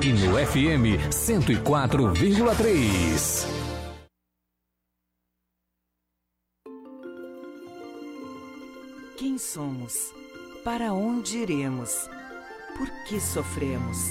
E 0.00 0.12
no 0.12 0.38
FM 0.38 1.10
104,3. 1.10 3.46
Quem 9.16 9.36
somos? 9.38 10.14
Para 10.62 10.92
onde 10.92 11.38
iremos? 11.38 12.08
Por 12.76 12.88
que 13.06 13.20
sofremos? 13.20 14.10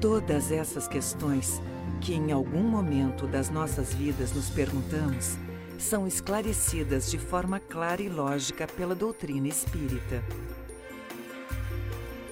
Todas 0.00 0.50
essas 0.50 0.88
questões 0.88 1.62
que 2.00 2.14
em 2.14 2.32
algum 2.32 2.64
momento 2.64 3.28
das 3.28 3.50
nossas 3.50 3.94
vidas 3.94 4.32
nos 4.32 4.50
perguntamos 4.50 5.36
são 5.78 6.08
esclarecidas 6.08 7.08
de 7.08 7.18
forma 7.18 7.60
clara 7.60 8.02
e 8.02 8.08
lógica 8.08 8.66
pela 8.66 8.96
doutrina 8.96 9.46
espírita. 9.46 10.24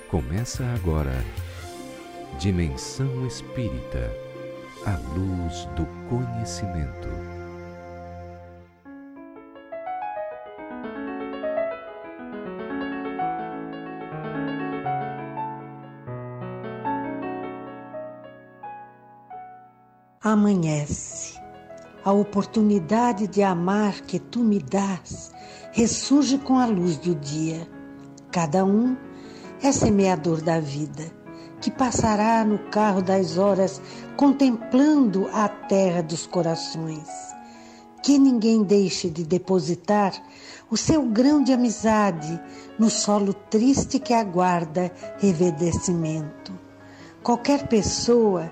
Começa 0.08 0.64
agora 0.74 1.12
Dimensão 2.40 3.26
Espírita 3.26 4.10
a 4.86 4.96
luz 5.14 5.66
do 5.76 5.84
conhecimento. 6.08 7.06
Amanhece. 20.22 21.38
A 22.02 22.10
oportunidade 22.10 23.28
de 23.28 23.42
amar 23.42 24.00
que 24.00 24.18
tu 24.18 24.38
me 24.42 24.60
dás 24.60 25.30
ressurge 25.72 26.38
com 26.38 26.58
a 26.58 26.64
luz 26.64 26.96
do 26.96 27.14
dia. 27.16 27.68
Cada 28.32 28.64
um 28.64 28.96
é 29.62 29.70
semeador 29.72 30.40
da 30.40 30.58
vida, 30.58 31.19
que 31.60 31.70
passará 31.70 32.44
no 32.44 32.58
carro 32.70 33.02
das 33.02 33.36
horas 33.36 33.80
contemplando 34.16 35.28
a 35.32 35.48
terra 35.48 36.02
dos 36.02 36.26
corações. 36.26 37.08
Que 38.02 38.18
ninguém 38.18 38.62
deixe 38.62 39.10
de 39.10 39.24
depositar 39.24 40.12
o 40.70 40.76
seu 40.76 41.02
grão 41.02 41.42
de 41.42 41.52
amizade 41.52 42.40
no 42.78 42.88
solo 42.88 43.34
triste 43.34 43.98
que 43.98 44.14
aguarda 44.14 44.90
reverdecimento. 45.18 46.52
Qualquer 47.22 47.68
pessoa 47.68 48.50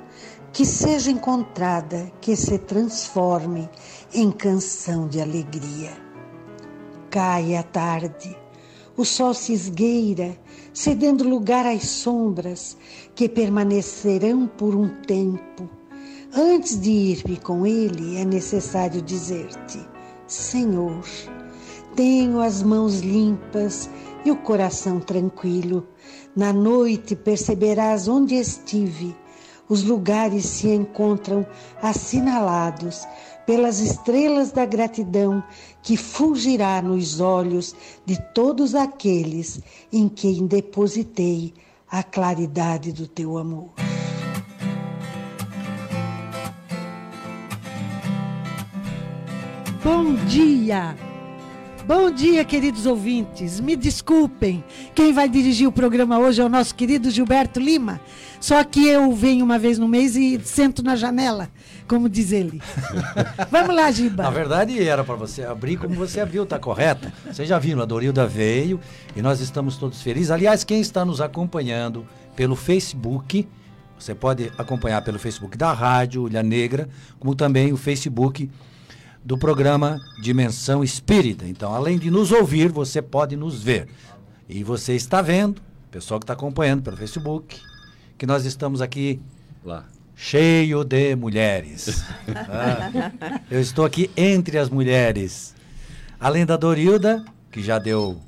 que 0.52 0.66
seja 0.66 1.10
encontrada, 1.10 2.10
que 2.20 2.34
se 2.36 2.58
transforme 2.58 3.70
em 4.12 4.30
canção 4.30 5.06
de 5.06 5.20
alegria. 5.20 5.92
Cai 7.10 7.54
a 7.54 7.62
tarde, 7.62 8.36
o 8.96 9.04
sol 9.04 9.32
se 9.32 9.52
esgueira, 9.52 10.36
cedendo 10.72 11.28
lugar 11.28 11.66
às 11.66 11.84
sombras 11.84 12.76
que 13.14 13.28
permanecerão 13.28 14.46
por 14.46 14.74
um 14.74 14.88
tempo. 15.02 15.68
Antes 16.34 16.80
de 16.80 16.90
ir-me 16.90 17.36
com 17.36 17.66
ele, 17.66 18.16
é 18.16 18.24
necessário 18.24 19.00
dizer-te: 19.00 19.80
Senhor, 20.26 21.04
tenho 21.96 22.40
as 22.40 22.62
mãos 22.62 23.00
limpas 23.00 23.88
e 24.24 24.30
o 24.30 24.36
coração 24.36 25.00
tranquilo. 25.00 25.86
Na 26.36 26.52
noite 26.52 27.16
perceberás 27.16 28.08
onde 28.08 28.34
estive 28.34 29.16
os 29.68 29.84
lugares 29.84 30.46
se 30.46 30.68
encontram 30.68 31.46
assinalados 31.82 33.06
pelas 33.48 33.80
estrelas 33.80 34.52
da 34.52 34.66
gratidão 34.66 35.42
que 35.82 35.96
fulgirá 35.96 36.82
nos 36.82 37.18
olhos 37.18 37.74
de 38.04 38.20
todos 38.34 38.74
aqueles 38.74 39.58
em 39.90 40.06
quem 40.06 40.46
depositei 40.46 41.54
a 41.90 42.02
claridade 42.02 42.92
do 42.92 43.06
teu 43.06 43.38
amor. 43.38 43.70
Bom 49.82 50.14
dia! 50.26 51.07
Bom 51.88 52.10
dia, 52.10 52.44
queridos 52.44 52.84
ouvintes. 52.84 53.60
Me 53.60 53.74
desculpem. 53.74 54.62
Quem 54.94 55.10
vai 55.10 55.26
dirigir 55.26 55.66
o 55.66 55.72
programa 55.72 56.18
hoje 56.18 56.38
é 56.38 56.44
o 56.44 56.48
nosso 56.48 56.74
querido 56.74 57.10
Gilberto 57.10 57.58
Lima. 57.58 57.98
Só 58.38 58.62
que 58.62 58.86
eu 58.86 59.10
venho 59.14 59.42
uma 59.42 59.58
vez 59.58 59.78
no 59.78 59.88
mês 59.88 60.14
e 60.14 60.38
sento 60.44 60.82
na 60.82 60.94
janela, 60.96 61.48
como 61.88 62.06
diz 62.06 62.30
ele. 62.30 62.60
Vamos 63.50 63.74
lá, 63.74 63.90
Giba. 63.90 64.24
Na 64.24 64.28
verdade, 64.28 64.86
era 64.86 65.02
para 65.02 65.14
você 65.14 65.44
abrir 65.44 65.78
como 65.78 65.94
você 65.94 66.22
viu, 66.26 66.44
tá 66.44 66.58
correto? 66.58 67.10
Você 67.24 67.46
já 67.46 67.58
viu, 67.58 67.80
a 67.80 67.86
Dorilda 67.86 68.26
veio 68.26 68.78
e 69.16 69.22
nós 69.22 69.40
estamos 69.40 69.78
todos 69.78 70.02
felizes. 70.02 70.30
Aliás, 70.30 70.64
quem 70.64 70.82
está 70.82 71.06
nos 71.06 71.22
acompanhando 71.22 72.06
pelo 72.36 72.54
Facebook, 72.54 73.48
você 73.98 74.14
pode 74.14 74.52
acompanhar 74.58 75.00
pelo 75.00 75.18
Facebook 75.18 75.56
da 75.56 75.72
Rádio 75.72 76.28
Ilha 76.28 76.42
Negra, 76.42 76.86
como 77.18 77.34
também 77.34 77.72
o 77.72 77.78
Facebook 77.78 78.50
do 79.28 79.36
programa 79.36 80.00
Dimensão 80.18 80.82
Espírita. 80.82 81.46
Então, 81.46 81.74
além 81.74 81.98
de 81.98 82.10
nos 82.10 82.32
ouvir, 82.32 82.72
você 82.72 83.02
pode 83.02 83.36
nos 83.36 83.62
ver. 83.62 83.86
E 84.48 84.64
você 84.64 84.94
está 84.94 85.20
vendo, 85.20 85.60
pessoal 85.90 86.18
que 86.18 86.24
está 86.24 86.32
acompanhando 86.32 86.82
pelo 86.82 86.96
Facebook, 86.96 87.60
que 88.16 88.24
nós 88.24 88.46
estamos 88.46 88.80
aqui 88.80 89.20
lá 89.62 89.84
cheio 90.16 90.82
de 90.82 91.14
mulheres. 91.14 92.02
ah, 92.48 93.12
eu 93.50 93.60
estou 93.60 93.84
aqui 93.84 94.10
entre 94.16 94.56
as 94.56 94.70
mulheres. 94.70 95.54
Além 96.18 96.46
da 96.46 96.56
Dorilda, 96.56 97.22
que 97.52 97.62
já 97.62 97.78
deu 97.78 98.18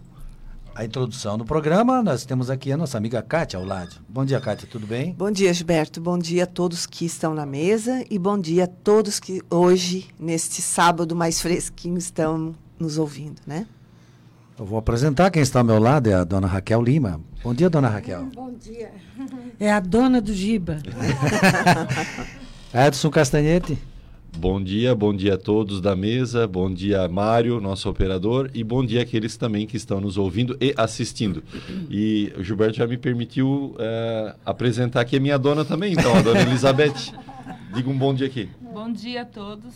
a 0.80 0.84
introdução 0.86 1.36
do 1.36 1.44
programa, 1.44 2.02
nós 2.02 2.24
temos 2.24 2.48
aqui 2.48 2.72
a 2.72 2.76
nossa 2.76 2.96
amiga 2.96 3.20
Kátia 3.20 3.58
ao 3.58 3.66
lado. 3.66 3.96
Bom 4.08 4.24
dia, 4.24 4.40
Kátia, 4.40 4.66
tudo 4.66 4.86
bem? 4.86 5.12
Bom 5.12 5.30
dia, 5.30 5.52
Gilberto. 5.52 6.00
Bom 6.00 6.18
dia 6.18 6.44
a 6.44 6.46
todos 6.46 6.86
que 6.86 7.04
estão 7.04 7.34
na 7.34 7.44
mesa 7.44 8.02
e 8.10 8.18
bom 8.18 8.38
dia 8.38 8.64
a 8.64 8.66
todos 8.66 9.20
que 9.20 9.42
hoje, 9.50 10.08
neste 10.18 10.62
sábado 10.62 11.14
mais 11.14 11.38
fresquinho, 11.38 11.98
estão 11.98 12.54
nos 12.78 12.96
ouvindo, 12.96 13.42
né? 13.46 13.66
Eu 14.58 14.64
vou 14.64 14.78
apresentar 14.78 15.30
quem 15.30 15.42
está 15.42 15.58
ao 15.58 15.66
meu 15.66 15.78
lado, 15.78 16.08
é 16.08 16.14
a 16.14 16.24
dona 16.24 16.46
Raquel 16.46 16.80
Lima. 16.80 17.20
Bom 17.44 17.52
dia, 17.52 17.68
dona 17.68 17.90
Raquel. 17.90 18.30
Bom 18.34 18.54
dia. 18.54 18.90
É 19.60 19.70
a 19.70 19.80
dona 19.80 20.18
do 20.18 20.32
Giba. 20.32 20.78
Edson 22.72 23.10
Castanhete. 23.10 23.78
Bom 24.38 24.62
dia, 24.62 24.94
bom 24.94 25.14
dia 25.14 25.34
a 25.34 25.38
todos 25.38 25.80
da 25.80 25.94
mesa, 25.94 26.46
bom 26.46 26.72
dia 26.72 27.06
Mário, 27.08 27.60
nosso 27.60 27.88
operador, 27.90 28.50
e 28.54 28.64
bom 28.64 28.84
dia 28.84 29.02
àqueles 29.02 29.36
também 29.36 29.66
que 29.66 29.76
estão 29.76 30.00
nos 30.00 30.16
ouvindo 30.16 30.56
e 30.60 30.72
assistindo. 30.76 31.42
E 31.90 32.32
o 32.38 32.42
Gilberto 32.42 32.78
já 32.78 32.86
me 32.86 32.96
permitiu 32.96 33.74
é, 33.78 34.34
apresentar 34.44 35.02
aqui 35.02 35.16
a 35.16 35.20
minha 35.20 35.38
dona 35.38 35.64
também, 35.64 35.92
então, 35.92 36.14
a 36.14 36.22
dona 36.22 36.40
Elizabeth. 36.40 37.12
Diga 37.74 37.90
um 37.90 37.96
bom 37.96 38.14
dia 38.14 38.26
aqui. 38.26 38.48
Bom 38.60 38.90
dia 38.90 39.22
a 39.22 39.24
todos. 39.24 39.74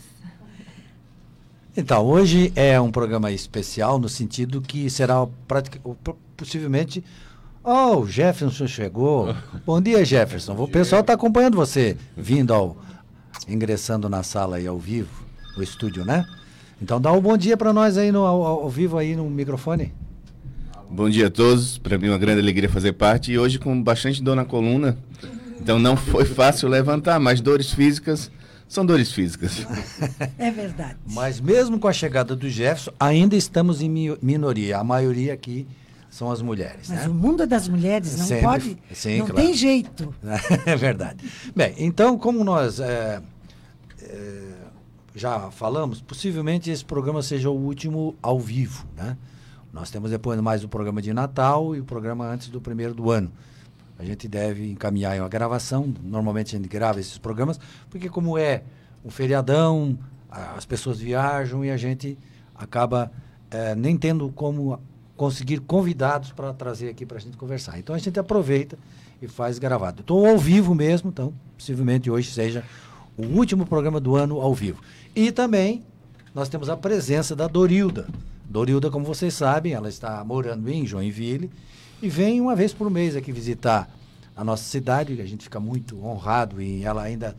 Então, 1.77 2.05
hoje 2.05 2.51
é 2.55 2.79
um 2.79 2.91
programa 2.91 3.31
especial 3.31 3.99
no 3.99 4.07
sentido 4.09 4.61
que 4.61 4.89
será 4.89 5.27
pratica, 5.47 5.79
possivelmente. 6.35 7.03
Oh, 7.63 7.97
o 7.97 8.07
Jefferson 8.07 8.67
chegou. 8.67 9.35
bom 9.65 9.81
dia, 9.81 10.05
Jefferson. 10.05 10.53
O 10.53 10.67
pessoal 10.67 11.01
está 11.01 11.13
acompanhando 11.13 11.55
você 11.55 11.97
vindo 12.15 12.53
ao 12.53 12.77
ingressando 13.47 14.09
na 14.09 14.23
sala 14.23 14.57
aí 14.57 14.67
ao 14.67 14.79
vivo, 14.79 15.23
no 15.55 15.63
estúdio, 15.63 16.05
né? 16.05 16.25
Então 16.81 16.99
dá 16.99 17.11
um 17.11 17.21
bom 17.21 17.37
dia 17.37 17.55
para 17.55 17.71
nós 17.71 17.97
aí 17.97 18.11
no, 18.11 18.25
ao, 18.25 18.43
ao, 18.43 18.69
vivo 18.69 18.97
aí 18.97 19.15
no 19.15 19.29
microfone. 19.29 19.93
Bom 20.89 21.09
dia 21.09 21.27
a 21.27 21.31
todos, 21.31 21.77
para 21.77 21.97
mim 21.97 22.07
é 22.07 22.11
uma 22.11 22.17
grande 22.17 22.41
alegria 22.41 22.69
fazer 22.69 22.93
parte 22.93 23.31
e 23.31 23.39
hoje 23.39 23.57
com 23.57 23.81
bastante 23.81 24.21
dor 24.21 24.35
na 24.35 24.45
coluna, 24.45 24.97
então 25.59 25.79
não 25.79 25.97
foi 25.97 26.25
fácil 26.25 26.69
levantar, 26.69 27.19
mas 27.19 27.41
dores 27.41 27.71
físicas 27.71 28.31
são 28.67 28.85
dores 28.85 29.11
físicas. 29.11 29.65
É 30.37 30.51
verdade. 30.51 30.97
Mas 31.07 31.39
mesmo 31.39 31.79
com 31.79 31.87
a 31.87 31.93
chegada 31.93 32.35
do 32.35 32.49
Jefferson, 32.49 32.91
ainda 32.99 33.35
estamos 33.35 33.81
em 33.81 34.15
minoria, 34.21 34.77
a 34.77 34.83
maioria 34.83 35.33
aqui 35.33 35.65
são 36.15 36.31
as 36.31 36.41
mulheres. 36.41 36.87
Mas 36.87 37.01
né? 37.01 37.07
o 37.09 37.13
mundo 37.13 37.43
é 37.43 37.45
das 37.45 37.67
mulheres, 37.67 38.17
não 38.17 38.25
Sempre, 38.25 38.45
pode. 38.45 38.77
Sim, 38.93 39.17
não 39.17 39.25
claro. 39.27 39.41
tem 39.41 39.53
jeito. 39.53 40.15
É 40.65 40.73
verdade. 40.73 41.29
Bem, 41.53 41.75
então, 41.77 42.17
como 42.17 42.41
nós 42.41 42.79
é, 42.79 43.21
é, 44.01 44.41
já 45.13 45.51
falamos, 45.51 45.99
possivelmente 45.99 46.71
esse 46.71 46.85
programa 46.85 47.21
seja 47.21 47.49
o 47.49 47.53
último 47.53 48.15
ao 48.21 48.39
vivo. 48.39 48.85
Né? 48.95 49.17
Nós 49.73 49.91
temos 49.91 50.09
depois 50.09 50.39
mais 50.39 50.63
o 50.63 50.69
programa 50.69 51.01
de 51.01 51.13
Natal 51.13 51.75
e 51.75 51.81
o 51.81 51.83
programa 51.83 52.25
antes 52.25 52.47
do 52.47 52.61
primeiro 52.61 52.93
do 52.93 53.11
ano. 53.11 53.29
A 53.99 54.05
gente 54.05 54.25
deve 54.25 54.71
encaminhar 54.71 55.19
uma 55.19 55.27
gravação. 55.27 55.93
Normalmente 56.01 56.55
a 56.55 56.57
gente 56.57 56.69
grava 56.69 56.97
esses 56.97 57.17
programas, 57.17 57.59
porque 57.89 58.07
como 58.07 58.37
é 58.37 58.63
um 59.03 59.09
feriadão, 59.09 59.99
as 60.31 60.65
pessoas 60.65 60.97
viajam 60.97 61.65
e 61.65 61.69
a 61.69 61.75
gente 61.75 62.17
acaba 62.55 63.11
é, 63.51 63.75
nem 63.75 63.97
tendo 63.97 64.29
como 64.29 64.79
conseguir 65.15 65.59
convidados 65.59 66.31
para 66.31 66.53
trazer 66.53 66.89
aqui 66.89 67.05
para 67.05 67.17
a 67.17 67.21
gente 67.21 67.37
conversar. 67.37 67.79
Então 67.79 67.95
a 67.95 67.97
gente 67.97 68.19
aproveita 68.19 68.77
e 69.21 69.27
faz 69.27 69.57
gravado. 69.57 70.01
Estou 70.01 70.25
ao 70.25 70.37
vivo 70.37 70.75
mesmo, 70.75 71.09
então 71.09 71.33
possivelmente 71.57 72.09
hoje 72.09 72.31
seja 72.31 72.63
o 73.17 73.23
último 73.23 73.65
programa 73.65 73.99
do 73.99 74.15
ano 74.15 74.41
ao 74.41 74.53
vivo. 74.53 74.81
E 75.15 75.31
também 75.31 75.83
nós 76.33 76.49
temos 76.49 76.69
a 76.69 76.75
presença 76.75 77.35
da 77.35 77.47
Dorilda. 77.47 78.07
Dorilda, 78.49 78.91
como 78.91 79.05
vocês 79.05 79.33
sabem, 79.33 79.73
ela 79.73 79.89
está 79.89 80.23
morando 80.23 80.69
em 80.69 80.85
Joinville 80.85 81.49
e 82.01 82.09
vem 82.09 82.41
uma 82.41 82.55
vez 82.55 82.73
por 82.73 82.89
mês 82.89 83.15
aqui 83.15 83.31
visitar 83.31 83.89
a 84.35 84.43
nossa 84.43 84.63
cidade, 84.63 85.19
a 85.21 85.25
gente 85.25 85.45
fica 85.45 85.59
muito 85.59 86.03
honrado 86.05 86.61
em 86.61 86.83
ela 86.83 87.01
ainda 87.01 87.35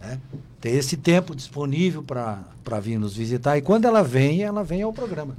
né, 0.00 0.20
ter 0.60 0.70
esse 0.70 0.96
tempo 0.96 1.34
disponível 1.34 2.02
para 2.02 2.80
vir 2.80 2.98
nos 2.98 3.16
visitar. 3.16 3.58
E 3.58 3.62
quando 3.62 3.86
ela 3.86 4.04
vem, 4.04 4.42
ela 4.42 4.62
vem 4.62 4.82
ao 4.82 4.92
programa. 4.92 5.36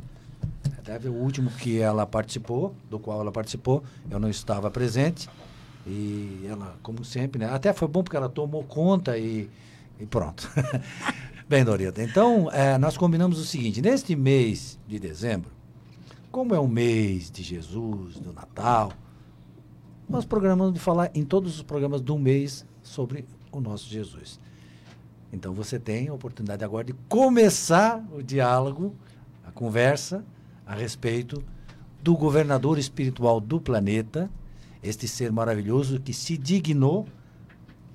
Deve 0.89 1.07
o 1.07 1.13
último 1.13 1.51
que 1.51 1.80
ela 1.80 2.03
participou, 2.03 2.74
do 2.89 2.97
qual 2.97 3.21
ela 3.21 3.31
participou, 3.31 3.83
eu 4.09 4.19
não 4.19 4.27
estava 4.27 4.71
presente. 4.71 5.30
E 5.86 6.44
ela, 6.50 6.80
como 6.81 7.06
sempre, 7.06 7.38
né? 7.38 7.45
Até 7.45 7.71
foi 7.74 7.88
bom 7.88 8.01
porque 8.01 8.18
ela 8.18 8.27
tomou 8.27 8.63
conta 8.63 9.15
e, 9.15 9.47
e 10.00 10.06
pronto. 10.07 10.50
Bem, 11.47 11.63
Dorita, 11.63 12.01
então 12.01 12.50
é, 12.51 12.75
nós 12.80 12.97
combinamos 12.97 13.38
o 13.38 13.45
seguinte: 13.45 13.83
neste 13.83 14.15
mês 14.15 14.80
de 14.88 14.97
dezembro, 14.97 15.51
como 16.31 16.56
é 16.56 16.59
o 16.59 16.68
mês 16.68 17.30
de 17.30 17.44
Jesus, 17.44 18.15
do 18.15 18.33
Natal, 18.33 18.91
nós 20.09 20.25
programamos 20.25 20.74
de 20.74 20.80
falar 20.80 21.12
em 21.13 21.24
todos 21.24 21.57
os 21.57 21.62
programas 21.62 22.01
do 22.01 22.18
mês 22.18 22.65
sobre 22.81 23.27
o 23.51 23.62
nosso 23.62 23.88
Jesus. 23.88 24.39
Então 25.31 25.53
você 25.53 25.77
tem 25.77 26.07
a 26.07 26.13
oportunidade 26.15 26.65
agora 26.65 26.86
de 26.86 26.94
começar 27.07 28.03
o 28.12 28.24
diálogo, 28.24 28.95
a 29.45 29.51
conversa 29.51 30.25
a 30.69 30.75
respeito 30.75 31.44
do 32.01 32.16
governador 32.16 32.77
espiritual 32.77 33.42
do 33.42 33.60
planeta, 33.60 34.30
este 34.83 35.07
ser 35.07 35.31
maravilhoso 35.31 36.00
que 36.00 36.13
se 36.13 36.38
dignou 36.38 37.07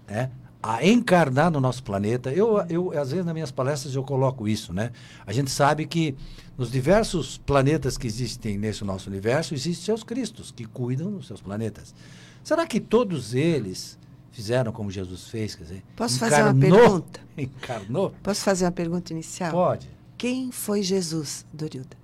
né, 0.08 0.32
a 0.60 0.84
encarnar 0.84 1.52
no 1.52 1.60
nosso 1.60 1.84
planeta. 1.84 2.32
Eu, 2.32 2.58
eu, 2.68 2.90
às 3.00 3.12
vezes, 3.12 3.24
nas 3.24 3.32
minhas 3.32 3.52
palestras, 3.52 3.94
eu 3.94 4.02
coloco 4.02 4.48
isso, 4.48 4.72
né? 4.72 4.90
A 5.24 5.32
gente 5.32 5.52
sabe 5.52 5.86
que 5.86 6.16
nos 6.58 6.68
diversos 6.68 7.38
planetas 7.38 7.96
que 7.96 8.08
existem 8.08 8.58
nesse 8.58 8.82
nosso 8.84 9.08
universo, 9.08 9.54
existem 9.54 9.84
seus 9.84 10.02
cristos 10.02 10.50
que 10.50 10.64
cuidam 10.64 11.12
dos 11.12 11.28
seus 11.28 11.40
planetas. 11.40 11.94
Será 12.42 12.66
que 12.66 12.80
todos 12.80 13.34
eles 13.34 13.96
fizeram 14.32 14.72
como 14.72 14.90
Jesus 14.90 15.28
fez? 15.28 15.54
Quer 15.54 15.62
dizer, 15.62 15.84
Posso 15.94 16.16
encarnou, 16.16 16.38
fazer 16.38 16.50
uma 16.50 16.60
pergunta? 16.60 17.20
Encarnou? 17.38 18.14
Posso 18.20 18.40
fazer 18.42 18.64
uma 18.64 18.72
pergunta 18.72 19.12
inicial? 19.12 19.52
Pode. 19.52 19.88
Quem 20.18 20.50
foi 20.50 20.82
Jesus, 20.82 21.46
Dorilda? 21.52 22.03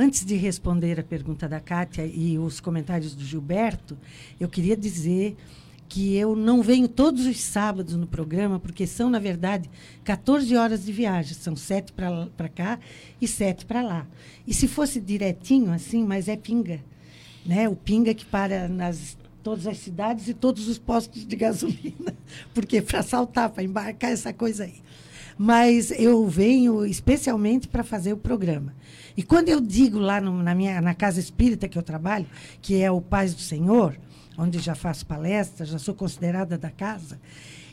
Antes 0.00 0.24
de 0.24 0.36
responder 0.36 1.00
a 1.00 1.02
pergunta 1.02 1.48
da 1.48 1.58
Kátia 1.58 2.06
e 2.06 2.38
os 2.38 2.60
comentários 2.60 3.16
do 3.16 3.24
Gilberto, 3.24 3.98
eu 4.38 4.48
queria 4.48 4.76
dizer 4.76 5.36
que 5.88 6.14
eu 6.14 6.36
não 6.36 6.62
venho 6.62 6.86
todos 6.86 7.26
os 7.26 7.40
sábados 7.40 7.96
no 7.96 8.06
programa, 8.06 8.60
porque 8.60 8.86
são, 8.86 9.10
na 9.10 9.18
verdade, 9.18 9.68
14 10.04 10.54
horas 10.54 10.84
de 10.84 10.92
viagem. 10.92 11.34
São 11.34 11.56
sete 11.56 11.92
para 11.92 12.48
cá 12.48 12.78
e 13.20 13.26
sete 13.26 13.66
para 13.66 13.82
lá. 13.82 14.06
E 14.46 14.54
se 14.54 14.68
fosse 14.68 15.00
direitinho, 15.00 15.72
assim, 15.72 16.04
mas 16.04 16.28
é 16.28 16.36
pinga. 16.36 16.78
Né? 17.44 17.68
O 17.68 17.74
pinga 17.74 18.14
que 18.14 18.24
para 18.24 18.68
nas 18.68 19.18
todas 19.42 19.66
as 19.66 19.78
cidades 19.78 20.28
e 20.28 20.34
todos 20.34 20.68
os 20.68 20.78
postos 20.78 21.26
de 21.26 21.34
gasolina. 21.34 22.14
Porque 22.54 22.80
para 22.80 23.02
saltar, 23.02 23.50
para 23.50 23.64
embarcar 23.64 24.12
essa 24.12 24.32
coisa 24.32 24.62
aí. 24.62 24.80
Mas 25.36 25.90
eu 25.90 26.26
venho 26.28 26.86
especialmente 26.86 27.66
para 27.66 27.82
fazer 27.82 28.12
o 28.12 28.16
programa. 28.16 28.72
E 29.18 29.22
quando 29.24 29.48
eu 29.48 29.60
digo 29.60 29.98
lá 29.98 30.20
no, 30.20 30.44
na 30.44 30.54
minha 30.54 30.80
na 30.80 30.94
casa 30.94 31.18
espírita 31.18 31.66
que 31.66 31.76
eu 31.76 31.82
trabalho, 31.82 32.24
que 32.62 32.80
é 32.80 32.88
o 32.88 33.00
Paz 33.00 33.34
do 33.34 33.40
Senhor, 33.40 33.98
onde 34.38 34.60
já 34.60 34.76
faço 34.76 35.04
palestras, 35.04 35.70
já 35.70 35.76
sou 35.76 35.92
considerada 35.92 36.56
da 36.56 36.70
casa, 36.70 37.18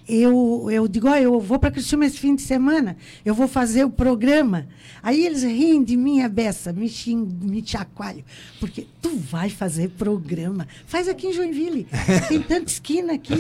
eu, 0.10 0.68
eu 0.72 0.88
digo, 0.88 1.08
oh, 1.08 1.14
eu 1.14 1.40
vou 1.40 1.60
para 1.60 1.70
Criciúma 1.70 2.08
esse 2.08 2.18
fim 2.18 2.34
de 2.34 2.42
semana, 2.42 2.98
eu 3.24 3.36
vou 3.36 3.48
fazer 3.48 3.84
o 3.84 3.92
programa. 3.92 4.68
Aí 5.04 5.24
eles 5.24 5.44
riem 5.44 5.84
de 5.84 5.96
mim, 5.96 6.24
a 6.24 6.28
beça, 6.28 6.74
me, 6.74 6.90
xing, 6.90 7.28
me 7.44 7.64
chacoalho, 7.64 8.26
porque 8.60 8.88
tu 9.00 9.16
vai 9.16 9.52
fazer 9.52 9.90
programa. 9.90 10.68
Faz 10.88 11.08
aqui 11.08 11.28
em 11.28 11.34
Joinville, 11.34 11.86
tem 12.28 12.42
tanta 12.42 12.72
esquina 12.72 13.14
aqui. 13.14 13.36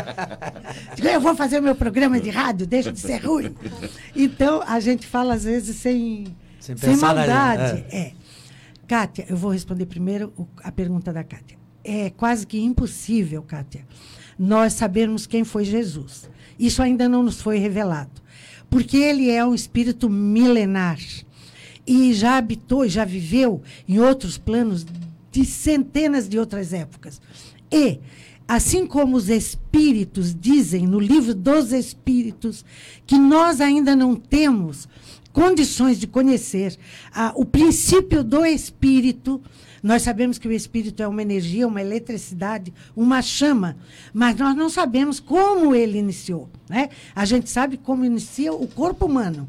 digo, 0.96 1.08
eu 1.08 1.20
vou 1.20 1.36
fazer 1.36 1.58
o 1.58 1.62
meu 1.62 1.74
programa 1.74 2.18
de 2.18 2.30
rádio, 2.30 2.66
deixa 2.66 2.90
de 2.90 3.00
ser 3.00 3.18
ruim. 3.18 3.54
Então, 4.16 4.62
a 4.66 4.80
gente 4.80 5.06
fala 5.06 5.34
às 5.34 5.44
vezes 5.44 5.76
sem 5.76 6.24
sem, 6.76 6.94
Sem 6.94 6.96
maldade. 6.96 7.82
Na... 7.82 7.96
É. 7.96 8.12
Kátia, 8.86 9.26
eu 9.28 9.36
vou 9.36 9.50
responder 9.50 9.86
primeiro 9.86 10.32
a 10.62 10.72
pergunta 10.72 11.12
da 11.12 11.22
Kátia. 11.22 11.58
É 11.84 12.10
quase 12.10 12.46
que 12.46 12.58
impossível, 12.58 13.42
Kátia, 13.42 13.86
nós 14.38 14.72
sabermos 14.72 15.26
quem 15.26 15.44
foi 15.44 15.64
Jesus. 15.64 16.28
Isso 16.58 16.82
ainda 16.82 17.08
não 17.08 17.22
nos 17.22 17.40
foi 17.40 17.58
revelado. 17.58 18.10
Porque 18.70 18.96
ele 18.96 19.30
é 19.30 19.44
um 19.44 19.54
espírito 19.54 20.10
milenar. 20.10 20.98
E 21.86 22.12
já 22.12 22.36
habitou, 22.36 22.86
já 22.88 23.04
viveu 23.04 23.62
em 23.86 23.98
outros 23.98 24.36
planos 24.36 24.84
de 25.30 25.44
centenas 25.44 26.28
de 26.28 26.38
outras 26.38 26.72
épocas. 26.72 27.20
E, 27.70 28.00
assim 28.46 28.86
como 28.86 29.16
os 29.16 29.28
espíritos 29.28 30.34
dizem 30.34 30.86
no 30.86 30.98
livro 30.98 31.34
dos 31.34 31.72
espíritos, 31.72 32.64
que 33.06 33.18
nós 33.18 33.60
ainda 33.60 33.94
não 33.94 34.14
temos 34.14 34.88
condições 35.38 36.00
de 36.00 36.08
conhecer 36.08 36.76
ah, 37.14 37.32
o 37.36 37.44
princípio 37.44 38.24
do 38.24 38.44
espírito. 38.44 39.40
Nós 39.80 40.02
sabemos 40.02 40.36
que 40.36 40.48
o 40.48 40.52
espírito 40.52 41.00
é 41.00 41.06
uma 41.06 41.22
energia, 41.22 41.68
uma 41.68 41.80
eletricidade, 41.80 42.74
uma 42.96 43.22
chama, 43.22 43.76
mas 44.12 44.34
nós 44.34 44.56
não 44.56 44.68
sabemos 44.68 45.20
como 45.20 45.76
ele 45.76 45.96
iniciou. 45.96 46.48
Né? 46.68 46.88
A 47.14 47.24
gente 47.24 47.48
sabe 47.48 47.76
como 47.76 48.04
inicia 48.04 48.52
o 48.52 48.66
corpo 48.66 49.06
humano 49.06 49.48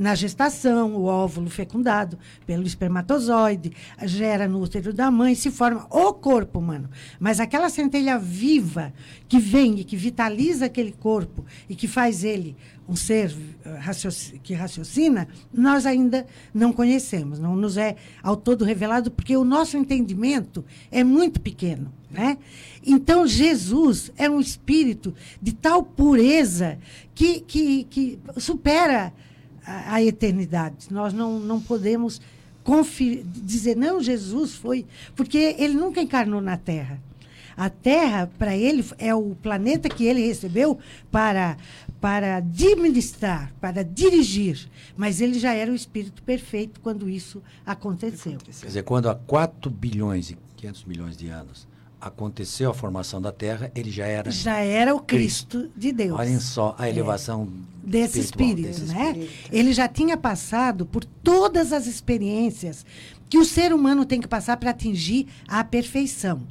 na 0.00 0.14
gestação, 0.14 0.94
o 0.94 1.04
óvulo 1.04 1.50
fecundado 1.50 2.18
pelo 2.46 2.66
espermatozoide, 2.66 3.70
gera 4.04 4.48
no 4.48 4.62
útero 4.62 4.94
da 4.94 5.10
mãe, 5.10 5.34
se 5.34 5.50
forma 5.50 5.86
o 5.90 6.14
corpo 6.14 6.58
humano. 6.58 6.88
Mas 7.18 7.38
aquela 7.38 7.68
centelha 7.68 8.18
viva 8.18 8.94
que 9.28 9.38
vem 9.38 9.78
e 9.78 9.84
que 9.84 9.98
vitaliza 9.98 10.64
aquele 10.64 10.92
corpo 10.92 11.44
e 11.68 11.76
que 11.76 11.86
faz 11.86 12.24
ele 12.24 12.56
um 12.88 12.96
ser 12.96 13.36
eh, 13.62 13.78
que 14.42 14.54
raciocina, 14.54 15.28
nós 15.52 15.84
ainda 15.84 16.26
não 16.52 16.72
conhecemos, 16.72 17.38
não 17.38 17.54
nos 17.54 17.76
é 17.76 17.94
ao 18.22 18.38
todo 18.38 18.64
revelado, 18.64 19.10
porque 19.10 19.36
o 19.36 19.44
nosso 19.44 19.76
entendimento 19.76 20.64
é 20.90 21.04
muito 21.04 21.42
pequeno. 21.42 21.92
Né? 22.10 22.38
Então, 22.84 23.26
Jesus 23.26 24.10
é 24.16 24.30
um 24.30 24.40
espírito 24.40 25.14
de 25.40 25.52
tal 25.52 25.82
pureza 25.82 26.78
que, 27.14 27.40
que, 27.40 27.84
que 27.84 28.18
supera 28.38 29.12
a, 29.64 30.02
eternidade. 30.02 30.88
Nós 30.90 31.12
não, 31.12 31.38
não 31.38 31.60
podemos 31.60 32.20
dizer, 33.42 33.76
não, 33.76 34.02
Jesus 34.02 34.54
foi. 34.54 34.86
Porque 35.14 35.56
ele 35.58 35.74
nunca 35.74 36.00
encarnou 36.00 36.40
na 36.40 36.56
Terra. 36.56 37.00
A 37.56 37.68
Terra, 37.68 38.30
para 38.38 38.56
ele, 38.56 38.84
é 38.98 39.14
o 39.14 39.34
planeta 39.34 39.88
que 39.88 40.04
ele 40.06 40.26
recebeu 40.26 40.78
para, 41.10 41.56
para 42.00 42.36
administrar, 42.36 43.52
para 43.60 43.84
dirigir. 43.84 44.68
Mas 44.96 45.20
ele 45.20 45.38
já 45.38 45.52
era 45.52 45.70
o 45.70 45.74
espírito 45.74 46.22
perfeito 46.22 46.80
quando 46.80 47.08
isso 47.08 47.42
aconteceu. 47.66 48.38
Quer 48.38 48.66
dizer, 48.66 48.82
quando 48.82 49.10
há 49.10 49.14
4 49.14 49.70
bilhões 49.70 50.30
e 50.30 50.38
500 50.56 50.84
milhões 50.84 51.16
de 51.16 51.28
anos 51.28 51.69
aconteceu 52.00 52.70
a 52.70 52.74
formação 52.74 53.20
da 53.20 53.30
Terra, 53.30 53.70
ele 53.74 53.90
já 53.90 54.06
era. 54.06 54.30
Já 54.30 54.58
era 54.58 54.94
o 54.94 55.00
Cristo, 55.00 55.58
Cristo. 55.58 55.78
de 55.78 55.92
Deus. 55.92 56.18
Olhem 56.18 56.40
só 56.40 56.74
a 56.78 56.86
é. 56.86 56.90
elevação 56.90 57.48
é. 57.84 57.86
desse 57.90 58.20
espírito, 58.20 58.68
desse 58.68 58.84
né? 58.84 59.10
Espírito. 59.10 59.32
Ele 59.52 59.72
já 59.72 59.86
tinha 59.86 60.16
passado 60.16 60.86
por 60.86 61.04
todas 61.04 61.72
as 61.72 61.86
experiências 61.86 62.86
que 63.28 63.38
o 63.38 63.44
ser 63.44 63.72
humano 63.72 64.04
tem 64.04 64.20
que 64.20 64.28
passar 64.28 64.56
para 64.56 64.70
atingir 64.70 65.28
a 65.46 65.62
perfeição. 65.62 66.42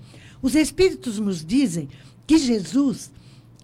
Os 0.42 0.56
espíritos 0.56 1.20
nos 1.20 1.44
dizem 1.44 1.90
que 2.26 2.38
Jesus 2.38 3.12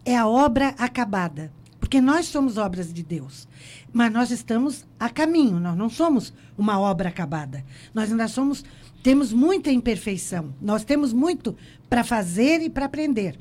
é 0.04 0.18
a 0.18 0.28
obra 0.28 0.70
acabada, 0.78 1.52
porque 1.80 2.02
nós 2.02 2.26
somos 2.26 2.58
obras 2.58 2.94
de 2.94 3.02
Deus, 3.02 3.48
mas 3.94 4.12
nós 4.12 4.32
estamos 4.32 4.86
a 5.00 5.10
caminho, 5.10 5.60
nós 5.60 5.78
não 5.78 5.90
somos 5.90 6.34
uma 6.58 6.80
obra 6.80 7.10
acabada. 7.10 7.64
Nós 7.94 8.12
ainda 8.12 8.28
somos 8.28 8.66
temos 9.06 9.32
muita 9.32 9.72
imperfeição. 9.72 10.52
Nós 10.60 10.84
temos 10.84 11.14
muito 11.14 11.56
para 11.88 12.04
fazer 12.04 12.64
e 12.64 12.72
para 12.72 12.86
aprender. 12.86 13.38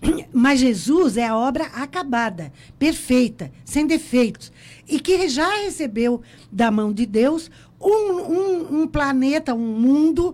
Mas 0.32 0.60
Jesus 0.60 1.16
é 1.16 1.26
a 1.26 1.36
obra 1.36 1.64
acabada, 1.64 2.52
perfeita, 2.78 3.50
sem 3.64 3.88
defeitos. 3.88 4.52
E 4.88 5.00
que 5.00 5.28
já 5.28 5.62
recebeu 5.64 6.22
da 6.52 6.70
mão 6.70 6.92
de 6.92 7.06
Deus 7.06 7.50
um, 7.80 7.90
um, 7.90 8.82
um 8.82 8.86
planeta, 8.86 9.52
um 9.52 9.80
mundo, 9.80 10.32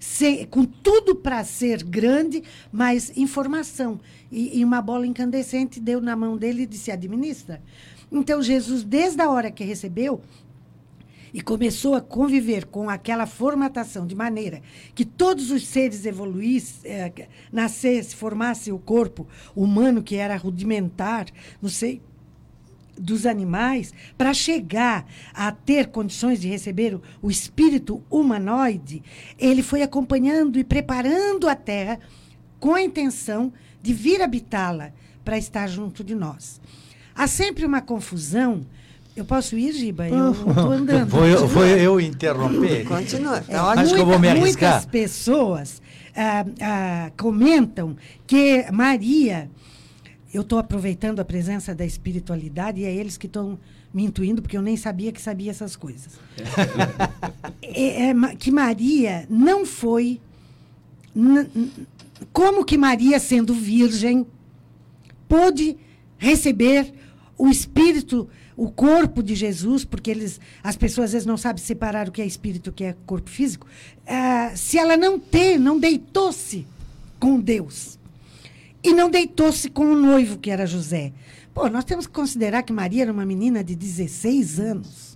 sem, 0.00 0.46
com 0.46 0.64
tudo 0.64 1.14
para 1.14 1.44
ser 1.44 1.82
grande, 1.84 2.42
mas 2.72 3.14
informação. 3.18 4.00
E, 4.32 4.58
e 4.58 4.64
uma 4.64 4.80
bola 4.80 5.06
incandescente 5.06 5.78
deu 5.78 6.00
na 6.00 6.16
mão 6.16 6.38
dele 6.38 6.62
e 6.62 6.66
disse: 6.66 6.90
administra. 6.90 7.60
Então, 8.10 8.40
Jesus, 8.40 8.84
desde 8.84 9.20
a 9.20 9.28
hora 9.28 9.50
que 9.50 9.64
recebeu, 9.64 10.22
e 11.34 11.40
começou 11.40 11.96
a 11.96 12.00
conviver 12.00 12.64
com 12.66 12.88
aquela 12.88 13.26
formatação 13.26 14.06
de 14.06 14.14
maneira 14.14 14.62
que 14.94 15.04
todos 15.04 15.50
os 15.50 15.66
seres 15.66 16.06
evoluíssem, 16.06 16.88
é, 16.88 17.28
nascesse, 17.52 18.14
formasse 18.14 18.70
o 18.70 18.78
corpo 18.78 19.26
humano 19.54 20.00
que 20.00 20.14
era 20.14 20.36
rudimentar, 20.36 21.26
não 21.60 21.68
sei, 21.68 22.00
dos 22.96 23.26
animais, 23.26 23.92
para 24.16 24.32
chegar 24.32 25.04
a 25.34 25.50
ter 25.50 25.88
condições 25.88 26.40
de 26.40 26.48
receber 26.48 26.94
o, 26.94 27.02
o 27.20 27.28
espírito 27.28 28.00
humanoide, 28.08 29.02
ele 29.36 29.64
foi 29.64 29.82
acompanhando 29.82 30.56
e 30.56 30.62
preparando 30.62 31.48
a 31.48 31.56
Terra 31.56 31.98
com 32.60 32.76
a 32.76 32.82
intenção 32.82 33.52
de 33.82 33.92
vir 33.92 34.22
habitá-la 34.22 34.92
para 35.24 35.36
estar 35.36 35.66
junto 35.66 36.04
de 36.04 36.14
nós. 36.14 36.60
Há 37.12 37.26
sempre 37.26 37.66
uma 37.66 37.80
confusão. 37.80 38.64
Eu 39.16 39.24
posso 39.24 39.56
ir, 39.56 39.72
Giba? 39.72 40.08
Eu 40.08 40.32
estou 40.32 40.72
andando. 40.72 41.08
Vou 41.08 41.26
eu, 41.26 41.46
vou 41.46 41.64
eu 41.64 42.00
interromper? 42.00 42.84
Continua. 42.84 43.38
É, 43.38 43.52
Tá 43.52 43.66
ótimo. 43.68 43.82
Acho 43.82 43.94
que 43.94 44.00
eu 44.00 44.06
vou 44.06 44.18
me 44.18 44.28
arriscar. 44.28 44.72
Muitas 44.72 44.86
pessoas 44.86 45.82
ah, 46.16 46.44
ah, 46.60 47.12
comentam 47.16 47.96
que 48.26 48.66
Maria. 48.72 49.50
Eu 50.32 50.42
estou 50.42 50.58
aproveitando 50.58 51.20
a 51.20 51.24
presença 51.24 51.72
da 51.72 51.86
espiritualidade 51.86 52.80
e 52.80 52.84
é 52.84 52.92
eles 52.92 53.16
que 53.16 53.26
estão 53.26 53.56
me 53.92 54.02
intuindo, 54.02 54.42
porque 54.42 54.56
eu 54.56 54.62
nem 54.62 54.76
sabia 54.76 55.12
que 55.12 55.22
sabia 55.22 55.50
essas 55.50 55.76
coisas. 55.76 56.18
É, 57.76 58.10
é, 58.10 58.14
que 58.36 58.52
Maria 58.52 59.26
não 59.28 59.66
foi. 59.66 60.20
Como 62.32 62.64
que 62.64 62.78
Maria, 62.78 63.18
sendo 63.18 63.52
virgem, 63.52 64.24
pôde 65.28 65.76
receber 66.16 66.94
o 67.36 67.48
espírito, 67.48 68.28
o 68.56 68.70
corpo 68.70 69.22
de 69.22 69.34
Jesus, 69.34 69.84
porque 69.84 70.10
eles, 70.10 70.40
as 70.62 70.76
pessoas 70.76 71.06
às 71.06 71.12
vezes 71.12 71.26
não 71.26 71.36
sabem 71.36 71.62
separar 71.62 72.08
o 72.08 72.12
que 72.12 72.22
é 72.22 72.26
espírito 72.26 72.70
o 72.70 72.72
que 72.72 72.84
é 72.84 72.94
corpo 73.06 73.28
físico, 73.28 73.66
ah, 74.06 74.52
se 74.54 74.78
ela 74.78 74.96
não 74.96 75.18
ter, 75.18 75.58
não 75.58 75.78
deitou-se 75.78 76.66
com 77.18 77.40
Deus 77.40 77.98
e 78.82 78.92
não 78.92 79.10
deitou-se 79.10 79.70
com 79.70 79.86
o 79.86 79.96
noivo 79.96 80.38
que 80.38 80.50
era 80.50 80.66
José. 80.66 81.12
Pô, 81.54 81.68
nós 81.68 81.84
temos 81.84 82.06
que 82.06 82.12
considerar 82.12 82.62
que 82.62 82.72
Maria 82.72 83.02
era 83.02 83.12
uma 83.12 83.24
menina 83.24 83.64
de 83.64 83.74
16 83.74 84.60
anos. 84.60 85.13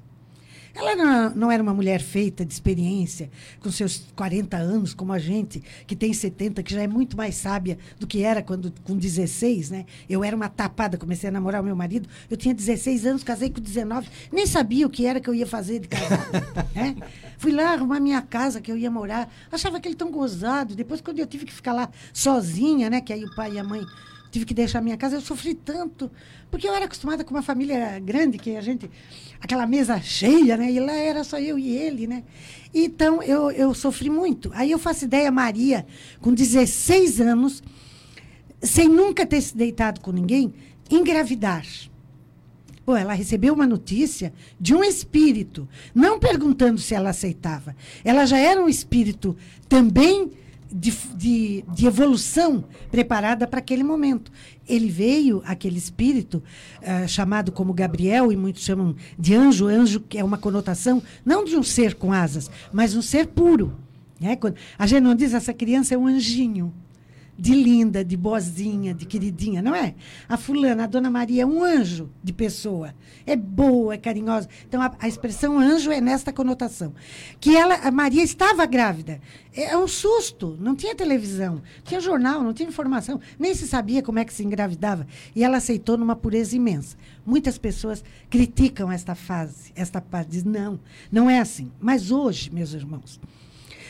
Ela 0.78 1.30
não, 1.34 1.50
era 1.50 1.60
uma 1.60 1.74
mulher 1.74 2.00
feita 2.00 2.44
de 2.44 2.52
experiência, 2.52 3.28
com 3.60 3.68
seus 3.68 4.04
40 4.14 4.56
anos, 4.56 4.94
como 4.94 5.12
a 5.12 5.18
gente, 5.18 5.60
que 5.88 5.96
tem 5.96 6.12
70, 6.12 6.62
que 6.62 6.72
já 6.72 6.82
é 6.82 6.86
muito 6.86 7.16
mais 7.16 7.34
sábia 7.34 7.76
do 7.98 8.06
que 8.06 8.22
era 8.22 8.42
quando 8.42 8.72
com 8.84 8.96
16, 8.96 9.70
né? 9.70 9.86
Eu 10.08 10.22
era 10.22 10.36
uma 10.36 10.48
tapada, 10.48 10.96
comecei 10.96 11.28
a 11.28 11.32
namorar 11.32 11.62
o 11.62 11.64
meu 11.64 11.74
marido, 11.74 12.08
eu 12.30 12.36
tinha 12.36 12.54
16 12.54 13.06
anos, 13.06 13.24
casei 13.24 13.50
com 13.50 13.60
19, 13.60 14.08
nem 14.32 14.46
sabia 14.46 14.86
o 14.86 14.90
que 14.90 15.04
era 15.04 15.18
que 15.18 15.28
eu 15.28 15.34
ia 15.34 15.46
fazer 15.46 15.80
de 15.80 15.88
casado. 15.88 16.30
né? 16.74 16.96
Fui 17.38 17.50
lá 17.50 17.72
arrumar 17.72 17.98
minha 17.98 18.22
casa 18.22 18.60
que 18.60 18.70
eu 18.70 18.76
ia 18.76 18.90
morar, 18.90 19.32
achava 19.50 19.78
aquele 19.78 19.96
tão 19.96 20.12
gozado. 20.12 20.76
Depois, 20.76 21.00
quando 21.00 21.18
eu 21.18 21.26
tive 21.26 21.44
que 21.44 21.52
ficar 21.52 21.72
lá 21.72 21.88
sozinha, 22.12 22.88
né? 22.88 23.00
Que 23.00 23.12
aí 23.12 23.24
o 23.24 23.34
pai 23.34 23.54
e 23.54 23.58
a 23.58 23.64
mãe 23.64 23.82
tive 24.30 24.44
que 24.44 24.54
deixar 24.54 24.80
minha 24.80 24.96
casa, 24.96 25.16
eu 25.16 25.20
sofri 25.20 25.54
tanto. 25.54 26.10
Porque 26.50 26.68
eu 26.68 26.74
era 26.74 26.84
acostumada 26.84 27.24
com 27.24 27.34
uma 27.34 27.42
família 27.42 27.98
grande, 27.98 28.38
que 28.38 28.56
a 28.56 28.60
gente. 28.60 28.90
aquela 29.40 29.66
mesa 29.66 30.00
cheia, 30.00 30.56
né? 30.56 30.70
E 30.70 30.80
lá 30.80 30.94
era 30.94 31.24
só 31.24 31.38
eu 31.38 31.58
e 31.58 31.76
ele, 31.76 32.06
né? 32.06 32.24
Então 32.72 33.22
eu, 33.22 33.50
eu 33.50 33.74
sofri 33.74 34.10
muito. 34.10 34.50
Aí 34.54 34.70
eu 34.70 34.78
faço 34.78 35.04
ideia, 35.04 35.30
Maria, 35.30 35.86
com 36.20 36.32
16 36.32 37.20
anos, 37.20 37.62
sem 38.62 38.88
nunca 38.88 39.26
ter 39.26 39.40
se 39.40 39.56
deitado 39.56 40.00
com 40.00 40.12
ninguém, 40.12 40.52
engravidar. 40.90 41.64
Pô, 42.84 42.96
ela 42.96 43.12
recebeu 43.12 43.52
uma 43.52 43.66
notícia 43.66 44.32
de 44.58 44.74
um 44.74 44.82
espírito, 44.82 45.68
não 45.94 46.18
perguntando 46.18 46.80
se 46.80 46.94
ela 46.94 47.10
aceitava. 47.10 47.76
Ela 48.02 48.24
já 48.24 48.38
era 48.38 48.62
um 48.62 48.68
espírito 48.68 49.36
também 49.68 50.32
de, 50.70 50.90
de, 51.16 51.64
de 51.74 51.86
evolução 51.86 52.64
preparada 52.90 53.46
para 53.46 53.58
aquele 53.58 53.82
momento. 53.82 54.30
Ele 54.68 54.88
veio, 54.88 55.42
aquele 55.46 55.78
espírito, 55.78 56.42
ah, 56.82 57.06
chamado 57.06 57.50
como 57.52 57.72
Gabriel, 57.72 58.30
e 58.30 58.36
muitos 58.36 58.62
chamam 58.64 58.94
de 59.18 59.34
anjo, 59.34 59.66
anjo 59.66 60.00
que 60.00 60.18
é 60.18 60.24
uma 60.24 60.38
conotação, 60.38 61.02
não 61.24 61.44
de 61.44 61.56
um 61.56 61.62
ser 61.62 61.94
com 61.94 62.12
asas, 62.12 62.50
mas 62.72 62.94
um 62.94 63.02
ser 63.02 63.28
puro. 63.28 63.74
Né? 64.20 64.36
Quando- 64.36 64.56
A 64.78 64.86
gente 64.86 65.00
não 65.02 65.14
diz 65.14 65.32
essa 65.34 65.54
criança 65.54 65.94
é 65.94 65.98
um 65.98 66.06
anjinho 66.06 66.72
de 67.38 67.54
linda, 67.54 68.04
de 68.04 68.16
boazinha, 68.16 68.92
de 68.92 69.06
queridinha, 69.06 69.62
não 69.62 69.72
é? 69.72 69.94
A 70.28 70.36
fulana, 70.36 70.84
a 70.84 70.86
dona 70.86 71.08
Maria, 71.08 71.42
é 71.42 71.46
um 71.46 71.62
anjo 71.62 72.10
de 72.22 72.32
pessoa. 72.32 72.92
É 73.24 73.36
boa, 73.36 73.94
é 73.94 73.96
carinhosa. 73.96 74.48
Então, 74.66 74.82
a, 74.82 74.92
a 74.98 75.06
expressão 75.06 75.56
anjo 75.56 75.92
é 75.92 76.00
nesta 76.00 76.32
conotação. 76.32 76.92
Que 77.38 77.56
ela, 77.56 77.76
a 77.76 77.92
Maria 77.92 78.24
estava 78.24 78.66
grávida. 78.66 79.20
É 79.54 79.76
um 79.76 79.86
susto. 79.86 80.56
Não 80.60 80.74
tinha 80.74 80.96
televisão, 80.96 81.54
não 81.54 81.62
tinha 81.84 82.00
jornal, 82.00 82.42
não 82.42 82.52
tinha 82.52 82.68
informação. 82.68 83.20
Nem 83.38 83.54
se 83.54 83.68
sabia 83.68 84.02
como 84.02 84.18
é 84.18 84.24
que 84.24 84.34
se 84.34 84.44
engravidava. 84.44 85.06
E 85.36 85.44
ela 85.44 85.58
aceitou 85.58 85.96
numa 85.96 86.16
pureza 86.16 86.56
imensa. 86.56 86.96
Muitas 87.24 87.56
pessoas 87.56 88.02
criticam 88.28 88.90
esta 88.90 89.14
fase, 89.14 89.72
esta 89.76 90.00
parte. 90.00 90.30
Dizem, 90.30 90.50
não, 90.50 90.80
não 91.10 91.30
é 91.30 91.38
assim. 91.38 91.70
Mas 91.78 92.10
hoje, 92.10 92.50
meus 92.52 92.74
irmãos, 92.74 93.20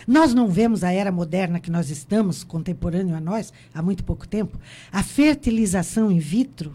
nós 0.09 0.33
não 0.35 0.49
vemos 0.49 0.83
a 0.83 0.91
era 0.91 1.13
moderna 1.13 1.61
que 1.61 1.71
nós 1.71 1.91
estamos, 1.91 2.43
contemporâneo 2.43 3.15
a 3.15 3.21
nós, 3.21 3.53
há 3.75 3.83
muito 3.83 4.03
pouco 4.03 4.27
tempo, 4.27 4.59
a 4.91 5.03
fertilização 5.03 6.11
in 6.11 6.19
vitro. 6.19 6.75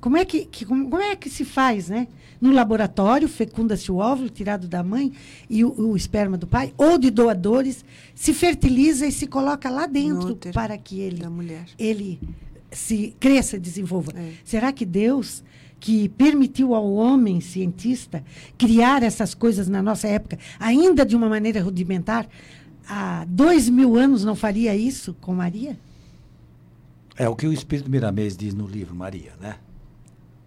Como 0.00 0.16
é 0.16 0.24
que, 0.24 0.44
que- 0.46 0.64
como, 0.64 0.88
como 0.88 1.02
é 1.02 1.14
que 1.16 1.28
se 1.28 1.44
faz, 1.44 1.88
né? 1.88 2.08
No 2.40 2.52
laboratório, 2.52 3.28
fecunda-se 3.28 3.90
o 3.90 3.96
óvulo 3.96 4.28
tirado 4.28 4.68
da 4.68 4.82
mãe 4.82 5.12
e 5.48 5.64
o, 5.64 5.72
o 5.90 5.96
esperma 5.96 6.36
do 6.36 6.46
pai, 6.46 6.72
ou 6.76 6.98
de 6.98 7.10
doadores, 7.10 7.84
se 8.14 8.32
fertiliza 8.34 9.06
e 9.06 9.12
se 9.12 9.26
coloca 9.26 9.68
lá 9.70 9.86
dentro 9.86 10.28
para 10.54 10.76
que 10.78 11.00
ele 11.00 11.20
ele 11.78 12.20
se 12.70 13.14
cresça 13.18 13.58
desenvolva. 13.58 14.12
É. 14.14 14.32
Será 14.44 14.70
que 14.72 14.84
Deus, 14.84 15.42
que 15.78 16.08
permitiu 16.08 16.74
ao 16.74 16.92
homem 16.94 17.40
cientista 17.40 18.24
criar 18.58 19.02
essas 19.02 19.34
coisas 19.34 19.68
na 19.68 19.82
nossa 19.82 20.08
época, 20.08 20.38
ainda 20.58 21.04
de 21.04 21.14
uma 21.14 21.28
maneira 21.28 21.62
rudimentar, 21.62 22.26
há 22.88 23.24
dois 23.28 23.68
mil 23.68 23.96
anos 23.96 24.24
não 24.24 24.34
faria 24.34 24.74
isso 24.74 25.14
com 25.20 25.34
Maria? 25.34 25.78
É 27.16 27.28
o 27.28 27.36
que 27.36 27.46
o 27.46 27.52
Espírito 27.52 27.90
Miramês 27.90 28.36
diz 28.36 28.52
no 28.54 28.66
livro 28.66 28.94
Maria, 28.94 29.32
né? 29.40 29.56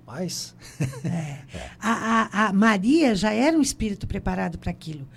Mas 0.05 0.55
A, 1.79 1.91
a- 2.31 2.47
a 2.47 2.53
Maria 2.53 3.15
já 3.15 3.31
era 3.31 3.55
um 3.57 3.61
espírito 3.61 4.07
preparado 4.07 4.57
para 4.57 4.71
aquilo. 4.71 5.07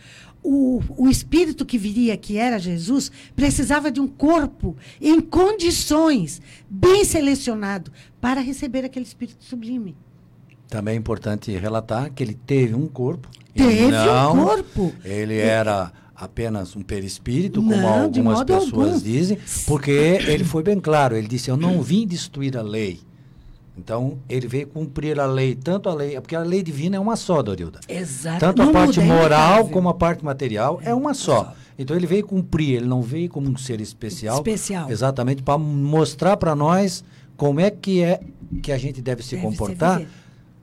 O, 0.42 0.82
o 0.96 1.08
espírito 1.08 1.64
que 1.64 1.78
viria, 1.78 2.16
que 2.16 2.36
era 2.36 2.58
Jesus, 2.58 3.12
precisava 3.36 3.92
de 3.92 4.00
um 4.00 4.08
corpo 4.08 4.76
em 5.00 5.20
condições, 5.20 6.42
bem 6.68 7.04
selecionado, 7.04 7.92
para 8.20 8.40
receber 8.40 8.84
aquele 8.84 9.04
espírito 9.04 9.44
sublime. 9.44 9.96
também 10.68 10.94
é 10.94 10.98
importante 10.98 11.50
relatar 11.56 12.10
que 12.12 12.22
ele 12.24 12.34
teve 12.34 12.74
um 12.74 12.88
corpo. 12.88 13.28
Teve 13.54 13.84
um 13.84 13.90
não 13.90 14.44
corpo. 14.44 14.92
Ele 15.04 15.36
era 15.36 15.92
apenas 16.14 16.74
um 16.74 16.82
perispírito, 16.82 17.60
como 17.62 17.76
Não, 17.76 18.02
algumas 18.04 18.42
pessoas 18.44 18.94
algum. 18.94 18.98
dizem, 19.00 19.38
porque 19.66 19.90
ele 19.90 20.44
foi 20.44 20.62
bem 20.62 20.80
claro. 20.80 21.16
Ele 21.16 21.28
disse: 21.28 21.50
Eu 21.50 21.56
não 21.56 21.82
vim 21.82 22.06
destruir 22.06 22.56
a 22.56 22.62
lei. 22.62 23.00
Então, 23.76 24.18
ele 24.28 24.46
veio 24.46 24.66
cumprir 24.66 25.18
a 25.18 25.26
lei, 25.26 25.54
tanto 25.54 25.88
a 25.88 25.94
lei, 25.94 26.20
porque 26.20 26.36
a 26.36 26.40
lei 26.40 26.62
divina 26.62 26.96
é 26.96 27.00
uma 27.00 27.16
só, 27.16 27.42
Dorilda. 27.42 27.80
Exato. 27.88 28.40
Tanto 28.40 28.62
a 28.62 28.66
Não 28.66 28.72
parte 28.72 29.00
é 29.00 29.04
moral 29.04 29.68
como 29.68 29.88
a 29.88 29.94
parte 29.94 30.24
material 30.24 30.80
é 30.84 30.92
uma 30.92 31.14
só. 31.14 31.54
Então 31.78 31.96
ele 31.96 32.06
veio 32.06 32.24
cumprir, 32.26 32.76
ele 32.76 32.86
não 32.86 33.00
veio 33.00 33.30
como 33.30 33.48
um 33.48 33.56
ser 33.56 33.80
especial. 33.80 34.36
Especial. 34.36 34.90
Exatamente 34.90 35.42
para 35.42 35.56
mostrar 35.56 36.36
para 36.36 36.54
nós 36.54 37.02
como 37.36 37.60
é 37.60 37.70
que 37.70 38.02
é 38.02 38.20
que 38.62 38.70
a 38.70 38.78
gente 38.78 39.00
deve 39.00 39.22
se 39.22 39.36
Deve 39.36 39.48
comportar 39.48 40.02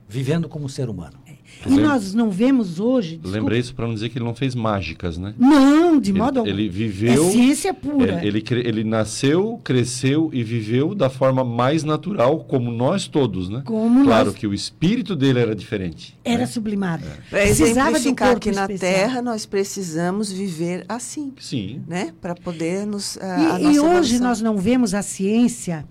vivendo 0.08 0.48
como 0.48 0.68
ser 0.68 0.88
humano. 0.88 1.18
E 1.66 1.68
Lem- 1.74 1.84
nós 1.84 2.14
não 2.14 2.30
vemos 2.30 2.80
hoje. 2.80 3.16
desculpa, 3.16 3.36
Lembrei 3.36 3.58
isso 3.60 3.74
para 3.74 3.86
não 3.86 3.94
dizer 3.94 4.08
que 4.08 4.18
ele 4.18 4.24
não 4.24 4.34
fez 4.34 4.54
mágicas, 4.54 5.18
né? 5.18 5.34
Não, 5.38 5.98
de 6.00 6.12
modo 6.12 6.38
algum. 6.38 6.50
ele 6.50 6.68
viveu- 6.68 7.28
É 7.28 7.30
ciência 7.30 7.74
pura. 7.74 8.14
Ele, 8.18 8.26
ele, 8.28 8.40
cre- 8.42 8.66
ele 8.66 8.82
nasceu, 8.84 9.60
cresceu 9.62 10.30
e 10.32 10.42
viveu 10.42 10.94
da 10.94 11.10
forma 11.10 11.44
mais 11.44 11.84
natural, 11.84 12.40
como 12.44 12.70
nós 12.70 13.06
todos, 13.06 13.48
né? 13.48 13.62
Como 13.66 14.04
claro 14.04 14.26
nós. 14.26 14.34
que 14.34 14.46
o 14.46 14.54
espírito 14.54 15.14
dele 15.14 15.38
era 15.38 15.54
diferente. 15.54 16.16
Era 16.24 16.38
né? 16.40 16.46
sublimado. 16.46 17.04
Para 17.28 17.40
Precisava 17.40 17.72
de 17.74 17.80
um 17.82 17.88
exemplificar 17.96 18.28
corpo 18.28 18.40
que 18.40 18.52
na 18.52 18.62
especial. 18.62 18.92
Terra 18.92 19.22
nós 19.22 19.44
precisamos 19.46 20.32
viver 20.32 20.84
assim, 20.88 21.32
Sim. 21.38 21.82
né? 21.86 22.12
Para 22.20 22.34
podermos 22.34 23.18
ah, 23.20 23.34
a 23.36 23.40
E, 23.40 23.44
nossa 23.44 23.60
e 23.62 23.66
hoje 23.68 23.76
evolução. 24.14 24.20
nós 24.20 24.40
não 24.40 24.56
vemos 24.56 24.94
a 24.94 25.02
ciência 25.02 25.84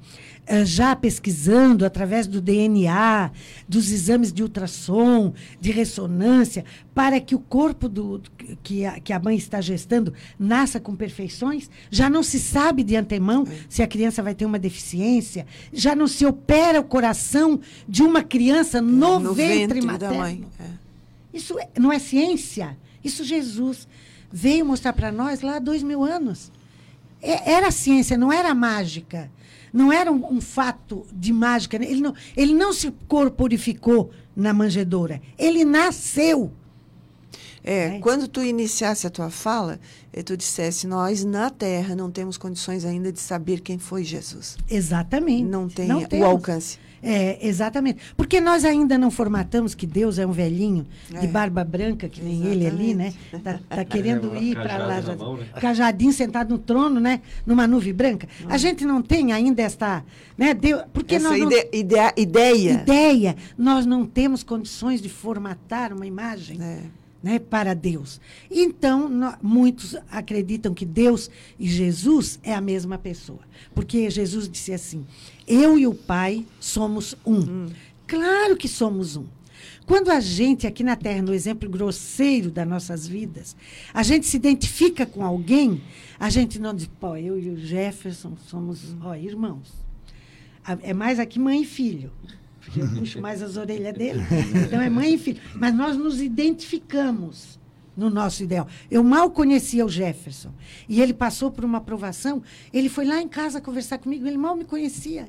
já 0.65 0.95
pesquisando 0.95 1.85
através 1.85 2.25
do 2.25 2.41
DNA, 2.41 3.31
dos 3.67 3.91
exames 3.91 4.33
de 4.33 4.41
ultrassom, 4.41 5.33
de 5.61 5.71
ressonância, 5.71 6.65
para 6.95 7.19
que 7.21 7.35
o 7.35 7.39
corpo 7.39 7.87
do, 7.87 8.21
que, 8.63 8.83
a, 8.85 8.99
que 8.99 9.13
a 9.13 9.19
mãe 9.19 9.37
está 9.37 9.61
gestando 9.61 10.13
nasça 10.39 10.79
com 10.79 10.95
perfeições. 10.95 11.69
Já 11.91 12.09
não 12.09 12.23
se 12.23 12.39
sabe 12.39 12.83
de 12.83 12.95
antemão 12.95 13.45
se 13.69 13.83
a 13.83 13.87
criança 13.87 14.23
vai 14.23 14.33
ter 14.33 14.45
uma 14.45 14.57
deficiência. 14.59 15.45
Já 15.71 15.95
não 15.95 16.07
se 16.07 16.25
opera 16.25 16.79
o 16.79 16.83
coração 16.83 17.59
de 17.87 18.01
uma 18.01 18.23
criança 18.23 18.81
no, 18.81 19.19
no 19.19 19.33
ventre, 19.33 19.57
ventre 19.79 19.81
materno. 19.81 20.47
é. 20.59 20.65
Isso 21.31 21.59
é- 21.59 21.69
não 21.79 21.91
é 21.91 21.99
ciência. 21.99 22.75
Isso 23.03 23.23
Jesus 23.23 23.87
veio 24.31 24.65
mostrar 24.65 24.93
para 24.93 25.11
nós 25.11 25.41
lá 25.41 25.57
há 25.57 25.59
dois 25.59 25.83
mil 25.83 26.03
anos. 26.03 26.51
É- 27.21 27.51
Era 27.51 27.69
ciência, 27.69 28.17
não 28.17 28.31
era 28.33 28.53
mágica. 28.55 29.29
Não 29.71 29.91
era 29.91 30.11
um, 30.11 30.35
um 30.35 30.41
fato 30.41 31.05
de 31.11 31.31
mágica. 31.31 31.77
Ele 31.77 32.01
não, 32.01 32.13
ele 32.35 32.53
não 32.53 32.73
se 32.73 32.91
corporificou 33.07 34.11
na 34.35 34.53
manjedoura. 34.53 35.21
Ele 35.37 35.63
nasceu. 35.65 36.51
É, 37.61 37.89
né? 37.89 37.99
quando 37.99 38.27
tu 38.27 38.41
iniciasse 38.41 39.05
a 39.05 39.09
tua 39.09 39.29
fala, 39.29 39.79
eh, 40.13 40.23
tu 40.23 40.37
dissesse, 40.37 40.87
nós 40.87 41.25
na 41.25 41.49
Terra 41.49 41.93
não 41.93 42.09
temos 42.09 42.37
condições 42.37 42.85
ainda 42.85 43.11
de 43.11 43.19
saber 43.19 43.59
quem 43.59 43.77
foi 43.77 44.03
Jesus. 44.03 44.57
Exatamente. 44.69 45.43
Não 45.43 45.67
tem 45.67 45.91
o 45.91 46.07
temos. 46.07 46.25
alcance. 46.25 46.79
É, 47.01 47.45
exatamente. 47.47 47.99
Porque 48.17 48.41
nós 48.41 48.65
ainda 48.65 48.97
não 48.97 49.09
formatamos 49.09 49.73
que 49.73 49.85
Deus 49.87 50.19
é 50.19 50.25
um 50.27 50.31
velhinho 50.31 50.85
de 51.09 51.25
É. 51.25 51.27
barba 51.27 51.63
branca, 51.63 52.09
que 52.09 52.21
nem 52.21 52.45
ele 52.45 52.67
ali, 52.67 52.93
né? 52.93 53.13
Tá, 53.43 53.59
tá 53.69 53.85
querendo 53.85 54.35
É, 54.35 54.41
ir 54.41 54.55
para 54.55 54.77
lá. 54.77 55.01
já- 55.01 55.15
mão, 55.15 55.37
né? 55.37 55.45
Cajadinho 55.59 56.11
sentado 56.13 56.49
no 56.49 56.57
trono, 56.57 56.99
né? 56.99 57.21
Numa 57.45 57.65
nuvem 57.67 57.93
branca. 57.93 58.27
A 58.47 58.57
gente 58.57 58.85
não 58.85 59.01
tem 59.01 59.31
ainda 59.31 59.61
esta. 59.61 60.03
Né? 60.37 60.53
Deus, 60.53 60.83
porque 60.93 61.15
Essa 61.15 61.29
nós 61.29 61.39
não- 61.39 61.51
ide- 61.51 61.69
ideia. 61.73 62.13
ideia, 62.71 63.35
nós 63.57 63.85
não 63.85 64.05
temos 64.05 64.43
condições 64.43 65.01
de 65.01 65.09
formatar 65.09 65.91
uma 65.93 66.05
imagem 66.05 66.57
É. 66.61 66.79
né, 67.21 67.39
para 67.39 67.73
Deus. 67.73 68.19
Então, 68.49 69.09
muitos 69.41 69.95
acreditam 70.09 70.73
que 70.73 70.85
Deus 70.85 71.29
e 71.57 71.67
Jesus 71.67 72.39
é 72.43 72.53
a 72.53 72.61
mesma 72.61 72.97
pessoa. 72.97 73.41
Porque 73.73 74.09
Jesus 74.09 74.49
disse 74.49 74.73
assim: 74.73 75.05
Eu 75.47 75.77
e 75.77 75.85
o 75.85 75.93
Pai 75.93 76.45
somos 76.59 77.15
um. 77.25 77.67
Claro 78.07 78.55
que 78.57 78.67
somos 78.67 79.15
um. 79.15 79.25
Quando 79.85 80.11
a 80.11 80.19
gente, 80.19 80.67
aqui 80.67 80.83
na 80.83 80.95
Terra, 80.95 81.23
no 81.23 81.33
exemplo 81.33 81.67
grosseiro 81.67 82.51
das 82.51 82.67
nossas 82.67 83.07
vidas, 83.07 83.55
a 83.91 84.03
gente 84.03 84.27
se 84.27 84.37
identifica 84.37 85.03
com 85.03 85.25
alguém, 85.25 85.81
a 86.19 86.29
gente 86.29 86.59
não 86.59 86.75
diz, 86.75 86.87
pô, 86.99 87.15
eu 87.15 87.39
e 87.39 87.49
o 87.49 87.57
Jefferson 87.57 88.37
somos 88.47 88.95
ó, 89.01 89.15
irmãos. 89.15 89.73
É 90.83 90.93
mais 90.93 91.19
aqui 91.19 91.39
mãe 91.39 91.63
e 91.63 91.65
filho. 91.65 92.11
Porque 92.69 92.81
eu 92.81 92.87
puxo 92.87 93.19
mais 93.19 93.41
as 93.41 93.57
orelhas 93.57 93.93
dele. 93.93 94.21
Então 94.65 94.79
é 94.79 94.89
mãe 94.89 95.15
e 95.15 95.17
filho. 95.17 95.41
Mas 95.55 95.73
nós 95.73 95.97
nos 95.97 96.21
identificamos 96.21 97.59
no 97.97 98.09
nosso 98.09 98.43
ideal. 98.43 98.67
Eu 98.89 99.03
mal 99.03 99.31
conhecia 99.31 99.85
o 99.85 99.89
Jefferson. 99.89 100.53
E 100.87 101.01
ele 101.01 101.13
passou 101.13 101.51
por 101.51 101.65
uma 101.65 101.79
aprovação. 101.79 102.43
Ele 102.71 102.87
foi 102.87 103.05
lá 103.05 103.21
em 103.21 103.27
casa 103.27 103.59
conversar 103.59 103.97
comigo, 103.97 104.27
ele 104.27 104.37
mal 104.37 104.55
me 104.55 104.63
conhecia. 104.63 105.27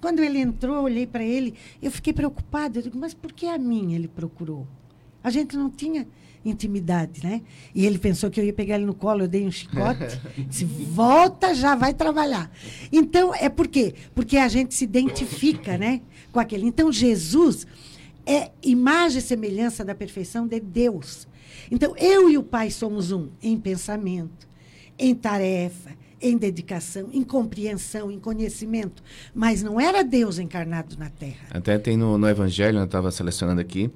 Quando 0.00 0.20
ele 0.20 0.38
entrou, 0.38 0.76
eu 0.76 0.82
olhei 0.82 1.06
para 1.06 1.24
ele, 1.24 1.54
eu 1.82 1.90
fiquei 1.90 2.12
preocupada. 2.12 2.78
Eu 2.78 2.82
digo, 2.82 2.98
mas 2.98 3.14
por 3.14 3.32
que 3.32 3.46
a 3.46 3.58
mim 3.58 3.94
ele 3.94 4.08
procurou? 4.08 4.66
A 5.22 5.30
gente 5.30 5.56
não 5.56 5.70
tinha 5.70 6.06
intimidade, 6.44 7.22
né? 7.22 7.42
E 7.74 7.84
ele 7.86 7.98
pensou 7.98 8.30
que 8.30 8.40
eu 8.40 8.44
ia 8.44 8.52
pegar 8.52 8.76
ele 8.76 8.86
no 8.86 8.94
colo, 8.94 9.22
eu 9.22 9.28
dei 9.28 9.46
um 9.46 9.50
chicote. 9.50 10.20
disse, 10.48 10.64
volta, 10.64 11.54
já 11.54 11.74
vai 11.74 11.92
trabalhar. 11.92 12.50
Então, 12.90 13.34
é 13.34 13.48
por 13.48 13.68
quê? 13.68 13.94
Porque 14.14 14.36
a 14.36 14.48
gente 14.48 14.74
se 14.74 14.84
identifica, 14.84 15.76
né? 15.76 16.00
Com 16.32 16.40
aquele. 16.40 16.66
Então, 16.66 16.90
Jesus 16.90 17.66
é 18.26 18.50
imagem 18.62 19.18
e 19.18 19.22
semelhança 19.22 19.84
da 19.84 19.94
perfeição 19.94 20.46
de 20.46 20.60
Deus. 20.60 21.26
Então, 21.70 21.94
eu 21.96 22.30
e 22.30 22.38
o 22.38 22.42
Pai 22.42 22.70
somos 22.70 23.12
um 23.12 23.28
em 23.42 23.58
pensamento, 23.58 24.48
em 24.98 25.14
tarefa, 25.14 25.90
em 26.20 26.36
dedicação, 26.36 27.08
em 27.12 27.22
compreensão, 27.22 28.10
em 28.10 28.18
conhecimento. 28.18 29.02
Mas 29.34 29.62
não 29.62 29.80
era 29.80 30.04
Deus 30.04 30.38
encarnado 30.38 30.96
na 30.98 31.08
Terra. 31.08 31.48
Até 31.50 31.78
tem 31.78 31.96
no, 31.96 32.18
no 32.18 32.28
Evangelho, 32.28 32.78
eu 32.78 32.84
estava 32.84 33.10
selecionando 33.10 33.60
aqui, 33.60 33.90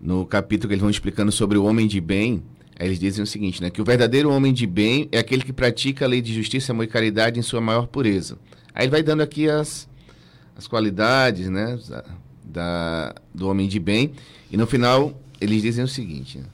no 0.00 0.24
capítulo 0.24 0.68
que 0.68 0.74
eles 0.74 0.80
vão 0.80 0.90
explicando 0.90 1.30
sobre 1.30 1.58
o 1.58 1.64
homem 1.64 1.86
de 1.86 2.00
bem, 2.00 2.42
eles 2.78 2.98
dizem 2.98 3.22
o 3.22 3.26
seguinte, 3.26 3.60
né? 3.60 3.68
Que 3.70 3.82
o 3.82 3.84
verdadeiro 3.84 4.30
homem 4.30 4.52
de 4.52 4.66
bem 4.66 5.08
é 5.12 5.18
aquele 5.18 5.42
que 5.42 5.52
pratica 5.52 6.04
a 6.04 6.08
lei 6.08 6.22
de 6.22 6.32
justiça, 6.32 6.72
amor 6.72 6.84
e 6.84 6.86
caridade 6.88 7.38
em 7.38 7.42
sua 7.42 7.60
maior 7.60 7.86
pureza. 7.86 8.38
Aí 8.74 8.84
ele 8.84 8.90
vai 8.90 9.02
dando 9.02 9.20
aqui 9.22 9.48
as, 9.48 9.88
as 10.56 10.66
qualidades, 10.66 11.48
né? 11.50 11.78
Da, 12.44 13.14
do 13.34 13.48
homem 13.48 13.68
de 13.68 13.78
bem. 13.78 14.12
E 14.50 14.56
no 14.56 14.66
final, 14.66 15.20
eles 15.40 15.60
dizem 15.62 15.84
o 15.84 15.88
seguinte, 15.88 16.38
né? 16.38 16.44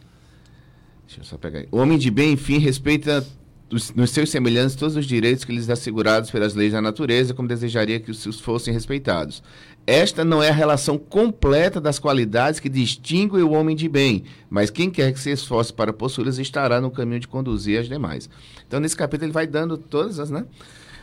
Deixa 1.07 1.21
eu 1.21 1.25
só 1.25 1.37
pegar 1.38 1.61
aí. 1.61 1.69
O 1.71 1.76
homem 1.79 1.97
de 1.97 2.11
bem, 2.11 2.33
enfim, 2.33 2.59
respeita 2.59 3.25
os- 3.71 3.95
nos 3.95 4.11
seus 4.11 4.29
semelhantes 4.29 4.75
todos 4.75 4.97
os 4.97 5.07
direitos 5.07 5.45
que 5.45 5.53
lhes 5.53 5.71
assegurados 5.71 6.31
pelas 6.31 6.55
leis 6.55 6.73
da 6.73 6.83
natureza, 6.83 7.33
como 7.33 7.47
desejaria 7.49 8.00
que 8.00 8.11
os 8.11 8.19
seus 8.19 8.41
fossem 8.41 8.75
respeitados. 8.75 9.43
Esta 9.87 10.25
não 10.25 10.43
é 10.43 10.49
a 10.49 10.52
relação 10.52 10.99
completa 10.99 11.80
das 11.80 11.99
qualidades 11.99 12.58
que 12.58 12.69
distinguem 12.69 13.43
o 13.43 13.52
homem 13.52 13.76
de 13.76 13.89
bem, 13.89 14.25
mas 14.50 14.69
quem 14.69 14.91
quer 14.91 15.13
que 15.13 15.21
se 15.21 15.30
esforce 15.30 15.73
para 15.73 15.93
possuí-las 15.93 16.39
estará 16.39 16.80
no 16.80 16.91
caminho 16.91 17.21
de 17.21 17.28
conduzir 17.28 17.80
as 17.80 17.87
demais. 17.87 18.28
Então, 18.67 18.80
nesse 18.80 18.97
capítulo, 18.97 19.26
ele 19.26 19.32
vai 19.32 19.47
dando 19.47 19.78
todas 19.78 20.19
as, 20.19 20.28
né, 20.28 20.45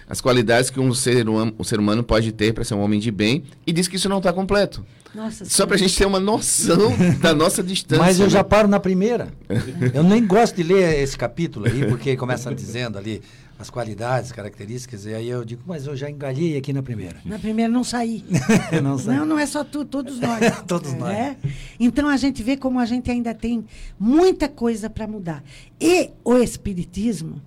as 0.08 0.20
qualidades 0.20 0.70
que 0.70 0.82
um 0.82 0.94
ser, 0.94 1.28
um 1.30 1.64
ser 1.64 1.80
humano 1.80 2.04
pode 2.04 2.32
ter 2.34 2.54
para 2.54 2.66
ser 2.66 2.74
um 2.74 2.82
homem 2.82 3.00
de 3.00 3.10
bem 3.10 3.44
e 3.66 3.72
diz 3.72 3.88
que 3.88 3.96
isso 3.96 4.10
não 4.10 4.18
está 4.18 4.34
completo. 4.34 4.86
Nossa 5.16 5.46
Só 5.46 5.68
para 5.68 5.76
a 5.76 5.80
gente 5.80 5.96
ter 5.96 6.06
uma 6.06 6.20
noção 6.20 6.92
da 7.22 7.34
nossa 7.36 7.62
distância. 7.64 8.04
Mas 8.04 8.20
eu 8.20 8.30
já 8.30 8.40
né? 8.40 8.44
paro 8.44 8.68
na 8.68 8.80
primeira. 8.80 9.28
Eu 9.94 10.04
nem 10.04 10.26
gosto 10.26 10.56
de 10.56 10.64
ler 10.64 11.00
esse 11.02 11.16
capítulo 11.16 11.68
aí, 11.68 11.86
porque 11.86 12.18
começa 12.18 12.54
dizendo 12.54 12.98
ali 12.98 13.22
as 13.60 13.70
qualidades, 13.70 14.32
características, 14.32 15.06
e 15.06 15.14
aí 15.14 15.30
eu 15.30 15.46
digo, 15.46 15.62
mas 15.66 15.86
eu 15.86 15.96
já 15.96 16.10
engalhei 16.10 16.58
aqui 16.58 16.74
na 16.74 16.82
primeira. 16.84 17.20
Na 17.24 17.38
primeira 17.40 17.72
não 17.72 17.84
saí. 17.84 18.24
Não 18.84 18.98
sei. 18.98 19.14
Não, 19.16 19.26
não 19.26 19.40
é 19.40 19.46
só 19.46 19.64
tu, 19.64 19.86
todos 19.86 20.20
nós. 20.20 20.42
Todos 20.68 20.94
nós. 20.94 21.14
né? 21.14 21.38
Então 21.80 22.10
a 22.10 22.18
gente 22.18 22.42
vê 22.44 22.58
como 22.58 22.80
a 22.80 22.86
gente 22.86 23.10
ainda 23.12 23.34
tem 23.34 23.64
muita 24.00 24.50
coisa 24.50 24.90
para 24.90 25.08
mudar. 25.08 25.44
E 25.80 26.10
o 26.24 26.38
Espiritismo 26.38 27.42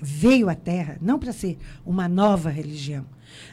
veio 0.00 0.48
à 0.48 0.54
Terra 0.54 0.96
não 1.00 1.18
para 1.18 1.32
ser 1.32 1.58
uma 1.84 2.08
nova 2.08 2.48
religião, 2.50 3.04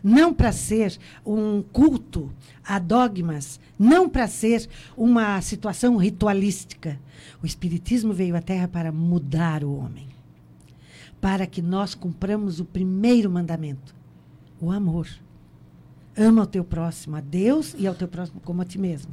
não 0.03 0.33
para 0.33 0.51
ser 0.51 0.97
um 1.25 1.61
culto 1.61 2.31
a 2.63 2.77
dogmas, 2.79 3.59
não 3.77 4.07
para 4.07 4.27
ser 4.27 4.67
uma 4.95 5.41
situação 5.41 5.97
ritualística. 5.97 6.99
O 7.41 7.45
Espiritismo 7.45 8.13
veio 8.13 8.35
à 8.35 8.41
Terra 8.41 8.67
para 8.67 8.91
mudar 8.91 9.63
o 9.63 9.75
homem, 9.75 10.07
para 11.25 11.47
que 11.47 11.59
nós 11.59 11.95
cumpramos 11.95 12.59
o 12.59 12.65
primeiro 12.65 13.31
mandamento, 13.31 13.95
o 14.61 14.69
amor. 14.71 15.07
Ama 16.15 16.43
o 16.43 16.45
teu 16.45 16.63
próximo, 16.63 17.15
a 17.15 17.19
Deus 17.19 17.73
e 17.79 17.87
ao 17.87 17.95
teu 17.95 18.07
próximo 18.07 18.39
como 18.45 18.61
a 18.61 18.65
ti 18.65 18.77
mesmo. 18.77 19.11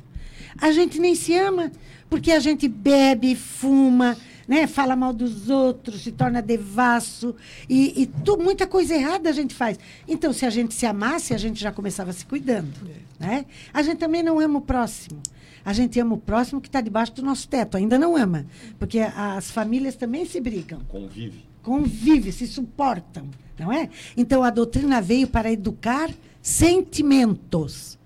A 0.60 0.70
gente 0.72 0.98
nem 1.00 1.14
se 1.14 1.32
ama, 1.34 1.72
porque 2.10 2.30
a 2.30 2.38
gente 2.38 2.68
bebe, 2.68 3.34
fuma, 3.34 4.14
né, 4.46 4.66
fala 4.66 4.94
mal 4.94 5.14
dos 5.14 5.48
outros, 5.48 6.02
se 6.02 6.12
torna 6.12 6.42
devasso, 6.42 7.34
e, 7.66 8.02
e 8.02 8.06
tu- 8.06 8.36
muita 8.36 8.66
coisa 8.66 8.94
errada 8.94 9.30
a 9.30 9.32
gente 9.32 9.54
faz. 9.54 9.78
Então, 10.06 10.34
se 10.34 10.44
a 10.44 10.50
gente 10.50 10.74
se 10.74 10.84
amasse, 10.84 11.32
a 11.32 11.38
gente 11.38 11.58
já 11.58 11.72
começava 11.72 12.12
se 12.12 12.26
cuidando. 12.26 12.74
Né? 13.18 13.46
A 13.72 13.80
gente 13.80 13.96
também 13.96 14.22
não 14.22 14.38
ama 14.38 14.58
o 14.58 14.62
próximo. 14.62 15.18
A 15.64 15.72
gente 15.72 15.98
ama 15.98 16.16
o 16.16 16.18
próximo 16.18 16.60
que 16.60 16.68
está 16.68 16.82
debaixo 16.82 17.14
do 17.14 17.22
nosso 17.22 17.48
teto, 17.48 17.74
ainda 17.78 17.98
não 17.98 18.14
ama. 18.18 18.44
Porque 18.78 18.98
as 18.98 19.50
famílias 19.50 19.96
também 19.96 20.26
se 20.26 20.38
brigam 20.42 20.80
Convive. 20.88 21.50
Convive, 21.62 22.32
se 22.32 22.46
suportam, 22.46 23.28
não 23.58 23.72
é? 23.72 23.88
Então 24.16 24.42
a 24.42 24.50
doutrina 24.50 25.00
veio 25.00 25.26
para 25.26 25.50
educar 25.52 26.10
sentimentos, 26.42 27.98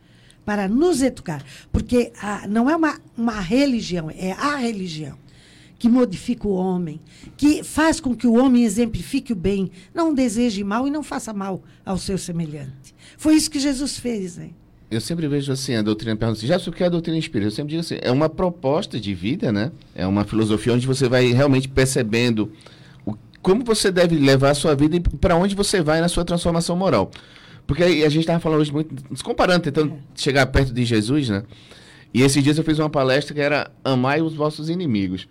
para 0.44 0.68
nos 0.68 1.02
educar, 1.02 1.44
porque 1.72 2.12
a- 2.20 2.46
não 2.46 2.68
é 2.70 2.76
uma, 2.76 3.00
uma 3.16 3.40
religião, 3.40 4.10
é 4.10 4.32
a 4.32 4.56
religião 4.56 5.16
que 5.78 5.88
modifica 5.88 6.48
o 6.48 6.52
homem, 6.54 6.98
que 7.36 7.62
faz 7.62 8.00
com 8.00 8.14
que 8.14 8.26
o 8.26 8.34
homem 8.34 8.64
exemplifique 8.64 9.32
o 9.32 9.36
bem, 9.36 9.70
não 9.94 10.14
deseje 10.14 10.64
mal 10.64 10.86
e 10.86 10.90
não 10.90 11.02
faça 11.02 11.34
mal 11.34 11.62
ao 11.84 11.98
seu 11.98 12.16
semelhante. 12.16 12.94
Foi 13.18 13.34
isso 13.34 13.50
que 13.50 13.58
Jesus 13.60 13.98
fez, 13.98 14.36
né? 14.38 14.50
Eu 14.90 15.00
sempre 15.00 15.26
vejo 15.28 15.50
assim, 15.52 15.74
a 15.74 15.82
doutrina 15.82 16.16
pergunta 16.16 16.38
assim, 16.38 16.46
já 16.46 16.56
o 16.56 16.72
que 16.72 16.82
é 16.82 16.86
a 16.86 16.88
doutrina 16.88 17.18
espírita? 17.18 17.48
Eu 17.48 17.50
sempre 17.50 17.70
digo 17.70 17.80
assim, 17.80 17.98
é 18.00 18.10
uma 18.10 18.28
proposta 18.28 18.98
de 19.00 19.12
vida, 19.12 19.52
né? 19.52 19.70
É 19.94 20.06
uma 20.06 20.24
filosofia 20.24 20.72
onde 20.72 20.86
você 20.86 21.08
vai 21.08 21.32
realmente 21.32 21.68
percebendo 21.68 22.50
como 23.46 23.62
você 23.62 23.92
deve 23.92 24.18
levar 24.18 24.50
a 24.50 24.54
sua 24.54 24.74
vida 24.74 24.96
e 24.96 25.00
para 25.00 25.36
onde 25.36 25.54
você 25.54 25.80
vai 25.80 26.00
na 26.00 26.08
sua 26.08 26.24
transformação 26.24 26.74
moral. 26.74 27.12
Porque 27.64 27.84
a 27.84 28.08
gente 28.08 28.18
estava 28.18 28.40
falando 28.40 28.58
hoje 28.58 28.72
muito, 28.72 28.92
nos 29.08 29.22
comparando, 29.22 29.60
tentando 29.60 29.94
chegar 30.16 30.46
perto 30.46 30.74
de 30.74 30.84
Jesus, 30.84 31.28
né? 31.28 31.44
E 32.12 32.22
esses 32.22 32.42
dias 32.42 32.58
eu 32.58 32.64
fiz 32.64 32.80
uma 32.80 32.90
palestra 32.90 33.32
que 33.32 33.40
era 33.40 33.70
amai 33.84 34.20
os 34.20 34.34
vossos 34.34 34.68
inimigos. 34.68 35.28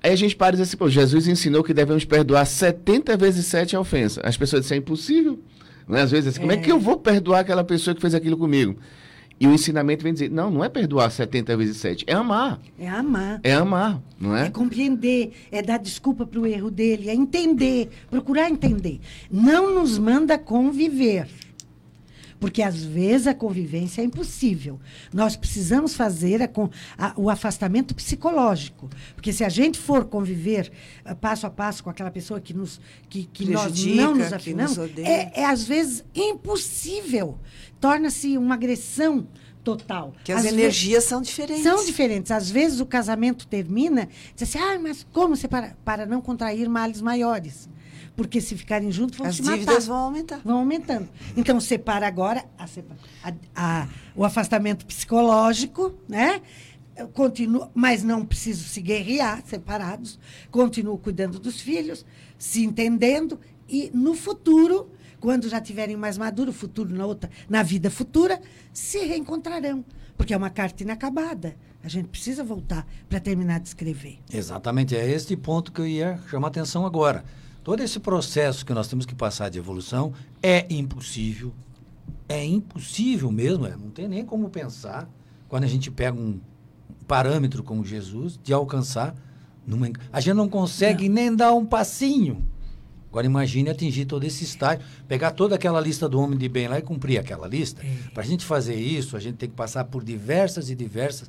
Aí 0.00 0.12
a 0.12 0.16
gente 0.16 0.36
para 0.36 0.54
e 0.54 0.58
diz 0.58 0.68
assim, 0.68 0.76
pô, 0.76 0.88
Jesus 0.88 1.26
ensinou 1.26 1.64
que 1.64 1.74
devemos 1.74 2.04
perdoar 2.04 2.44
70 2.44 3.16
vezes 3.16 3.46
7 3.46 3.74
a 3.74 3.80
ofensa. 3.80 4.20
As 4.22 4.36
pessoas 4.36 4.62
dizem, 4.62 4.76
é 4.76 4.78
impossível. 4.78 5.36
Né? 5.88 6.02
Às 6.02 6.12
vezes, 6.12 6.28
assim, 6.28 6.40
como 6.40 6.52
é 6.52 6.56
que 6.56 6.70
eu 6.70 6.78
vou 6.78 6.98
perdoar 6.98 7.40
aquela 7.40 7.64
pessoa 7.64 7.96
que 7.96 8.00
fez 8.00 8.14
aquilo 8.14 8.36
comigo? 8.36 8.76
E 9.40 9.46
o 9.46 9.54
ensinamento 9.54 10.02
vem 10.04 10.12
dizer, 10.12 10.30
não, 10.30 10.50
não 10.50 10.62
é 10.62 10.68
perdoar 10.68 11.10
70 11.10 11.56
vezes 11.56 11.78
7, 11.78 12.04
é 12.06 12.12
amar. 12.12 12.60
É 12.78 12.86
amar. 12.86 13.40
É 13.42 13.54
amar, 13.54 13.98
não 14.20 14.36
É 14.36 14.46
é? 14.46 14.50
compreender, 14.50 15.32
é 15.50 15.62
dar 15.62 15.78
desculpa 15.78 16.26
para 16.26 16.38
o 16.38 16.46
erro 16.46 16.70
dele, 16.70 17.08
é 17.08 17.14
entender, 17.14 17.88
procurar 18.10 18.50
entender. 18.50 19.00
Não 19.30 19.74
nos 19.74 19.98
manda 19.98 20.36
conviver. 20.38 21.26
Porque 22.40 22.62
às 22.62 22.82
vezes 22.82 23.26
a 23.26 23.34
convivência 23.34 24.00
é 24.00 24.04
impossível. 24.04 24.80
Nós 25.12 25.36
precisamos 25.36 25.94
fazer 25.94 26.42
a 26.42 26.48
a- 26.98 27.12
o 27.16 27.28
afastamento 27.28 27.94
psicológico. 27.94 28.88
Porque 29.14 29.32
se 29.32 29.44
a 29.44 29.48
gente 29.50 29.78
for 29.78 30.06
conviver 30.06 30.72
ah, 31.04 31.14
passo 31.14 31.46
a 31.46 31.50
passo 31.50 31.84
com 31.84 31.90
aquela 31.90 32.10
pessoa 32.10 32.40
que, 32.40 32.54
nos, 32.54 32.80
que, 33.08 33.24
que 33.26 33.44
nós 33.50 33.84
não 33.84 34.14
nos 34.14 34.32
afinamos, 34.32 34.76
nos 34.76 34.98
é, 34.98 35.40
é 35.40 35.44
às 35.44 35.64
vezes 35.64 36.02
impossível. 36.14 37.38
Torna-se 37.78 38.36
uma 38.38 38.54
agressão 38.54 39.28
total. 39.62 40.14
Que 40.24 40.32
as 40.32 40.44
Às 40.46 40.52
energias 40.52 41.04
são 41.04 41.20
diferentes. 41.22 41.62
São 41.62 41.84
diferentes. 41.84 42.30
Às 42.32 42.50
vezes 42.50 42.80
o 42.80 42.86
casamento 42.86 43.46
termina, 43.46 44.08
diz 44.34 44.48
assim, 44.48 44.58
ah, 44.58 44.78
mas 44.78 45.06
como 45.12 45.36
separar? 45.36 45.76
Para 45.84 46.06
não 46.06 46.20
contrair 46.20 46.68
males 46.68 47.00
maiores. 47.00 47.68
Porque 48.20 48.38
se 48.38 48.54
ficarem 48.54 48.92
juntos, 48.92 49.16
vão 49.16 49.26
As 49.26 49.36
se 49.36 49.42
matar. 49.42 49.56
dívidas 49.56 49.86
vão 49.86 49.96
aumentar. 49.96 50.42
Vão 50.44 50.58
aumentando. 50.58 51.08
Então, 51.34 51.58
separa 51.58 52.06
agora 52.06 52.44
a 52.58 52.64
a- 53.24 53.32
a- 53.56 53.88
o 54.14 54.26
afastamento 54.26 54.84
psicológico, 54.84 55.94
né? 56.06 56.42
Continuo, 57.14 57.70
mas 57.74 58.02
não 58.04 58.22
preciso 58.26 58.64
se 58.64 58.82
guerrear 58.82 59.42
separados. 59.46 60.18
Continuo 60.50 60.98
cuidando 60.98 61.38
dos 61.38 61.62
filhos, 61.62 62.04
se 62.36 62.62
entendendo. 62.62 63.40
E 63.66 63.90
no 63.94 64.12
futuro, 64.12 64.90
quando 65.18 65.48
já 65.48 65.58
tiverem 65.58 65.96
mais 65.96 66.18
maduro, 66.18 66.52
futuro 66.52 66.94
na 66.94 67.06
outra, 67.06 67.30
na 67.48 67.62
vida 67.62 67.90
futura, 67.90 68.38
se 68.70 68.98
reencontrarão. 68.98 69.82
Porque 70.14 70.34
é 70.34 70.36
uma 70.36 70.50
carta 70.50 70.82
inacabada. 70.82 71.56
A 71.82 71.88
gente 71.88 72.08
precisa 72.08 72.44
voltar 72.44 72.86
para 73.08 73.18
terminar 73.18 73.60
de 73.60 73.68
escrever. 73.68 74.18
Exatamente, 74.30 74.94
é 74.94 75.10
este 75.10 75.34
ponto 75.38 75.72
que 75.72 75.80
eu 75.80 75.86
ia 75.86 76.20
chamar 76.28 76.48
a 76.48 76.50
atenção 76.50 76.84
agora. 76.84 77.24
Todo 77.62 77.82
esse 77.82 78.00
processo 78.00 78.64
que 78.64 78.72
nós 78.72 78.88
temos 78.88 79.04
que 79.04 79.14
passar 79.14 79.50
de 79.50 79.58
evolução 79.58 80.12
é 80.42 80.66
impossível, 80.70 81.52
é 82.28 82.44
impossível 82.44 83.30
mesmo, 83.30 83.66
é, 83.66 83.76
não 83.76 83.90
tem 83.90 84.08
nem 84.08 84.24
como 84.24 84.48
pensar, 84.48 85.08
quando 85.48 85.64
a 85.64 85.66
gente 85.66 85.90
pega 85.90 86.18
um 86.18 86.40
parâmetro 87.06 87.62
como 87.62 87.84
Jesus, 87.84 88.38
de 88.42 88.52
alcançar. 88.52 89.14
Numa, 89.66 89.90
a 90.12 90.20
gente 90.20 90.34
não 90.34 90.48
consegue 90.48 91.08
nem 91.08 91.34
dar 91.34 91.52
um 91.52 91.66
passinho. 91.66 92.46
Agora 93.10 93.26
imagine 93.26 93.68
atingir 93.68 94.04
todo 94.04 94.22
esse 94.22 94.44
estágio, 94.44 94.84
pegar 95.08 95.32
toda 95.32 95.56
aquela 95.56 95.80
lista 95.80 96.08
do 96.08 96.20
homem 96.20 96.38
de 96.38 96.48
bem 96.48 96.68
lá 96.68 96.78
e 96.78 96.82
cumprir 96.82 97.18
aquela 97.18 97.48
lista. 97.48 97.82
Para 98.14 98.22
a 98.22 98.26
gente 98.26 98.44
fazer 98.44 98.76
isso, 98.76 99.16
a 99.16 99.20
gente 99.20 99.34
tem 99.36 99.48
que 99.48 99.56
passar 99.56 99.84
por 99.84 100.04
diversas 100.04 100.70
e 100.70 100.76
diversas 100.76 101.28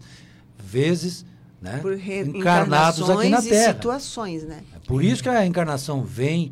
vezes 0.58 1.26
né, 1.62 1.78
Por 1.78 1.93
encarnados 1.93 3.08
aqui 3.10 3.30
na 3.30 3.41
Terra. 3.41 3.74
situações, 3.74 4.43
né? 4.43 4.63
É 4.76 4.80
por 4.80 5.04
isso 5.04 5.21
que 5.21 5.30
a 5.30 5.45
encarnação 5.45 6.04
vem 6.04 6.52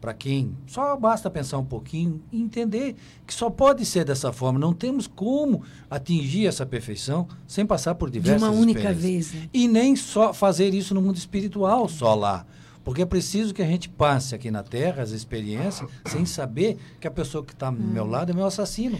para 0.00 0.12
quem 0.12 0.56
só 0.66 0.96
basta 0.96 1.30
pensar 1.30 1.58
um 1.58 1.64
pouquinho 1.64 2.20
e 2.30 2.40
entender 2.40 2.96
que 3.26 3.32
só 3.32 3.48
pode 3.48 3.84
ser 3.84 4.04
dessa 4.04 4.32
forma. 4.32 4.58
Não 4.58 4.72
temos 4.72 5.06
como 5.06 5.62
atingir 5.90 6.46
essa 6.46 6.66
perfeição 6.66 7.26
sem 7.46 7.64
passar 7.64 7.94
por 7.94 8.10
De 8.10 8.18
diversas 8.18 8.42
uma 8.42 8.50
única 8.50 8.92
vez. 8.92 9.32
Né? 9.32 9.48
E 9.52 9.66
nem 9.66 9.96
só 9.96 10.32
fazer 10.34 10.74
isso 10.74 10.94
no 10.94 11.00
mundo 11.00 11.16
espiritual, 11.16 11.88
só 11.88 12.14
lá. 12.14 12.46
Porque 12.86 13.02
é 13.02 13.04
preciso 13.04 13.52
que 13.52 13.60
a 13.60 13.66
gente 13.66 13.88
passe 13.88 14.32
aqui 14.32 14.48
na 14.48 14.62
Terra 14.62 15.02
as 15.02 15.10
experiências 15.10 15.90
sem 16.06 16.24
saber 16.24 16.78
que 17.00 17.08
a 17.08 17.10
pessoa 17.10 17.44
que 17.44 17.52
está 17.52 17.66
ao 17.66 17.72
meu 17.72 18.06
lado 18.06 18.30
é 18.30 18.32
meu 18.32 18.46
assassino. 18.46 18.96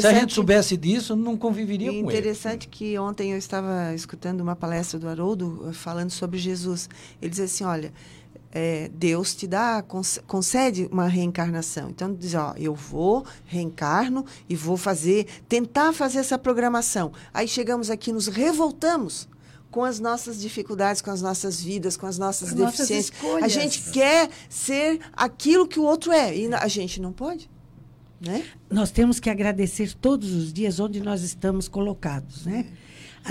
Se 0.00 0.06
a 0.06 0.14
gente 0.14 0.32
soubesse 0.32 0.76
disso, 0.76 1.16
não 1.16 1.36
conviveria 1.36 1.90
com 1.90 2.08
ele. 2.08 2.16
interessante 2.16 2.68
que 2.68 2.96
ontem 2.96 3.32
eu 3.32 3.36
estava 3.36 3.92
escutando 3.92 4.40
uma 4.40 4.54
palestra 4.54 5.00
do 5.00 5.08
Haroldo 5.08 5.66
eh, 5.68 5.72
falando 5.72 6.10
sobre 6.10 6.38
Jesus. 6.38 6.88
Ele 7.20 7.28
diz 7.28 7.40
assim, 7.40 7.64
olha, 7.64 7.92
eh, 8.52 8.88
Deus 8.94 9.34
te 9.34 9.48
dá, 9.48 9.84
concede 10.28 10.88
uma 10.92 11.08
reencarnação. 11.08 11.90
Então 11.90 12.14
diz, 12.14 12.36
ó, 12.36 12.54
eu 12.56 12.72
vou, 12.72 13.26
reencarno 13.46 14.24
e 14.48 14.54
vou 14.54 14.76
fazer, 14.76 15.26
tentar 15.48 15.92
fazer 15.92 16.20
essa 16.20 16.38
programação. 16.38 17.10
Aí 17.34 17.48
chegamos 17.48 17.90
aqui, 17.90 18.12
nos 18.12 18.28
revoltamos 18.28 19.26
com 19.74 19.82
as 19.82 19.98
nossas 19.98 20.40
dificuldades, 20.40 21.02
com 21.02 21.10
as 21.10 21.20
nossas 21.20 21.60
vidas, 21.60 21.96
com 21.96 22.06
as 22.06 22.16
nossas 22.16 22.50
As 22.50 22.54
nossas 22.54 22.86
deficiências. 22.86 23.20
A 23.20 23.26
escolhas. 23.26 23.52
gente 23.52 23.90
quer 23.90 24.30
ser 24.48 25.00
aquilo 25.12 25.66
que 25.66 25.80
o 25.80 25.82
outro 25.82 26.12
é 26.12 26.32
e 26.32 26.54
a 26.54 26.68
gente 26.68 27.00
não 27.00 27.12
pode, 27.12 27.50
né? 28.20 28.44
Nós 28.70 28.92
temos 28.92 29.18
que 29.18 29.28
agradecer 29.28 29.92
todos 29.94 30.32
os 30.32 30.52
dias 30.52 30.78
onde 30.78 31.00
nós 31.00 31.24
estamos 31.24 31.66
colocados, 31.66 32.46
né? 32.46 32.66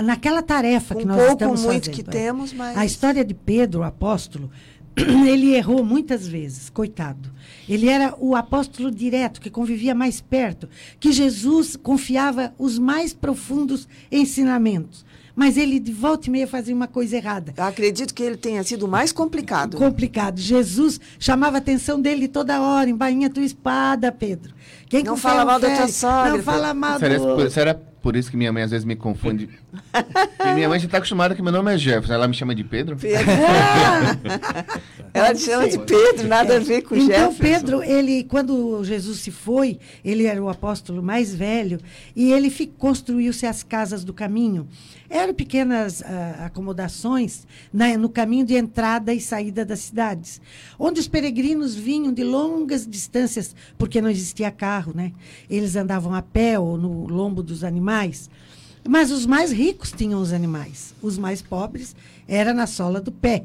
Naquela 0.02 0.42
tarefa 0.42 0.94
Com 0.94 1.00
que 1.00 1.06
nós 1.06 1.16
pouco, 1.16 1.32
estamos 1.32 1.62
muito 1.62 1.86
fazendo. 1.86 1.94
que 1.94 2.10
é. 2.10 2.12
temos, 2.12 2.52
mas 2.52 2.76
A 2.76 2.84
história 2.84 3.24
de 3.24 3.32
Pedro, 3.32 3.80
o 3.80 3.82
apóstolo, 3.82 4.50
ele 5.26 5.54
errou 5.54 5.82
muitas 5.82 6.28
vezes, 6.28 6.68
coitado. 6.68 7.32
Ele 7.66 7.88
era 7.88 8.14
o 8.18 8.36
apóstolo 8.36 8.90
direto, 8.90 9.40
que 9.40 9.48
convivia 9.48 9.94
mais 9.94 10.20
perto, 10.20 10.68
que 11.00 11.10
Jesus 11.10 11.74
confiava 11.74 12.52
os 12.58 12.78
mais 12.78 13.14
profundos 13.14 13.88
ensinamentos. 14.12 15.06
Mas 15.34 15.56
ele, 15.56 15.80
de 15.80 15.92
volta 15.92 16.28
e 16.28 16.30
meia, 16.30 16.46
fazia 16.46 16.74
uma 16.74 16.86
coisa 16.86 17.16
errada. 17.16 17.52
Eu 17.56 17.64
acredito 17.64 18.14
que 18.14 18.22
ele 18.22 18.36
tenha 18.36 18.62
sido 18.62 18.86
o 18.86 18.88
mais 18.88 19.12
complicado. 19.12 19.76
Complicado. 19.76 20.38
Jesus 20.40 21.00
chamava 21.18 21.56
a 21.56 21.58
atenção 21.58 22.00
dele 22.00 22.28
toda 22.28 22.60
hora, 22.60 22.88
embainha 22.88 23.28
tua 23.28 23.44
espada, 23.44 24.12
Pedro. 24.12 24.54
Quem 24.88 25.02
Não 25.02 25.16
fala 25.16 25.44
mal 25.44 25.58
da 25.58 25.74
tua 25.74 25.88
sogra, 25.88 26.36
Não 26.36 26.42
fala 26.42 26.72
mal 26.72 26.98
Será, 26.98 27.18
do... 27.18 27.50
será 27.50 27.74
por 27.74 28.16
isso 28.16 28.30
que 28.30 28.36
minha 28.36 28.52
mãe 28.52 28.62
às 28.62 28.70
vezes 28.70 28.84
me 28.84 28.94
confunde? 28.94 29.48
Porque 30.36 30.52
minha 30.54 30.68
mãe 30.68 30.78
já 30.78 30.84
está 30.84 30.98
acostumada 30.98 31.34
que 31.34 31.40
meu 31.40 31.50
nome 31.50 31.74
é 31.74 31.78
Jefferson. 31.78 32.12
Ela 32.12 32.28
me 32.28 32.34
chama 32.34 32.54
de 32.54 32.62
Pedro? 32.62 32.96
Pedro. 32.96 33.24
Ela 35.14 35.32
te 35.32 35.40
chama 35.40 35.68
de 35.68 35.78
Pedro, 35.78 36.28
nada 36.28 36.56
a 36.56 36.58
ver 36.58 36.82
com 36.82 36.94
então, 36.94 37.32
Jefferson. 37.32 37.38
Pedro, 37.40 37.82
ele, 37.82 38.24
quando 38.24 38.84
Jesus 38.84 39.20
se 39.20 39.30
foi, 39.30 39.78
ele 40.04 40.26
era 40.26 40.42
o 40.42 40.50
apóstolo 40.50 41.02
mais 41.02 41.34
velho 41.34 41.80
e 42.14 42.30
ele 42.30 42.52
construiu-se 42.76 43.46
as 43.46 43.62
casas 43.62 44.04
do 44.04 44.12
caminho. 44.12 44.68
Eram 45.14 45.32
pequenas 45.32 46.02
ah, 46.02 46.46
acomodações 46.46 47.46
na- 47.72 47.96
no 47.96 48.08
caminho 48.08 48.44
de 48.44 48.54
entrada 48.56 49.14
e 49.14 49.20
saída 49.20 49.64
das 49.64 49.78
cidades, 49.78 50.40
onde 50.76 50.98
os 50.98 51.06
peregrinos 51.06 51.72
vinham 51.76 52.12
de 52.12 52.24
longas 52.24 52.84
distâncias, 52.84 53.54
porque 53.78 54.00
não 54.00 54.10
existia 54.10 54.50
carro, 54.50 54.92
né? 54.92 55.12
Eles 55.48 55.76
andavam 55.76 56.12
a 56.12 56.20
pé 56.20 56.58
ou 56.58 56.76
no 56.76 57.06
lombo 57.06 57.44
dos 57.44 57.62
animais. 57.62 58.28
Mas 58.84 59.12
os 59.12 59.24
mais 59.24 59.52
ricos 59.52 59.92
tinham 59.92 60.20
os 60.20 60.32
animais, 60.32 60.96
os 61.00 61.16
mais 61.16 61.40
pobres 61.40 61.94
era 62.26 62.52
na 62.52 62.66
sola 62.66 63.00
do 63.00 63.12
pé. 63.12 63.44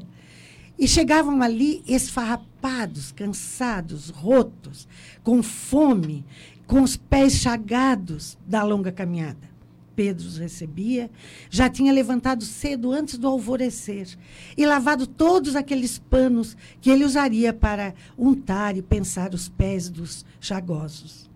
E 0.76 0.88
chegavam 0.88 1.40
ali 1.40 1.84
esfarrapados, 1.86 3.12
cansados, 3.12 4.10
rotos, 4.10 4.88
com 5.22 5.40
fome, 5.40 6.24
com 6.66 6.82
os 6.82 6.96
pés 6.96 7.34
chagados 7.34 8.36
da 8.44 8.64
longa 8.64 8.90
caminhada. 8.90 9.49
Pedro 9.96 10.26
os 10.26 10.38
recebia, 10.38 11.10
já 11.50 11.68
tinha 11.68 11.92
levantado 11.92 12.44
cedo 12.44 12.92
antes 12.92 13.18
do 13.18 13.26
alvorecer 13.28 14.08
e 14.56 14.64
lavado 14.64 15.06
todos 15.06 15.54
aqueles 15.56 15.98
panos 15.98 16.56
que 16.80 16.88
ele 16.90 17.04
usaria 17.04 17.52
para 17.52 17.94
untar 18.16 18.76
e 18.76 18.82
pensar 18.82 19.34
os 19.34 19.48
pés 19.48 19.90
dos 19.90 20.24
chagosos. 20.40 21.28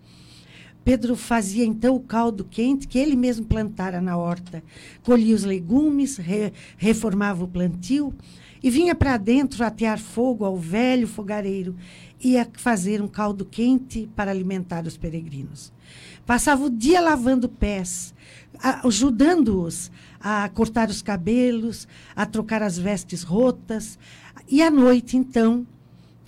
Pedro 0.83 1.15
fazia 1.15 1.65
então 1.65 1.95
o 1.95 1.99
caldo 1.99 2.43
quente 2.43 2.87
que 2.87 2.99
ele 2.99 3.15
mesmo 3.15 3.45
plantara 3.45 3.99
na 3.99 4.15
horta. 4.17 4.63
Colhia 5.03 5.35
os 5.35 5.43
legumes, 5.43 6.17
re- 6.17 6.53
reformava 6.77 7.43
o 7.43 7.47
plantio 7.47 8.13
e 8.61 8.69
vinha 8.69 8.93
para 8.95 9.17
dentro 9.17 9.63
atear 9.63 9.99
fogo 9.99 10.45
ao 10.45 10.57
velho 10.57 11.07
fogareiro. 11.07 11.75
Ia 12.23 12.47
fazer 12.53 13.01
um 13.01 13.07
caldo 13.07 13.45
quente 13.45 14.07
para 14.15 14.29
alimentar 14.31 14.85
os 14.85 14.95
peregrinos. 14.95 15.73
Passava 16.25 16.63
o 16.65 16.69
dia 16.69 17.01
lavando 17.01 17.49
pés, 17.49 18.13
a- 18.13 18.14
ajudando-os 18.59 19.91
a 20.19 20.49
cortar 20.49 20.89
os 20.89 21.01
cabelos, 21.01 21.87
a 22.15 22.25
trocar 22.25 22.63
as 22.63 22.77
vestes 22.77 23.23
rotas. 23.23 23.97
E 24.47 24.61
à 24.61 24.71
noite, 24.71 25.17
então, 25.17 25.65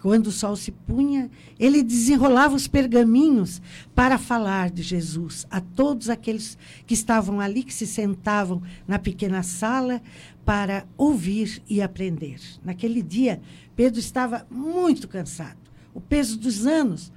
quando 0.02 0.28
o 0.28 0.32
sol 0.32 0.56
se 0.56 0.72
punha, 0.72 1.30
ele 1.60 1.82
desenrolava 1.82 2.56
os 2.56 2.68
pergaminhos 2.68 3.62
para 3.96 4.18
falar 4.18 4.70
de 4.70 4.84
Jesus 4.84 5.48
a 5.50 5.60
todos 5.60 6.10
aqueles 6.10 6.58
que 6.86 6.94
estavam 6.94 7.40
ali, 7.40 7.64
que 7.64 7.74
se 7.74 7.88
sentavam 7.88 8.62
na 8.88 9.00
pequena 9.00 9.42
sala 9.44 10.02
para 10.46 10.86
ouvir 10.96 11.62
e 11.68 11.82
aprender. 11.82 12.40
Naquele 12.64 13.02
dia, 13.02 13.42
Pedro 13.76 14.00
estava 14.00 14.46
muito 14.50 15.08
cansado, 15.08 15.58
o 15.94 16.00
peso 16.00 16.38
dos 16.38 16.66
anos. 16.66 17.12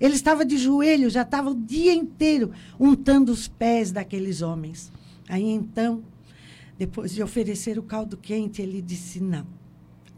Ele 0.00 0.14
estava 0.14 0.44
de 0.44 0.56
joelho, 0.56 1.10
já 1.10 1.22
estava 1.22 1.50
o 1.50 1.54
dia 1.54 1.92
inteiro 1.92 2.52
untando 2.78 3.30
os 3.30 3.46
pés 3.46 3.92
daqueles 3.92 4.40
homens. 4.40 4.90
Aí 5.28 5.44
então, 5.44 6.02
depois 6.78 7.12
de 7.12 7.22
oferecer 7.22 7.78
o 7.78 7.82
caldo 7.82 8.16
quente, 8.16 8.62
ele 8.62 8.80
disse: 8.80 9.20
Não, 9.20 9.46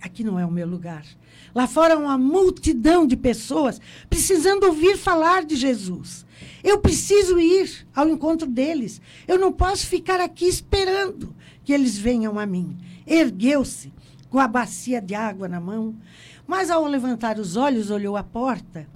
aqui 0.01 0.23
não 0.23 0.39
é 0.39 0.47
o 0.47 0.51
meu 0.51 0.69
lugar. 0.69 1.05
Lá 1.53 1.67
fora 1.67 1.99
uma 1.99 2.17
multidão 2.17 3.07
de 3.07 3.17
pessoas 3.17 3.81
precisando 4.09 4.65
ouvir 4.65 4.97
falar 4.97 5.45
de 5.45 5.57
Jesus. 5.57 6.25
Eu 6.63 6.79
preciso 6.79 7.41
ir 7.41 7.87
ao 7.95 8.09
encontro 8.09 8.47
deles. 8.47 9.01
Eu 9.27 9.39
não 9.39 9.53
posso 9.53 9.87
ficar 9.87 10.21
aqui 10.21 10.47
esperando 10.47 11.35
que 11.65 11.73
eles 11.73 11.99
venham 11.99 12.39
a 12.39 12.47
mim. 12.47 12.77
Ergueu-se 13.05 13.93
com 14.31 14.39
a 14.39 14.47
bacia 14.47 15.01
de 15.01 15.15
água 15.15 15.49
na 15.49 15.61
mão, 15.61 15.95
mas 16.47 16.71
ao 16.71 16.87
levantar 16.87 17.39
os 17.39 17.57
olhos, 17.57 17.91
olhou 17.91 18.17
a 18.17 18.23
porta 18.23 18.89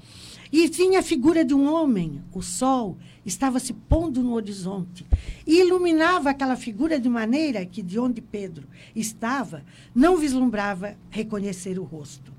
e 0.53 0.69
tinha 0.69 1.01
a 1.01 1.03
figura 1.03 1.45
de 1.45 1.55
um 1.55 1.73
homem. 1.73 2.23
O 2.33 2.43
sol 2.43 2.97
estava 3.25 3.59
se 3.59 3.73
pondo 3.73 4.23
no 4.23 4.33
horizonte 4.35 5.07
e 5.47 5.61
iluminava 5.61 6.31
aquela 6.31 6.57
figura 6.57 6.99
de 6.99 7.09
maneira 7.09 7.65
que, 7.67 7.83
de 7.83 7.99
onde 7.99 8.21
Pedro 8.21 8.69
estava, 8.95 9.65
não 9.95 10.17
vislumbrava 10.17 10.97
reconhecer 11.11 11.79
o 11.79 11.85
rosto. 11.85 12.33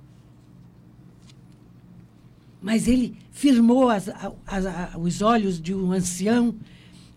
Mas 2.62 2.88
ele 2.88 3.16
firmou 3.32 3.90
as- 3.90 4.10
as- 4.46 4.66
a- 4.66 4.96
os 4.98 5.22
olhos 5.22 5.62
de 5.62 5.74
um 5.76 5.92
ancião 5.92 6.56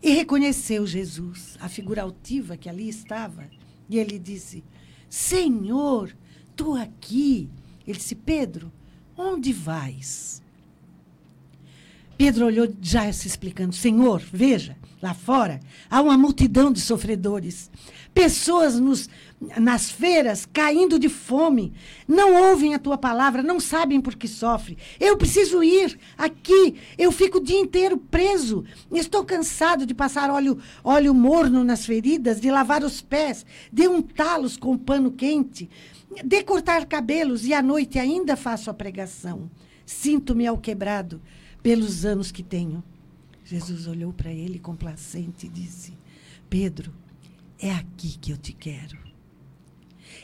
e 0.03 0.11
reconheceu 0.13 0.87
Jesus, 0.87 1.57
a 1.61 1.69
figura 1.69 2.03
altiva 2.03 2.57
que 2.57 2.69
ali 2.69 2.89
estava. 2.89 3.49
E 3.89 3.99
ele 3.99 4.19
disse: 4.19 4.63
Senhor, 5.09 6.15
tu 6.55 6.75
aqui. 6.75 7.49
Ele 7.87 7.97
disse: 7.99 8.15
Pedro, 8.15 8.71
onde 9.17 9.53
vais? 9.53 10.43
Pedro 12.21 12.45
olhou 12.45 12.69
já 12.83 13.11
se 13.15 13.27
explicando: 13.27 13.75
Senhor, 13.75 14.21
veja, 14.31 14.77
lá 15.01 15.15
fora 15.15 15.59
há 15.89 16.03
uma 16.03 16.19
multidão 16.19 16.71
de 16.71 16.79
sofredores, 16.79 17.71
pessoas 18.13 18.79
nos, 18.79 19.09
nas 19.57 19.91
feiras 19.91 20.45
caindo 20.45 20.99
de 20.99 21.09
fome, 21.09 21.73
não 22.07 22.51
ouvem 22.51 22.75
a 22.75 22.79
tua 22.79 22.99
palavra, 22.99 23.43
não 23.43 23.59
sabem 23.59 24.03
por 24.03 24.17
que 24.17 24.29
sofrem. 24.29 24.77
Eu 25.01 25.17
preciso 25.17 25.63
ir 25.63 25.99
aqui, 26.19 26.75
eu 26.99 27.11
fico 27.11 27.39
o 27.39 27.43
dia 27.43 27.59
inteiro 27.59 27.97
preso, 27.97 28.67
estou 28.93 29.25
cansado 29.25 29.87
de 29.87 29.95
passar 29.95 30.29
óleo, 30.29 30.59
óleo 30.85 31.15
morno 31.15 31.65
nas 31.65 31.87
feridas, 31.87 32.39
de 32.39 32.51
lavar 32.51 32.85
os 32.85 33.01
pés, 33.01 33.47
de 33.73 33.89
untá-los 33.89 34.59
com 34.59 34.77
pano 34.77 35.11
quente, 35.11 35.71
de 36.23 36.43
cortar 36.43 36.85
cabelos 36.85 37.47
e 37.47 37.55
à 37.55 37.63
noite 37.63 37.99
ainda 37.99 38.37
faço 38.37 38.69
a 38.69 38.75
pregação. 38.75 39.51
Sinto-me 39.87 40.47
ao 40.47 40.59
quebrado 40.59 41.19
pelos 41.63 42.05
anos 42.05 42.31
que 42.31 42.43
tenho. 42.43 42.83
Jesus 43.45 43.87
olhou 43.87 44.13
para 44.13 44.33
ele 44.33 44.59
complacente 44.59 45.47
e 45.47 45.49
disse: 45.49 45.93
Pedro, 46.49 46.93
é 47.59 47.71
aqui 47.73 48.17
que 48.19 48.33
eu 48.33 48.37
te 48.37 48.53
quero. 48.53 48.99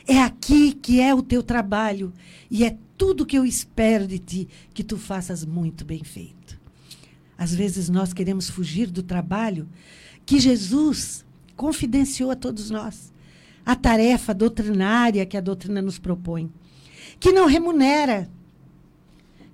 É 0.07 0.21
aqui 0.21 0.73
que 0.73 1.01
é 1.01 1.13
o 1.13 1.21
teu 1.21 1.43
trabalho 1.43 2.13
e 2.49 2.63
é 2.63 2.77
tudo 2.97 3.25
que 3.25 3.37
eu 3.37 3.45
espero 3.45 4.07
de 4.07 4.19
ti 4.19 4.47
que 4.73 4.83
tu 4.83 4.97
faças 4.97 5.45
muito 5.45 5.83
bem 5.83 6.03
feito. 6.03 6.59
Às 7.37 7.53
vezes 7.53 7.89
nós 7.89 8.13
queremos 8.13 8.49
fugir 8.49 8.89
do 8.89 9.03
trabalho 9.03 9.67
que 10.25 10.39
Jesus 10.39 11.25
confidenciou 11.55 12.31
a 12.31 12.35
todos 12.35 12.69
nós. 12.69 13.13
A 13.65 13.75
tarefa 13.75 14.33
doutrinária 14.33 15.25
que 15.25 15.35
a 15.35 15.41
doutrina 15.41 15.81
nos 15.81 15.99
propõe, 15.99 16.49
que 17.19 17.33
não 17.33 17.45
remunera, 17.45 18.29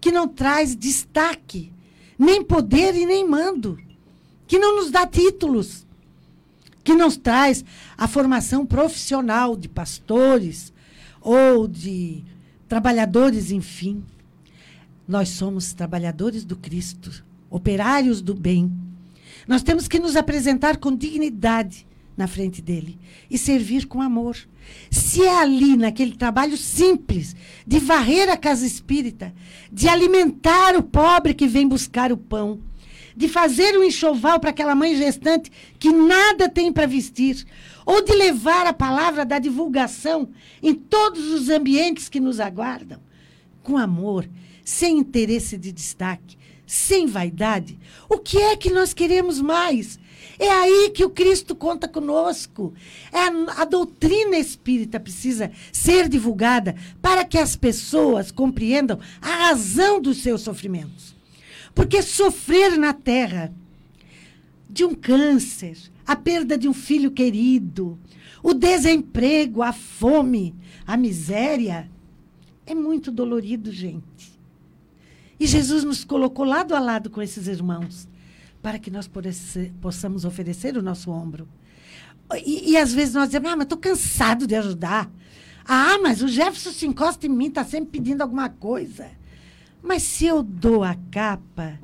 que 0.03 0.11
não 0.11 0.27
traz 0.27 0.75
destaque, 0.75 1.71
nem 2.19 2.43
poder 2.43 2.93
e 2.93 3.05
nem 3.05 3.25
mando, 3.25 3.79
que 4.45 4.59
não 4.59 4.75
nos 4.75 4.91
dá 4.91 5.07
títulos, 5.07 5.87
que 6.83 6.93
nos 6.93 7.15
traz 7.15 7.63
a 7.97 8.05
formação 8.05 8.65
profissional 8.65 9.55
de 9.55 9.69
pastores 9.69 10.73
ou 11.21 11.69
de 11.69 12.21
trabalhadores, 12.67 13.49
enfim. 13.49 14.03
Nós 15.07 15.29
somos 15.29 15.71
trabalhadores 15.71 16.43
do 16.43 16.57
Cristo, 16.57 17.23
operários 17.49 18.21
do 18.21 18.33
bem. 18.33 18.69
Nós 19.47 19.63
temos 19.63 19.87
que 19.87 19.99
nos 19.99 20.17
apresentar 20.17 20.75
com 20.79 20.93
dignidade 20.93 21.87
na 22.15 22.27
frente 22.27 22.61
dele 22.61 22.99
e 23.29 23.37
servir 23.37 23.85
com 23.87 24.01
amor. 24.01 24.37
Se 24.89 25.21
é 25.21 25.41
ali, 25.41 25.75
naquele 25.75 26.15
trabalho 26.15 26.57
simples, 26.57 27.35
de 27.65 27.79
varrer 27.79 28.29
a 28.29 28.37
casa 28.37 28.65
espírita, 28.65 29.33
de 29.71 29.87
alimentar 29.87 30.75
o 30.75 30.83
pobre 30.83 31.33
que 31.33 31.47
vem 31.47 31.67
buscar 31.67 32.11
o 32.11 32.17
pão, 32.17 32.59
de 33.15 33.27
fazer 33.27 33.77
um 33.77 33.83
enxoval 33.83 34.39
para 34.39 34.49
aquela 34.49 34.75
mãe 34.75 34.95
gestante 34.95 35.51
que 35.77 35.91
nada 35.91 36.49
tem 36.49 36.71
para 36.71 36.87
vestir, 36.87 37.45
ou 37.85 38.03
de 38.03 38.13
levar 38.13 38.65
a 38.65 38.73
palavra 38.73 39.25
da 39.25 39.39
divulgação 39.39 40.29
em 40.61 40.73
todos 40.73 41.31
os 41.31 41.49
ambientes 41.49 42.09
que 42.09 42.19
nos 42.19 42.39
aguardam, 42.39 42.99
com 43.61 43.77
amor, 43.77 44.27
sem 44.63 44.97
interesse 44.97 45.57
de 45.57 45.71
destaque, 45.71 46.37
sem 46.65 47.05
vaidade, 47.05 47.77
o 48.09 48.17
que 48.17 48.37
é 48.37 48.55
que 48.55 48.71
nós 48.71 48.93
queremos 48.93 49.41
mais? 49.41 49.99
É 50.39 50.49
aí 50.49 50.91
que 50.93 51.05
o 51.05 51.09
Cristo 51.09 51.55
conta 51.55 51.87
conosco. 51.87 52.73
É 53.11 53.19
a, 53.19 53.61
a, 53.61 53.65
doutrina 53.65 54.37
espírita 54.37 54.99
precisa 54.99 55.51
ser 55.71 56.09
divulgada 56.09 56.75
para 57.01 57.23
que 57.23 57.37
as 57.37 57.55
pessoas 57.55 58.31
compreendam 58.31 58.99
a 59.21 59.47
razão 59.47 60.01
dos 60.01 60.17
seus 60.17 60.41
sofrimentos. 60.41 61.15
Porque 61.75 62.01
sofrer 62.01 62.77
na 62.77 62.93
terra 62.93 63.53
de 64.69 64.83
um 64.83 64.95
câncer, 64.95 65.77
a 66.05 66.15
perda 66.15 66.57
de 66.57 66.67
um 66.67 66.73
filho 66.73 67.11
querido, 67.11 67.97
o 68.41 68.53
desemprego, 68.53 69.61
a 69.61 69.71
fome, 69.71 70.55
a 70.85 70.97
miséria, 70.97 71.89
é 72.65 72.73
muito 72.73 73.11
dolorido, 73.11 73.71
gente. 73.71 74.33
E 75.39 75.45
Jesus 75.45 75.83
nos 75.83 76.03
colocou 76.03 76.45
lado 76.45 76.75
a 76.75 76.79
lado 76.79 77.09
com 77.09 77.21
esses 77.21 77.47
irmãos 77.47 78.07
para 78.63 78.79
que 78.79 78.89
nós 78.89 79.09
possamos 79.81 80.23
oferecer 80.23 80.77
o 80.77 80.81
nosso 80.81 81.11
ombro. 81.11 81.47
E, 82.45 82.71
e 82.71 82.77
às 82.77 82.93
vezes 82.93 83.13
nós 83.13 83.25
dizemos, 83.25 83.51
ah, 83.51 83.55
mas 83.57 83.65
estou 83.65 83.77
cansado 83.77 84.47
de 84.47 84.55
ajudar. 84.55 85.11
Ah, 85.65 85.99
mas 86.01 86.21
o 86.21 86.29
Jefferson 86.29 86.71
se 86.71 86.87
encosta 86.87 87.27
em 87.27 87.29
mim, 87.29 87.47
está 87.47 87.65
sempre 87.65 87.91
pedindo 87.99 88.21
alguma 88.21 88.47
coisa. 88.47 89.11
Mas 89.83 90.01
se 90.03 90.25
eu 90.25 90.41
dou 90.41 90.81
a 90.81 90.95
capa, 91.11 91.77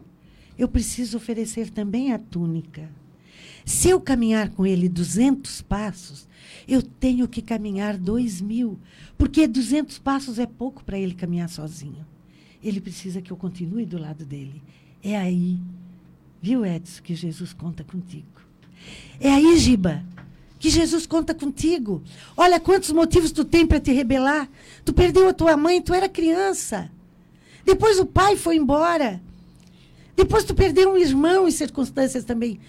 eu 0.58 0.70
preciso 0.70 1.18
oferecer 1.18 1.70
também 1.70 2.14
a 2.14 2.18
túnica. 2.18 2.90
Se 3.66 3.90
eu 3.90 4.00
caminhar 4.00 4.50
com 4.50 4.66
ele 4.66 4.88
200 4.88 5.62
passos, 5.62 6.30
eu 6.66 6.82
tenho 6.82 7.28
que 7.28 7.42
caminhar 7.42 7.98
dois 7.98 8.40
mil, 8.40 8.80
porque 9.18 9.48
200 9.48 10.00
passos 10.00 10.40
é 10.40 10.46
pouco 10.46 10.84
para 10.86 10.98
ele 10.98 11.14
caminhar 11.14 11.50
sozinho. 11.50 12.06
Ele 12.64 12.80
precisa 12.80 13.22
que 13.22 13.32
eu 13.32 13.38
continue 13.38 13.86
do 13.86 13.98
lado 13.98 14.26
dele. 14.26 14.64
É 15.04 15.18
aí 15.18 15.60
Viu, 16.42 16.66
Edson, 16.66 17.02
que 17.04 17.16
Jesus 17.16 17.54
conta 17.54 17.84
contigo. 17.84 18.26
É 19.20 19.32
aí, 19.32 19.58
Giba, 19.58 20.04
que 20.58 20.70
Jesus 20.70 21.06
conta 21.06 21.34
contigo. 21.34 22.02
Olha 22.36 22.60
quantos 22.60 22.92
motivos 22.92 23.32
tu 23.32 23.44
tem 23.44 23.66
para 23.66 23.80
te 23.80 23.92
rebelar. 23.92 24.50
Tu 24.86 24.94
perdeu 24.94 25.28
a 25.28 25.34
tua 25.34 25.58
mãe, 25.58 25.82
tu 25.82 25.94
era 25.94 26.08
criança. 26.08 26.90
Depois 27.66 28.00
o 28.00 28.06
pai 28.06 28.36
foi 28.36 28.56
embora. 28.56 29.22
Depois 30.16 30.44
tu 30.44 30.54
perdeu 30.54 30.94
um 30.94 30.98
irmão 30.98 31.48
em 31.48 31.52
circunstâncias 31.52 32.24
também 32.24 32.60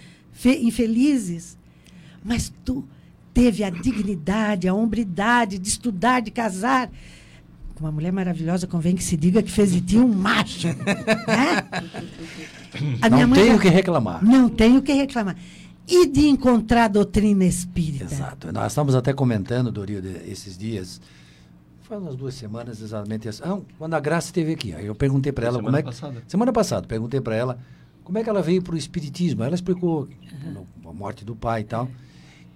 infelizes. 0.44 1.56
Mas 2.24 2.52
tu 2.64 2.84
teve 3.32 3.64
a 3.64 3.70
dignidade, 3.70 4.68
a 4.68 4.74
hombridade 4.74 5.58
de 5.58 5.68
estudar, 5.68 6.20
de 6.20 6.30
casar. 6.30 6.90
Com 7.80 7.86
uma 7.86 7.92
mulher 7.92 8.12
maravilhosa, 8.12 8.66
convém 8.66 8.94
que 8.94 9.02
se 9.02 9.16
diga 9.16 9.42
que 9.42 9.50
fez 9.50 9.72
de 9.72 9.80
ti 9.80 9.96
um 9.96 10.06
macho. 10.06 10.68
né? 10.68 11.64
A 13.00 13.08
não 13.08 13.30
tenho 13.32 13.56
o 13.56 13.58
que 13.58 13.70
reclamar. 13.70 14.22
Não 14.22 14.50
tenho 14.50 14.80
o 14.80 14.82
que 14.82 14.92
reclamar. 14.92 15.34
E 15.88 16.06
de 16.06 16.28
encontrar 16.28 16.84
a 16.84 16.88
doutrina 16.88 17.42
espírita. 17.46 18.04
Exato. 18.04 18.52
Nós 18.52 18.72
estamos 18.72 18.94
até 18.94 19.14
comentando, 19.14 19.72
Dorio, 19.72 20.02
esses 20.26 20.58
dias. 20.58 21.00
Faz 21.80 22.02
umas 22.02 22.16
duas 22.16 22.34
semanas 22.34 22.82
exatamente. 22.82 23.30
Ah, 23.42 23.58
quando 23.78 23.94
a 23.94 24.00
Graça 24.00 24.26
esteve 24.28 24.52
aqui. 24.52 24.74
Aí 24.74 24.84
eu 24.84 24.94
perguntei 24.94 25.32
para 25.32 25.46
ela 25.46 25.56
semana 25.56 25.78
como 25.78 25.88
é 25.88 25.92
passada. 25.92 26.22
Semana 26.28 26.52
passada, 26.52 26.86
perguntei 26.86 27.20
para 27.22 27.34
ela 27.34 27.58
como 28.04 28.18
é 28.18 28.22
que 28.22 28.28
ela 28.28 28.42
veio 28.42 28.62
para 28.62 28.74
o 28.74 28.78
Espiritismo. 28.78 29.42
Ela 29.42 29.54
explicou 29.54 30.06
uhum. 30.44 30.66
a 30.86 30.92
morte 30.92 31.24
do 31.24 31.34
pai 31.34 31.62
e 31.62 31.64
tal. 31.64 31.88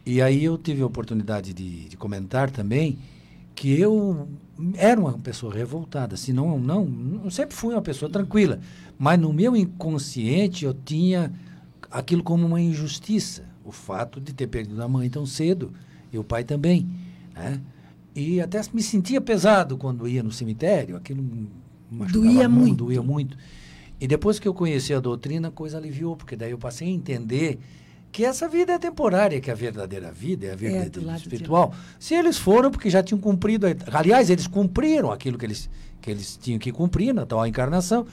E 0.04 0.20
aí 0.20 0.44
eu 0.44 0.58
tive 0.58 0.82
a 0.82 0.86
oportunidade 0.86 1.54
de, 1.54 1.88
de 1.88 1.96
comentar 1.96 2.50
também 2.50 2.98
que 3.54 3.80
eu 3.80 4.28
era 4.76 5.00
uma 5.00 5.18
pessoa 5.18 5.52
revoltada, 5.52 6.14
assim, 6.14 6.32
não, 6.32 6.58
não, 6.58 6.84
não 6.84 7.30
sempre 7.30 7.54
fui 7.54 7.74
uma 7.74 7.82
pessoa 7.82 8.10
tranquila, 8.10 8.60
mas 8.98 9.18
no 9.18 9.32
meu 9.32 9.56
inconsciente 9.56 10.64
eu 10.64 10.72
tinha 10.72 11.32
aquilo 11.90 12.22
como 12.22 12.46
uma 12.46 12.60
injustiça, 12.60 13.44
o 13.64 13.72
fato 13.72 14.20
de 14.20 14.32
ter 14.32 14.46
perdido 14.46 14.82
a 14.82 14.88
mãe 14.88 15.08
tão 15.10 15.26
cedo 15.26 15.72
e 16.12 16.18
o 16.18 16.24
pai 16.24 16.44
também, 16.44 16.88
né? 17.34 17.60
E 18.14 18.40
até 18.40 18.60
me 18.72 18.80
sentia 18.80 19.20
pesado 19.20 19.76
quando 19.76 20.06
ia 20.06 20.22
no 20.22 20.30
cemitério, 20.30 20.96
aquilo 20.96 21.22
doía 22.12 22.48
muito, 22.48 22.50
muito, 22.50 22.84
doía 22.84 23.02
muito. 23.02 23.36
E 24.00 24.06
depois 24.06 24.38
que 24.38 24.46
eu 24.46 24.54
conheci 24.54 24.94
a 24.94 25.00
doutrina, 25.00 25.48
a 25.48 25.50
coisa 25.50 25.78
aliviou, 25.78 26.16
porque 26.16 26.36
daí 26.36 26.52
eu 26.52 26.58
passei 26.58 26.86
a 26.86 26.90
entender 26.90 27.58
que 28.14 28.24
essa 28.24 28.46
vida 28.46 28.74
é 28.74 28.78
temporária, 28.78 29.40
que 29.40 29.50
a 29.50 29.56
verdadeira 29.56 30.12
vida 30.12 30.46
é 30.46 30.52
a 30.52 30.54
vida 30.54 30.76
é, 30.76 31.16
espiritual. 31.16 31.74
Se 31.98 32.14
eles 32.14 32.38
foram, 32.38 32.70
porque 32.70 32.88
já 32.88 33.02
tinham 33.02 33.20
cumprido. 33.20 33.66
Aliás, 33.92 34.30
eles 34.30 34.46
cumpriram 34.46 35.10
aquilo 35.10 35.36
que 35.36 35.44
eles, 35.44 35.68
que 36.00 36.12
eles 36.12 36.38
tinham 36.40 36.60
que 36.60 36.70
cumprir 36.70 37.12
na 37.12 37.26
tal 37.26 37.44
encarnação, 37.44 38.06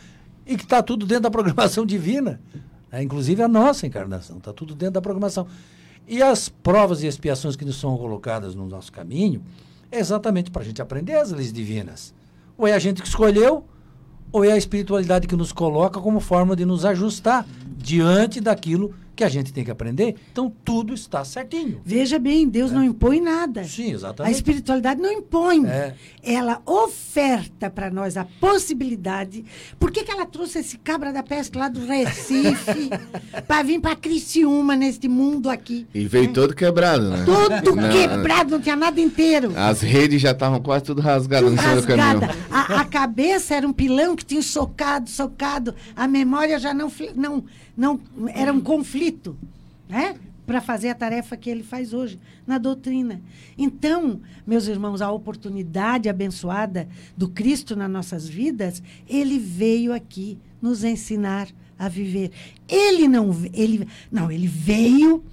e 0.44 0.58
que 0.58 0.64
está 0.64 0.82
tudo 0.82 1.06
dentro 1.06 1.22
da 1.22 1.30
programação 1.30 1.86
divina. 1.86 2.42
Né? 2.92 3.04
Inclusive 3.04 3.44
a 3.44 3.48
nossa 3.48 3.86
encarnação, 3.86 4.40
está 4.40 4.52
tudo 4.52 4.74
dentro 4.74 4.96
da 4.96 5.02
programação. 5.04 5.46
E 6.08 6.20
as 6.24 6.50
provas 6.50 7.04
e 7.04 7.06
expiações 7.06 7.56
que 7.56 7.64
nos 7.64 7.80
são 7.80 7.96
colocadas 7.96 8.56
no 8.56 8.66
nosso 8.66 8.92
caminho 8.92 9.44
é 9.92 10.00
exatamente 10.00 10.50
para 10.50 10.64
a 10.64 10.66
gente 10.66 10.82
aprender 10.82 11.14
as 11.14 11.30
leis 11.30 11.54
divinas. 11.54 12.12
Ou 12.58 12.66
é 12.66 12.74
a 12.74 12.80
gente 12.80 13.04
que 13.04 13.08
escolheu, 13.08 13.66
ou 14.32 14.44
é 14.44 14.52
a 14.52 14.58
espiritualidade 14.58 15.28
que 15.28 15.36
nos 15.36 15.52
coloca 15.52 16.00
como 16.00 16.20
forma 16.20 16.56
de 16.56 16.66
nos 16.66 16.86
ajustar 16.86 17.46
diante 17.78 18.42
daquilo 18.42 18.96
que 19.16 19.24
a 19.24 19.30
gente 19.30 19.52
tem 19.54 19.64
que 19.64 19.72
aprender, 19.72 20.16
então 20.32 20.52
tudo 20.64 20.94
está 20.94 21.24
certinho. 21.24 21.82
Veja 21.86 22.18
bem, 22.18 22.48
Deus 22.48 22.72
não 22.72 22.84
impõe 22.84 23.20
nada. 23.22 23.64
Sim, 23.64 23.92
A 23.92 23.96
exatamente. 23.96 24.36
espiritualidade 24.36 25.02
não 25.02 25.12
impõe. 25.12 25.66
É. 25.68 25.94
Ela 26.24 26.62
oferta 26.66 27.70
para 27.70 27.90
nós 27.90 28.18
a 28.18 28.26
possibilidade. 28.40 29.44
Por 29.80 29.92
que, 29.92 30.04
que 30.04 30.12
ela 30.12 30.26
trouxe 30.26 30.60
esse 30.60 30.78
cabra 30.78 31.12
da 31.12 31.22
peste 31.24 31.58
lá 31.58 31.68
do 31.68 31.86
Recife 31.86 32.90
para 33.48 33.64
vir 33.64 33.80
para 33.80 33.96
Criciúma 33.96 34.76
neste 34.76 35.08
mundo 35.08 35.50
aqui? 35.50 35.88
E 35.94 36.06
veio 36.06 36.32
todo 36.34 36.56
quebrado, 36.56 37.10
né? 37.10 37.24
Todo 37.26 37.76
Não, 37.76 37.90
quebrado, 37.92 38.52
não 38.52 38.62
tinha 38.62 38.76
nada 38.76 39.00
inteiro. 39.00 39.52
As 39.56 39.82
redes 39.82 40.22
já 40.22 40.32
estavam 40.32 40.62
quase 40.62 40.86
tudo 40.86 41.02
rasgadas 41.02 41.50
Tudo 41.50 41.60
em 41.60 41.64
cima 41.64 41.76
do 41.82 41.88
caminho. 41.88 42.20
rasgada. 42.20 42.36
A, 42.50 42.82
a 42.82 42.86
cabeça 42.86 43.56
era 43.56 43.68
um 43.68 43.74
pilão 43.74 44.16
que 44.16 44.26
tinha 44.26 44.42
socado, 44.42 45.10
socado. 45.10 45.76
A 45.96 46.08
memória 46.08 46.58
já 46.60 46.74
não, 46.74 46.92
não, 47.16 47.44
não 47.76 48.00
era 48.34 48.52
um 48.52 48.62
conflito, 48.62 49.38
né? 49.88 50.16
Para 50.46 50.60
fazer 50.60 50.90
a 50.90 50.96
tarefa 50.96 51.38
que 51.38 51.50
ele 51.50 51.64
faz 51.64 51.94
hoje 51.94 52.20
na 52.46 52.58
doutrina. 52.58 53.22
Então, 53.58 54.20
meus 54.46 54.68
irmãos, 54.68 55.02
a 55.02 55.12
oportunidade 55.12 56.10
abençoada 56.10 56.90
do 57.16 57.30
Cristo 57.30 57.76
nas 57.76 57.90
nossas 57.90 58.28
vidas, 58.28 58.82
ele 59.08 59.40
veio 59.40 59.94
aqui 59.94 60.38
nos 60.62 60.84
ensinar 60.84 61.48
a 61.78 61.88
viver. 61.88 62.32
Ele 62.68 63.08
não, 63.08 63.32
ele, 63.54 63.88
não, 64.12 64.32
ele 64.32 64.48
veio 64.48 65.24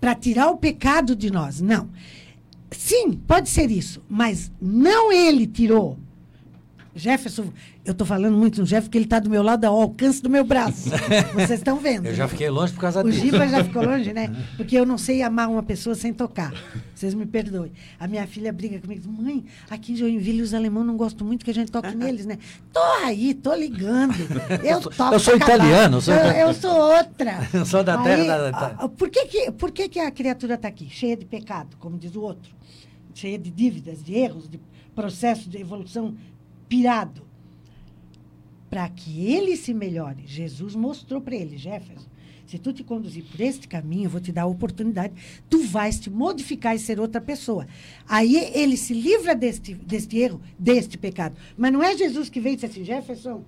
para 0.00 0.14
tirar 0.14 0.50
o 0.50 0.56
pecado 0.56 1.14
de 1.14 1.30
nós. 1.30 1.60
Não. 1.60 1.88
Sim, 2.70 3.12
pode 3.12 3.48
ser 3.48 3.70
isso, 3.70 4.02
mas 4.08 4.50
não 4.60 5.12
ele 5.12 5.46
tirou. 5.46 5.98
Jefferson, 6.94 7.52
eu 7.84 7.90
estou 7.92 8.06
falando 8.06 8.36
muito 8.36 8.60
no 8.60 8.66
Jefferson, 8.66 8.86
porque 8.86 8.98
ele 8.98 9.04
está 9.06 9.18
do 9.18 9.28
meu 9.28 9.42
lado 9.42 9.64
ao 9.64 9.80
alcance 9.80 10.22
do 10.22 10.30
meu 10.30 10.44
braço. 10.44 10.88
Vocês 11.34 11.50
estão 11.58 11.78
vendo. 11.78 12.06
Eu 12.06 12.14
já 12.14 12.28
fiquei 12.28 12.48
longe 12.48 12.72
por 12.72 12.80
causa 12.80 13.00
O 13.00 13.10
disso. 13.10 13.20
Giba 13.24 13.48
já 13.48 13.64
ficou 13.64 13.84
longe, 13.84 14.12
né? 14.12 14.30
Porque 14.56 14.76
eu 14.78 14.86
não 14.86 14.96
sei 14.96 15.20
amar 15.20 15.48
uma 15.48 15.64
pessoa 15.64 15.96
sem 15.96 16.12
tocar. 16.12 16.52
Vocês 16.94 17.12
me 17.12 17.26
perdoem. 17.26 17.72
A 17.98 18.06
minha 18.06 18.24
filha 18.24 18.52
briga 18.52 18.78
comigo. 18.78 19.10
Mãe, 19.10 19.44
aqui 19.68 19.94
em 19.94 19.96
Joinville 19.96 20.42
os 20.42 20.54
alemães 20.54 20.86
não 20.86 20.96
gostam 20.96 21.26
muito 21.26 21.44
que 21.44 21.50
a 21.50 21.54
gente 21.54 21.72
toque 21.72 21.92
neles, 21.96 22.24
né? 22.24 22.38
Tô 22.72 22.80
aí, 23.04 23.34
tô 23.34 23.52
ligando. 23.52 24.14
Eu 24.62 24.80
toco 24.88 25.14
eu 25.14 25.18
sou 25.18 25.34
italiano, 25.36 25.96
eu 25.96 26.00
sou- 26.00 26.14
Eu, 26.14 26.48
eu 26.48 26.54
sou 26.54 26.70
outra. 26.76 27.48
Eu 27.52 27.66
sou 27.66 27.82
da 27.82 27.98
terra 27.98 28.44
Aí, 28.46 28.52
da- 28.52 28.88
Por 28.90 29.10
que, 29.10 29.24
que, 29.26 29.50
por 29.50 29.72
que, 29.72 29.88
que 29.88 29.98
a 29.98 30.10
criatura 30.12 30.54
está 30.54 30.68
aqui? 30.68 30.88
Cheia 30.88 31.16
de 31.16 31.24
pecado, 31.24 31.76
como 31.80 31.98
diz 31.98 32.14
o 32.14 32.20
outro. 32.20 32.54
Cheia 33.12 33.36
de 33.40 33.50
dívidas, 33.50 34.04
de 34.04 34.14
erros, 34.14 34.48
de 34.48 34.60
processo 34.94 35.50
de 35.50 35.58
evolução 35.58 36.14
pirado 36.68 37.31
para 38.72 38.88
que 38.88 39.26
ele 39.30 39.54
se 39.54 39.74
melhore. 39.74 40.22
Jesus 40.24 40.74
mostrou 40.74 41.20
para 41.20 41.34
ele, 41.36 41.58
Jefferson, 41.58 42.06
se 42.46 42.56
tu 42.56 42.72
te 42.72 42.82
conduzir 42.82 43.22
por 43.22 43.38
este 43.38 43.68
caminho, 43.68 44.04
eu 44.06 44.10
vou 44.10 44.18
te 44.18 44.32
dar 44.32 44.42
a 44.44 44.46
oportunidade, 44.46 45.12
tu 45.50 45.62
vais 45.62 46.00
te 46.00 46.08
modificar 46.08 46.74
e 46.74 46.78
ser 46.78 46.98
outra 46.98 47.20
pessoa. 47.20 47.66
Aí 48.08 48.34
ele 48.54 48.78
se 48.78 48.94
livra 48.94 49.34
deste, 49.34 49.74
deste 49.74 50.16
erro, 50.16 50.40
deste 50.58 50.96
pecado. 50.96 51.36
Mas 51.54 51.70
não 51.70 51.82
é 51.82 51.94
Jesus 51.94 52.30
que 52.30 52.40
veio 52.40 52.54
e 52.54 52.56
disse 52.56 52.64
assim, 52.64 52.82
Jefferson, 52.82 53.44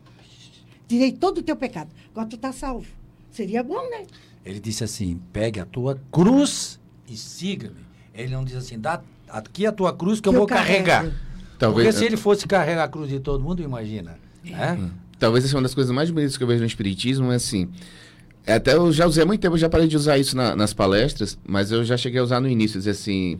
tirei 0.86 1.10
todo 1.10 1.38
o 1.38 1.42
teu 1.42 1.56
pecado, 1.56 1.88
agora 2.10 2.28
tu 2.28 2.36
está 2.36 2.52
salvo. 2.52 2.86
Seria 3.30 3.62
bom, 3.62 3.80
né? 3.88 4.04
Ele 4.44 4.60
disse 4.60 4.84
assim: 4.84 5.18
pegue 5.32 5.58
a 5.58 5.64
tua 5.64 5.98
cruz 6.12 6.78
e 7.08 7.16
siga-me. 7.16 7.80
Ele 8.12 8.30
não 8.34 8.44
diz 8.44 8.56
assim: 8.56 8.78
dá 8.78 9.02
aqui 9.26 9.64
a 9.64 9.72
tua 9.72 9.96
cruz 9.96 10.20
que, 10.20 10.28
eu 10.28 10.32
Que 10.32 10.36
eu 10.36 10.40
vou 10.40 10.46
carregar. 10.46 11.10
Talvez- 11.58 11.86
Porque 11.88 11.98
se 11.98 12.04
ele 12.04 12.18
fosse 12.18 12.46
carregar 12.46 12.84
a 12.84 12.88
cruz 12.88 13.08
de 13.08 13.18
todo 13.20 13.42
mundo, 13.42 13.62
imagina. 13.62 14.18
né? 14.44 14.90
Talvez 15.24 15.44
essa 15.44 15.54
é 15.54 15.56
uma 15.56 15.62
das 15.62 15.74
coisas 15.74 15.90
mais 15.94 16.10
bonitas 16.10 16.36
que 16.36 16.42
eu 16.42 16.46
vejo 16.46 16.60
no 16.60 16.66
Espiritismo, 16.66 17.32
é 17.32 17.36
assim. 17.36 17.68
é 18.46 18.54
Até 18.54 18.74
eu 18.74 18.92
já 18.92 19.06
usei 19.06 19.22
há 19.22 19.26
muito 19.26 19.40
tempo, 19.40 19.54
eu 19.54 19.58
já 19.58 19.68
parei 19.70 19.86
de 19.88 19.96
usar 19.96 20.18
isso 20.18 20.36
na- 20.36 20.54
nas 20.54 20.74
palestras, 20.74 21.38
mas 21.46 21.70
eu 21.72 21.82
já 21.84 21.96
cheguei 21.96 22.20
a 22.20 22.22
usar 22.22 22.40
no 22.40 22.48
início, 22.48 22.78
dizer 22.78 22.90
assim. 22.90 23.38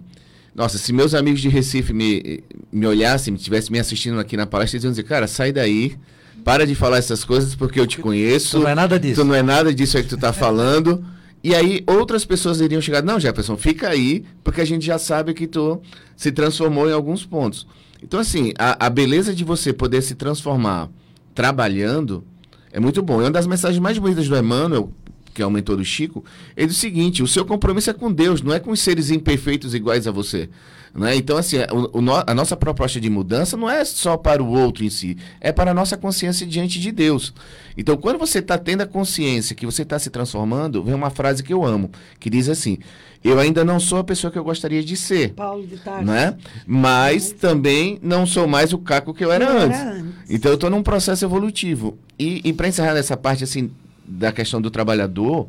Nossa, 0.55 0.79
se 0.79 0.93
meus 0.93 1.15
amigos 1.15 1.41
de 1.41 1.49
Recife 1.49 1.93
me, 1.93 2.43
me 2.73 2.87
olhassem, 2.87 3.33
me 3.33 3.39
estivessem 3.39 3.71
me 3.73 3.79
assistindo 3.79 4.19
aqui 4.19 4.37
na 4.37 4.47
palestra, 4.47 4.77
eles 4.77 4.85
iam 4.85 4.93
dizer, 4.93 5.03
cara, 5.03 5.27
sai 5.27 5.53
daí, 5.53 5.97
para 6.45 6.67
de 6.67 6.75
falar 6.75 6.99
essas 6.99 7.23
coisas 7.25 7.55
porque 7.55 7.79
eu 7.79 7.87
te 7.87 7.99
conheço. 7.99 8.59
Tu 8.59 8.63
não 8.63 8.69
é 8.71 8.75
nada 8.75 8.99
disso. 8.99 9.21
Tu 9.21 9.25
não 9.25 9.35
é 9.35 9.43
nada 9.43 9.75
disso 9.75 9.97
aí 9.99 10.03
que 10.05 10.09
tu 10.09 10.17
tá 10.17 10.33
falando. 10.33 11.05
E 11.43 11.55
aí 11.55 11.83
outras 11.87 12.25
pessoas 12.25 12.61
iriam 12.61 12.81
chegar, 12.81 13.03
não, 13.03 13.21
Jefferson, 13.21 13.57
fica 13.59 13.89
aí, 13.91 14.25
porque 14.43 14.61
a 14.63 14.65
gente 14.65 14.87
já 14.87 14.97
sabe 14.97 15.35
que 15.35 15.47
tu 15.47 15.83
se 16.17 16.33
transformou 16.33 16.89
em 16.89 16.93
alguns 16.93 17.27
pontos. 17.27 17.67
Então, 18.03 18.19
assim, 18.21 18.53
a, 18.59 18.87
a 18.87 18.89
beleza 18.89 19.35
de 19.35 19.45
você 19.45 19.71
poder 19.73 20.01
se 20.03 20.15
transformar 20.15 20.89
trabalhando 21.35 22.25
é 22.73 22.81
muito 22.81 23.03
bom. 23.03 23.21
E 23.21 23.25
uma 23.25 23.31
das 23.31 23.47
mensagens 23.47 23.81
mais 23.81 23.99
bonitas 23.99 24.29
do 24.29 24.37
Emmanuel, 24.37 24.93
que 25.33 25.43
é 25.43 25.47
o 25.47 25.51
mentor 25.51 25.77
do 25.77 25.85
Chico, 25.85 26.25
é 26.57 26.65
o 26.65 26.73
seguinte: 26.73 27.23
o 27.23 27.27
seu 27.27 27.45
compromisso 27.45 27.91
é 27.91 27.93
com 27.93 28.13
Deus, 28.13 28.43
não 28.43 28.53
é 28.53 28.61
com 28.61 28.71
os 28.71 28.81
seres 28.81 29.11
imperfeitos 29.11 29.75
iguais 29.75 30.07
a 30.07 30.11
você. 30.11 30.49
Né? 30.95 31.17
Então, 31.17 31.37
assim, 31.37 31.57
o- 31.73 31.99
o 31.99 32.01
no- 32.01 32.23
a 32.25 32.33
nossa 32.35 32.57
proposta 32.57 33.01
de 33.01 33.11
mudança 33.11 33.57
não 33.57 33.69
é 33.69 33.85
só 33.85 34.17
para 34.17 34.41
o 34.43 34.47
outro 34.49 34.85
em 34.85 34.91
si, 34.91 35.17
é 35.41 35.51
para 35.51 35.73
a 35.73 35.75
nossa 35.75 35.97
consciência 35.97 36.47
diante 36.47 36.79
de 36.79 36.93
Deus. 36.93 37.35
Então, 37.77 37.97
quando 37.97 38.17
você 38.19 38.39
está 38.39 38.57
tendo 38.57 38.83
a 38.83 38.87
consciência 38.87 39.57
que 39.57 39.67
você 39.67 39.83
está 39.83 39.99
se 39.99 40.09
transformando, 40.09 40.85
vem 40.85 40.95
uma 40.95 41.11
frase 41.11 41.43
que 41.43 41.53
eu 41.53 41.65
amo, 41.65 41.91
que 42.21 42.31
diz 42.31 42.49
assim: 42.49 42.79
Eu 43.25 43.41
ainda 43.41 43.65
não 43.65 43.81
sou 43.81 43.99
a 43.99 44.05
pessoa 44.05 44.31
que 44.31 44.39
eu 44.39 44.45
gostaria 44.45 44.85
de 44.85 44.97
ser. 44.97 45.33
Paulo 45.33 45.67
de 45.67 45.79
Tarso. 45.79 46.05
Né? 46.05 46.37
Mas 46.67 47.33
também 47.33 47.99
não 48.03 48.27
sou 48.27 48.47
mais 48.47 48.73
o 48.73 48.79
caco 48.79 49.13
que 49.15 49.25
eu 49.25 49.33
era, 49.33 49.45
Eu 49.47 49.51
era 49.51 49.65
antes. 49.65 49.81
antes. 49.81 50.15
Então 50.31 50.51
eu 50.51 50.57
estou 50.57 50.69
num 50.71 50.83
processo 50.83 51.25
evolutivo. 51.25 51.97
E, 52.19 52.41
e 52.45 52.53
para 52.53 52.69
encerrar 52.69 52.95
nessa 52.95 53.17
parte 53.17 53.43
assim 53.43 53.71
da 54.07 54.31
questão 54.31 54.61
do 54.61 54.71
trabalhador, 54.71 55.49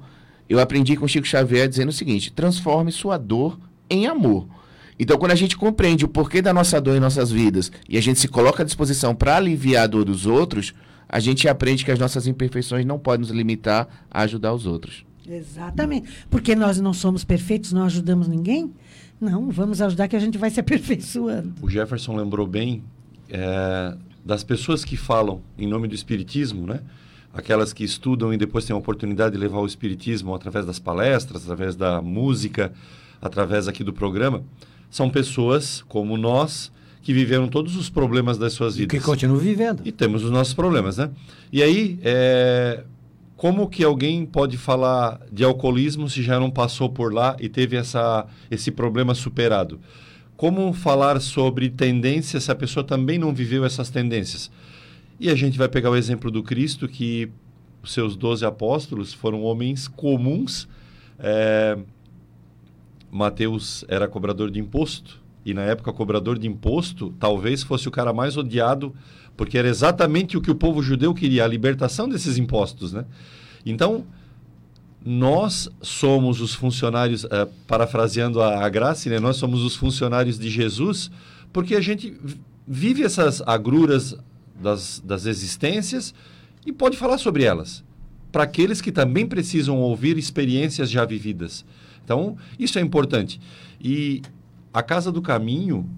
eu 0.50 0.60
aprendi 0.60 0.96
com 0.96 1.06
o 1.06 1.10
Chico 1.10 1.28
Xavier 1.28 1.68
dizendo 1.68 1.90
o 1.90 1.94
seguinte: 1.94 2.32
transforme 2.32 2.92
sua 2.92 3.18
dor 3.18 3.60
em 3.90 4.08
amor. 4.08 4.48
Então, 4.98 5.18
quando 5.18 5.32
a 5.32 5.36
gente 5.36 5.58
compreende 5.58 6.06
o 6.06 6.08
porquê 6.08 6.42
da 6.42 6.54
nossa 6.54 6.80
dor 6.80 6.96
em 6.96 7.00
nossas 7.00 7.32
vidas 7.32 7.72
e 7.88 7.98
a 7.98 8.02
gente 8.02 8.20
se 8.20 8.28
coloca 8.28 8.64
à 8.64 8.66
disposição 8.66 9.14
para 9.14 9.36
aliviar 9.36 9.84
a 9.84 9.88
dor 9.88 10.06
dos 10.06 10.26
outros, 10.26 10.74
a 11.08 11.20
gente 11.20 11.48
aprende 11.48 11.84
que 11.84 11.92
as 11.92 12.00
nossas 12.00 12.28
imperfeições 12.28 12.86
não 12.86 12.98
podem 12.98 13.22
nos 13.22 13.30
limitar 13.30 13.88
a 14.10 14.22
ajudar 14.22 14.54
os 14.54 14.66
outros. 14.66 15.06
Exatamente. 15.28 16.10
Porque 16.30 16.56
nós 16.56 16.80
não 16.80 16.94
somos 16.94 17.24
perfeitos, 17.24 17.74
não 17.74 17.84
ajudamos 17.84 18.28
ninguém? 18.28 18.74
Não, 19.20 19.50
vamos 19.50 19.82
ajudar 19.82 20.08
que 20.08 20.16
a 20.16 20.20
gente 20.20 20.38
vai 20.38 20.50
se 20.50 20.60
aperfeiçoando. 20.62 21.54
O 21.62 21.70
Jefferson 21.70 22.16
lembrou 22.16 22.48
bem 22.48 22.84
é, 23.30 23.96
das 24.24 24.44
pessoas 24.44 24.86
que 24.86 24.96
falam 24.96 25.42
em 25.58 25.68
nome 25.68 25.88
do 25.88 25.96
Espiritismo, 25.96 26.66
né? 26.66 26.82
Aquelas 27.34 27.74
que 27.74 27.84
estudam 27.84 28.34
e 28.34 28.38
depois 28.38 28.64
têm 28.64 28.74
a 28.74 28.80
oportunidade 28.80 29.36
de 29.36 29.42
levar 29.42 29.60
o 29.60 29.66
Espiritismo 29.66 30.34
através 30.34 30.66
das 30.66 30.80
palestras, 30.80 31.44
através 31.44 31.76
da 31.76 32.02
música, 32.02 32.72
através 33.22 33.68
aqui 33.68 33.84
do 33.84 33.92
programa. 33.92 34.42
São 34.96 35.10
pessoas 35.10 35.84
como 35.90 36.16
nós 36.16 36.72
que 37.02 37.12
viveram 37.12 37.50
todos 37.50 37.76
os 37.76 37.90
problemas 37.90 38.38
das 38.38 38.54
suas 38.54 38.76
E 38.76 38.80
vidas. 38.80 38.98
que 38.98 39.04
continua 39.06 39.38
vivendo. 39.38 39.82
E 39.84 39.92
temos 39.92 40.24
os 40.24 40.32
nossos 40.32 40.54
problemas, 40.54 40.96
né? 40.96 41.12
E 41.52 41.62
aí, 41.62 42.00
é, 42.02 42.86
como 43.36 43.68
que 43.68 43.84
alguém 43.84 44.26
pode 44.26 44.58
falar 44.58 45.20
de 45.30 45.44
alcoolismo 45.44 46.10
se 46.10 46.24
já 46.24 46.40
não 46.40 46.50
passou 46.50 46.90
por 46.90 47.14
lá 47.14 47.36
e 47.42 47.50
teve 47.50 47.76
essa, 47.76 48.26
esse 48.50 48.72
problema 48.72 49.14
superado? 49.14 49.82
Como 50.38 50.72
falar 50.72 51.20
sobre 51.20 51.70
tendências 51.70 52.46
se 52.46 52.52
a 52.54 52.56
pessoa 52.56 52.82
também 52.82 53.20
não 53.20 53.34
viveu 53.34 53.66
essas 53.66 53.90
tendências? 53.90 54.50
E 55.20 55.30
a 55.30 55.36
gente 55.36 55.58
vai 55.58 55.68
pegar 55.68 55.90
o 55.90 55.98
exemplo 55.98 56.32
do 56.32 56.42
Cristo, 56.42 56.88
que 56.88 57.30
os 57.84 57.92
seus 57.92 58.16
doze 58.16 58.46
apóstolos 58.46 59.14
foram 59.14 59.44
homens 59.44 59.90
comuns. 59.90 60.70
É, 61.20 61.78
Mateus 63.12 63.86
era 63.88 64.08
cobrador 64.08 64.52
de 64.52 64.60
imposto, 64.60 65.22
e 65.46 65.54
na 65.54 65.62
época 65.62 65.94
cobrador 65.94 66.38
de 66.40 66.48
imposto 66.48 67.14
talvez 67.20 67.64
fosse 67.64 67.88
o 67.88 67.92
cara 67.92 68.12
mais 68.12 68.36
odiado, 68.36 68.94
porque 69.38 69.58
era 69.58 69.68
exatamente 69.68 70.38
o 70.38 70.42
que 70.42 70.52
o 70.52 70.56
povo 70.56 70.82
judeu 70.82 71.14
queria, 71.14 71.44
a 71.44 71.48
libertação 71.48 72.08
desses 72.10 72.38
impostos, 72.38 72.94
né? 72.94 73.06
Então, 73.66 74.06
nós 75.04 75.70
somos 75.82 76.42
os 76.42 76.56
funcionários, 76.56 77.26
eh, 77.26 77.48
parafraseando 77.68 78.42
a, 78.42 78.66
a 78.66 78.70
Graça, 78.70 79.08
né? 79.10 79.20
nós 79.20 79.36
somos 79.38 79.62
os 79.64 79.76
funcionários 79.76 80.40
de 80.40 80.50
Jesus, 80.50 81.12
porque 81.54 81.76
a 81.76 81.82
gente 81.82 82.18
vi- 82.24 82.42
vive 82.68 83.04
essas 83.04 83.42
agruras 83.46 84.18
das, 84.60 85.00
das 85.06 85.28
existências 85.28 86.14
e 86.66 86.72
pode 86.72 86.98
falar 86.98 87.20
sobre 87.20 87.44
elas, 87.44 87.84
para 88.32 88.44
aqueles 88.44 88.82
que 88.82 88.92
também 88.92 89.28
precisam 89.28 89.78
ouvir 89.78 90.18
experiências 90.18 90.90
já 90.90 91.06
vividas. 91.06 91.64
Então, 92.06 92.38
isso 92.58 92.80
é 92.80 92.82
importante. 92.82 93.42
E 93.82 94.22
a 94.72 94.84
Casa 94.84 95.12
do 95.12 95.22
Caminho, 95.22 95.90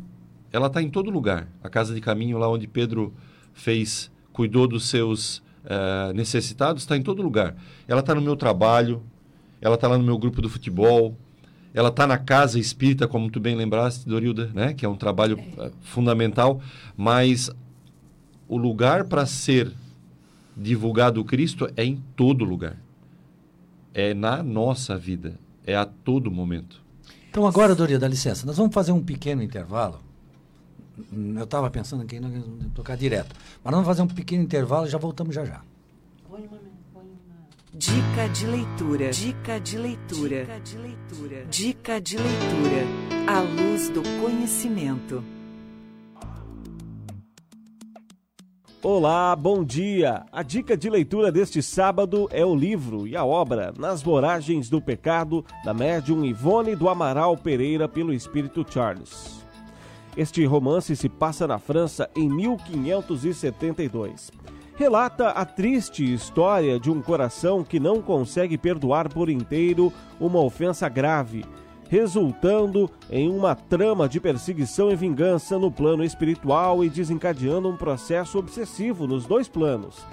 ela 0.52 0.68
está 0.68 0.82
em 0.82 0.90
todo 0.90 1.12
lugar. 1.12 1.48
A 1.62 1.70
Casa 1.70 1.94
de 1.94 2.00
Caminho, 2.02 2.38
lá 2.38 2.50
onde 2.50 2.66
Pedro 2.66 3.14
fez, 3.54 4.10
cuidou 4.32 4.68
dos 4.68 4.88
seus 4.88 5.44
eh, 5.66 6.14
necessitados, 6.14 6.84
está 6.84 6.96
em 6.96 7.04
todo 7.04 7.22
lugar. 7.22 7.56
Ela 7.88 8.00
está 8.00 8.16
no 8.16 8.22
meu 8.22 8.38
trabalho, 8.38 9.04
ela 9.60 9.76
está 9.76 9.88
lá 9.88 9.98
no 9.98 10.04
meu 10.04 10.18
grupo 10.18 10.42
do 10.42 10.48
futebol, 10.48 11.14
ela 11.74 11.90
está 11.90 12.08
na 12.08 12.18
Casa 12.18 12.58
Espírita, 12.58 13.08
como 13.08 13.30
tu 13.30 13.40
bem 13.40 13.56
lembraste, 13.56 14.08
Dorilda, 14.08 14.50
né? 14.54 14.74
que 14.74 14.86
é 14.86 14.90
um 14.90 14.96
trabalho 14.96 15.38
eh, 15.58 15.72
fundamental, 15.82 16.62
mas 16.96 17.52
o 18.48 18.58
lugar 18.58 19.04
para 19.04 19.26
ser 19.26 19.72
divulgado 20.56 21.20
o 21.20 21.26
Cristo 21.26 21.70
é 21.76 21.84
em 21.84 22.02
todo 22.16 22.46
lugar. 22.46 22.78
é 23.94 24.14
na 24.14 24.44
nossa 24.44 24.96
vida, 24.98 25.40
é 25.68 25.76
a 25.76 25.86
todo 25.86 26.32
momento. 26.32 26.82
Então 27.30 27.46
agora, 27.46 27.76
Doria, 27.76 28.00
dá 28.00 28.08
licença, 28.08 28.48
nós 28.48 28.58
vamos 28.58 28.74
fazer 28.74 28.94
um 28.94 29.04
pequeno 29.04 29.44
intervalo. 29.44 30.00
Eu 31.14 31.44
estava 31.44 31.70
pensando 31.70 32.02
aqui 32.02 32.16
em 32.16 32.70
tocar 32.74 32.98
direto. 32.98 33.36
Mas 33.64 33.72
nós 33.72 33.74
vamos 33.74 33.86
fazer 33.86 34.02
um 34.02 34.08
pequeno 34.08 34.42
intervalo 34.42 34.88
e 34.88 34.90
já 34.90 34.98
voltamos 34.98 35.36
já 35.36 35.46
já. 35.46 35.62
Dica 37.74 38.28
de 38.34 38.48
leitura. 38.48 39.12
Dica 39.12 39.60
de 39.60 39.78
leitura. 39.78 40.46
Dica 40.46 40.60
de 40.60 40.78
leitura. 40.78 41.46
Dica 41.46 42.02
de 42.02 42.18
leitura. 42.18 43.32
A 43.32 43.42
luz 43.42 43.90
do 43.90 44.02
conhecimento. 44.20 45.24
Olá, 48.84 49.36
bom 49.36 49.64
dia! 49.64 50.24
A 50.32 50.44
dica 50.44 50.78
de 50.78 50.88
leitura 50.88 51.32
deste 51.32 51.64
sábado 51.64 52.30
é 52.32 52.46
o 52.46 52.54
livro 52.54 53.08
e 53.08 53.16
a 53.16 53.26
obra 53.26 53.74
Nas 53.76 54.04
Voragens 54.04 54.70
do 54.70 54.80
Pecado, 54.80 55.44
da 55.66 55.74
médium 55.74 56.24
Ivone 56.24 56.76
do 56.76 56.88
Amaral 56.88 57.36
Pereira, 57.36 57.90
pelo 57.90 58.14
Espírito 58.14 58.64
Charles. 58.70 59.44
Este 60.16 60.46
romance 60.46 60.96
se 60.96 61.10
passa 61.10 61.48
na 61.48 61.58
França 61.58 62.08
em 62.16 62.30
1572. 62.30 64.30
Relata 64.76 65.30
a 65.30 65.44
triste 65.44 66.14
história 66.14 66.80
de 66.80 66.92
um 66.92 67.02
coração 67.02 67.64
que 67.64 67.80
não 67.80 68.00
consegue 68.00 68.60
perdoar 68.60 69.10
por 69.10 69.28
inteiro 69.28 69.92
uma 70.20 70.40
ofensa 70.40 70.88
grave 70.88 71.44
resultando 71.90 72.90
em 73.10 73.30
uma 73.30 73.56
trama 73.56 74.08
de 74.08 74.20
perseguição 74.20 74.92
e 74.92 74.96
vingança 74.96 75.58
no 75.58 75.72
plano 75.72 76.04
espiritual 76.04 76.84
e 76.84 76.90
desencadeando 76.90 77.70
um 77.70 77.78
processo 77.78 78.38
obsessivo 78.38 79.08
nos 79.08 79.26
dois 79.26 79.48
planos. 79.48 80.06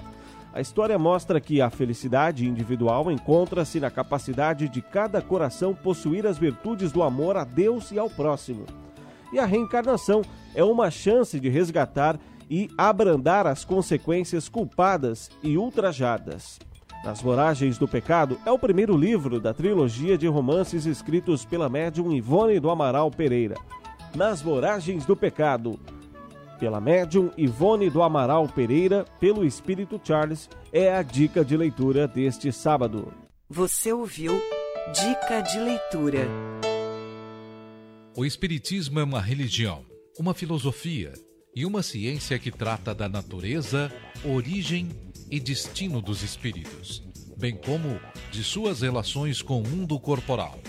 A 0.52 0.60
história 0.60 0.96
mostra 0.96 1.40
que 1.40 1.60
a 1.60 1.68
felicidade 1.68 2.46
individual 2.46 3.10
encontra-se 3.10 3.80
na 3.80 3.90
capacidade 3.90 4.68
de 4.68 4.80
cada 4.80 5.20
coração 5.20 5.74
possuir 5.74 6.26
as 6.26 6.38
virtudes 6.38 6.92
do 6.92 7.02
amor 7.02 7.36
a 7.36 7.42
Deus 7.42 7.90
e 7.90 7.98
ao 7.98 8.08
próximo. 8.08 8.64
E 9.32 9.38
a 9.40 9.44
reencarnação 9.44 10.22
é 10.54 10.62
uma 10.62 10.92
chance 10.92 11.40
de 11.40 11.48
resgatar 11.48 12.20
e 12.48 12.70
abrandar 12.78 13.48
as 13.48 13.64
consequências 13.64 14.48
culpadas 14.48 15.28
e 15.42 15.58
ultrajadas. 15.58 16.60
Nas 17.04 17.20
Voragens 17.20 17.76
do 17.76 17.86
Pecado 17.86 18.40
é 18.46 18.50
o 18.50 18.58
primeiro 18.58 18.96
livro 18.96 19.38
da 19.38 19.52
trilogia 19.52 20.16
de 20.16 20.26
romances 20.26 20.86
escritos 20.86 21.44
pela 21.44 21.68
médium 21.68 22.10
Ivone 22.10 22.58
do 22.58 22.70
Amaral 22.70 23.10
Pereira. 23.10 23.56
Nas 24.14 24.40
Voragens 24.40 25.04
do 25.04 25.14
Pecado, 25.14 25.78
pela 26.58 26.80
médium 26.80 27.30
Ivone 27.36 27.90
do 27.90 28.02
Amaral 28.02 28.48
Pereira, 28.48 29.04
pelo 29.20 29.44
Espírito 29.44 30.00
Charles, 30.02 30.48
é 30.72 30.94
a 30.94 31.02
dica 31.02 31.44
de 31.44 31.54
leitura 31.58 32.08
deste 32.08 32.50
sábado. 32.50 33.12
Você 33.50 33.92
ouviu 33.92 34.40
Dica 34.94 35.42
de 35.42 35.58
Leitura. 35.58 36.26
O 38.16 38.24
Espiritismo 38.24 38.98
é 38.98 39.04
uma 39.04 39.20
religião, 39.20 39.84
uma 40.18 40.32
filosofia 40.32 41.12
e 41.54 41.66
uma 41.66 41.82
ciência 41.82 42.38
que 42.38 42.50
trata 42.50 42.94
da 42.94 43.10
natureza, 43.10 43.92
origem 44.24 44.88
e 45.34 45.40
destino 45.40 46.00
dos 46.00 46.22
espíritos, 46.22 47.02
bem 47.36 47.56
como 47.56 47.98
de 48.30 48.44
suas 48.44 48.82
relações 48.82 49.42
com 49.42 49.60
o 49.60 49.68
mundo 49.68 49.98
corporal. 49.98 50.60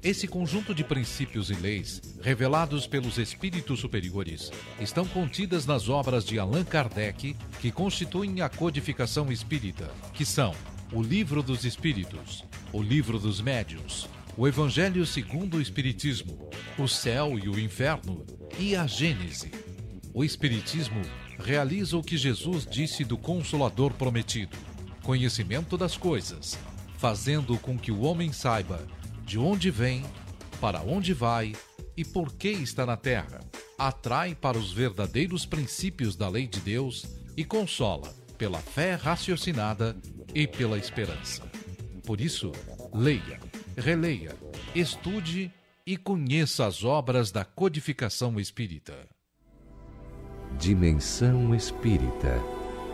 Esse 0.00 0.28
conjunto 0.28 0.72
de 0.72 0.84
princípios 0.84 1.50
e 1.50 1.54
leis, 1.54 2.00
revelados 2.22 2.86
pelos 2.86 3.18
espíritos 3.18 3.80
superiores, 3.80 4.52
estão 4.78 5.04
contidas 5.04 5.66
nas 5.66 5.88
obras 5.88 6.24
de 6.24 6.38
Allan 6.38 6.62
Kardec, 6.62 7.34
que 7.60 7.72
constituem 7.72 8.42
a 8.42 8.48
codificação 8.48 9.32
espírita, 9.32 9.90
que 10.14 10.24
são 10.24 10.54
o 10.92 11.02
Livro 11.02 11.42
dos 11.42 11.64
Espíritos, 11.64 12.44
o 12.72 12.80
Livro 12.80 13.18
dos 13.18 13.40
Médiuns, 13.40 14.08
o 14.36 14.46
Evangelho 14.46 15.04
segundo 15.04 15.56
o 15.56 15.60
Espiritismo, 15.60 16.48
o 16.78 16.86
Céu 16.86 17.36
e 17.36 17.48
o 17.48 17.58
Inferno 17.58 18.24
e 18.56 18.76
a 18.76 18.86
Gênese. 18.86 19.50
O 20.14 20.22
Espiritismo 20.22 21.02
realiza 21.42 21.96
o 21.96 22.02
que 22.02 22.16
Jesus 22.16 22.66
disse 22.66 23.04
do 23.04 23.18
Consolador 23.18 23.92
prometido: 23.94 24.56
conhecimento 25.02 25.76
das 25.76 25.96
coisas, 25.96 26.58
fazendo 26.96 27.58
com 27.58 27.76
que 27.78 27.90
o 27.90 28.02
homem 28.02 28.32
saiba 28.32 28.86
de 29.24 29.38
onde 29.38 29.70
vem, 29.70 30.04
para 30.60 30.80
onde 30.80 31.12
vai 31.12 31.52
e 31.96 32.04
por 32.04 32.32
que 32.32 32.48
está 32.48 32.86
na 32.86 32.96
terra. 32.96 33.40
Atrai 33.78 34.34
para 34.34 34.56
os 34.56 34.72
verdadeiros 34.72 35.44
princípios 35.44 36.14
da 36.14 36.28
lei 36.28 36.46
de 36.46 36.60
Deus 36.60 37.04
e 37.36 37.44
consola 37.44 38.14
pela 38.38 38.58
fé 38.58 38.94
raciocinada 38.94 39.96
e 40.34 40.46
pela 40.46 40.78
esperança. 40.78 41.42
Por 42.06 42.20
isso, 42.20 42.52
leia, 42.94 43.40
releia, 43.76 44.36
estude 44.74 45.52
e 45.86 45.96
conheça 45.96 46.66
as 46.66 46.84
obras 46.84 47.30
da 47.30 47.44
codificação 47.44 48.38
espírita. 48.38 49.08
Dimensão 50.58 51.54
Espírita 51.54 52.40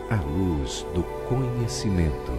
A 0.09 0.15
luz 0.15 0.85
do 0.93 1.03
conhecimento. 1.27 2.31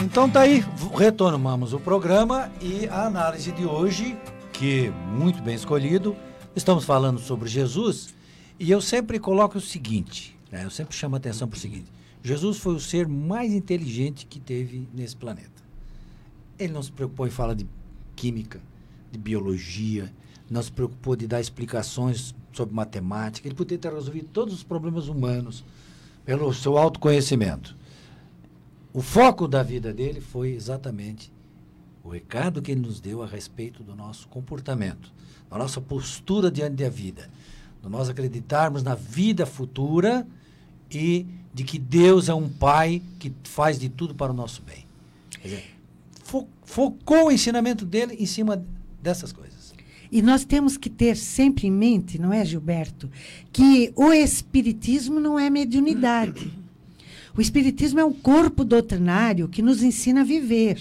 Então 0.00 0.30
tá 0.30 0.42
aí, 0.42 0.64
retomamos 0.96 1.72
o 1.72 1.80
programa 1.80 2.50
e 2.60 2.86
a 2.86 3.06
análise 3.06 3.50
de 3.50 3.64
hoje, 3.64 4.16
que 4.52 4.90
muito 4.90 5.42
bem 5.42 5.56
escolhido, 5.56 6.16
estamos 6.54 6.84
falando 6.84 7.18
sobre 7.18 7.48
Jesus 7.48 8.14
e 8.58 8.70
eu 8.70 8.80
sempre 8.80 9.18
coloco 9.18 9.58
o 9.58 9.60
seguinte, 9.60 10.38
né? 10.52 10.64
eu 10.64 10.70
sempre 10.70 10.94
chamo 10.94 11.16
a 11.16 11.18
atenção 11.18 11.48
para 11.48 11.56
o 11.56 11.60
seguinte, 11.60 11.90
Jesus 12.22 12.58
foi 12.58 12.74
o 12.74 12.80
ser 12.80 13.08
mais 13.08 13.52
inteligente 13.52 14.24
que 14.26 14.38
teve 14.38 14.88
nesse 14.94 15.16
planeta. 15.16 15.53
Ele 16.58 16.72
não 16.72 16.82
se 16.82 16.92
preocupou 16.92 17.26
em 17.26 17.30
falar 17.30 17.54
de 17.54 17.66
química, 18.14 18.60
de 19.10 19.18
biologia, 19.18 20.12
não 20.50 20.62
se 20.62 20.70
preocupou 20.70 21.16
de 21.16 21.26
dar 21.26 21.40
explicações 21.40 22.34
sobre 22.52 22.74
matemática. 22.74 23.48
Ele 23.48 23.54
podia 23.54 23.78
ter 23.78 23.92
resolvido 23.92 24.28
todos 24.32 24.54
os 24.54 24.62
problemas 24.62 25.08
humanos 25.08 25.64
pelo 26.24 26.52
seu 26.54 26.78
autoconhecimento. 26.78 27.76
O 28.92 29.02
foco 29.02 29.48
da 29.48 29.62
vida 29.62 29.92
dele 29.92 30.20
foi 30.20 30.52
exatamente 30.52 31.32
o 32.02 32.08
recado 32.10 32.62
que 32.62 32.70
ele 32.70 32.82
nos 32.82 33.00
deu 33.00 33.22
a 33.22 33.26
respeito 33.26 33.82
do 33.82 33.96
nosso 33.96 34.28
comportamento, 34.28 35.12
da 35.50 35.58
nossa 35.58 35.80
postura 35.80 36.50
diante 36.50 36.82
da 36.82 36.88
vida, 36.88 37.30
de 37.82 37.88
nós 37.88 38.08
acreditarmos 38.08 38.82
na 38.82 38.94
vida 38.94 39.46
futura 39.46 40.26
e 40.90 41.26
de 41.52 41.64
que 41.64 41.78
Deus 41.78 42.28
é 42.28 42.34
um 42.34 42.48
Pai 42.48 43.02
que 43.18 43.32
faz 43.44 43.78
de 43.78 43.88
tudo 43.88 44.14
para 44.14 44.32
o 44.32 44.34
nosso 44.34 44.62
bem. 44.62 44.86
Quer 45.30 45.48
dizer, 45.48 45.73
fo 46.24 46.48
focou 46.64 47.26
o 47.26 47.30
ensinamento 47.30 47.84
dele 47.84 48.16
em 48.18 48.26
cima 48.26 48.64
dessas 49.00 49.30
coisas. 49.32 49.74
E 50.10 50.22
nós 50.22 50.44
temos 50.44 50.76
que 50.76 50.88
ter 50.88 51.16
sempre 51.16 51.66
em 51.66 51.70
mente, 51.70 52.18
não 52.18 52.32
é, 52.32 52.44
Gilberto, 52.44 53.10
que 53.52 53.92
o 53.94 54.12
espiritismo 54.12 55.20
não 55.20 55.38
é 55.38 55.50
mediunidade. 55.50 56.52
O 57.36 57.40
espiritismo 57.40 58.00
é 58.00 58.04
um 58.04 58.12
corpo 58.12 58.64
doutrinário 58.64 59.48
que 59.48 59.60
nos 59.60 59.82
ensina 59.82 60.20
a 60.20 60.24
viver. 60.24 60.80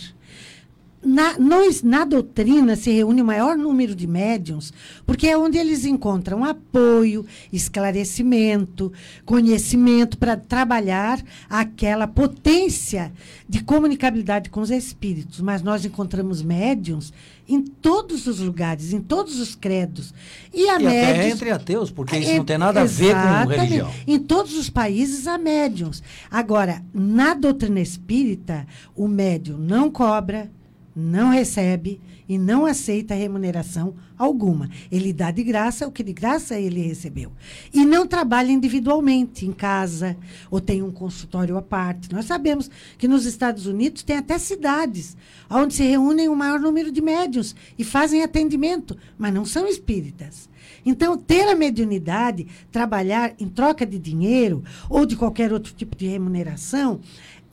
Na, 1.05 1.35
na 1.83 2.05
doutrina 2.05 2.75
se 2.75 2.91
reúne 2.91 3.21
o 3.21 3.25
maior 3.25 3.57
número 3.57 3.93
de 3.93 4.07
médiums, 4.07 4.71
porque 5.05 5.27
é 5.27 5.37
onde 5.37 5.57
eles 5.57 5.83
encontram 5.85 6.45
apoio, 6.45 7.25
esclarecimento, 7.51 8.91
conhecimento 9.25 10.17
para 10.17 10.37
trabalhar 10.37 11.21
aquela 11.49 12.07
potência 12.07 13.11
de 13.47 13.63
comunicabilidade 13.63 14.49
com 14.49 14.61
os 14.61 14.71
espíritos. 14.71 15.41
Mas 15.41 15.61
nós 15.61 15.83
encontramos 15.83 16.41
médiums 16.41 17.11
em 17.47 17.61
todos 17.61 18.25
os 18.25 18.39
lugares, 18.39 18.93
em 18.93 19.01
todos 19.01 19.39
os 19.39 19.55
credos. 19.55 20.13
E, 20.53 20.69
a 20.69 20.79
e 20.79 20.83
médios, 20.83 21.17
até 21.17 21.29
entre 21.29 21.51
ateus, 21.51 21.91
porque 21.91 22.17
isso 22.17 22.31
é, 22.31 22.37
não 22.37 22.45
tem 22.45 22.57
nada 22.57 22.81
a 22.81 22.85
ver 22.85 23.13
com 23.13 23.49
religião. 23.49 23.91
Em 24.07 24.19
todos 24.19 24.57
os 24.57 24.69
países 24.69 25.27
há 25.27 25.37
médiums. 25.37 26.01
Agora, 26.31 26.81
na 26.93 27.33
doutrina 27.33 27.81
espírita, 27.81 28.65
o 28.95 29.07
médium 29.07 29.57
não 29.57 29.91
cobra 29.91 30.49
não 30.95 31.29
recebe 31.29 31.99
e 32.27 32.37
não 32.37 32.65
aceita 32.65 33.13
remuneração 33.13 33.93
alguma. 34.17 34.69
Ele 34.91 35.11
dá 35.11 35.31
de 35.31 35.43
graça 35.43 35.87
o 35.87 35.91
que 35.91 36.03
de 36.03 36.13
graça 36.13 36.57
ele 36.57 36.81
recebeu. 36.81 37.31
E 37.73 37.85
não 37.85 38.07
trabalha 38.07 38.51
individualmente, 38.51 39.45
em 39.45 39.51
casa, 39.51 40.15
ou 40.49 40.61
tem 40.61 40.81
um 40.81 40.91
consultório 40.91 41.57
à 41.57 41.61
parte. 41.61 42.11
Nós 42.13 42.25
sabemos 42.25 42.69
que 42.97 43.07
nos 43.07 43.25
Estados 43.25 43.65
Unidos 43.65 44.03
tem 44.03 44.17
até 44.17 44.37
cidades 44.37 45.17
onde 45.49 45.73
se 45.73 45.83
reúnem 45.83 46.29
o 46.29 46.35
maior 46.35 46.59
número 46.59 46.91
de 46.91 47.01
médios 47.01 47.55
e 47.77 47.83
fazem 47.83 48.23
atendimento, 48.23 48.97
mas 49.17 49.33
não 49.33 49.45
são 49.45 49.67
espíritas. 49.67 50.49
Então, 50.85 51.17
ter 51.17 51.47
a 51.47 51.55
mediunidade, 51.55 52.47
trabalhar 52.71 53.33
em 53.39 53.47
troca 53.47 53.85
de 53.85 53.97
dinheiro 53.97 54.63
ou 54.89 55.05
de 55.05 55.15
qualquer 55.15 55.53
outro 55.53 55.73
tipo 55.73 55.95
de 55.95 56.07
remuneração, 56.07 56.99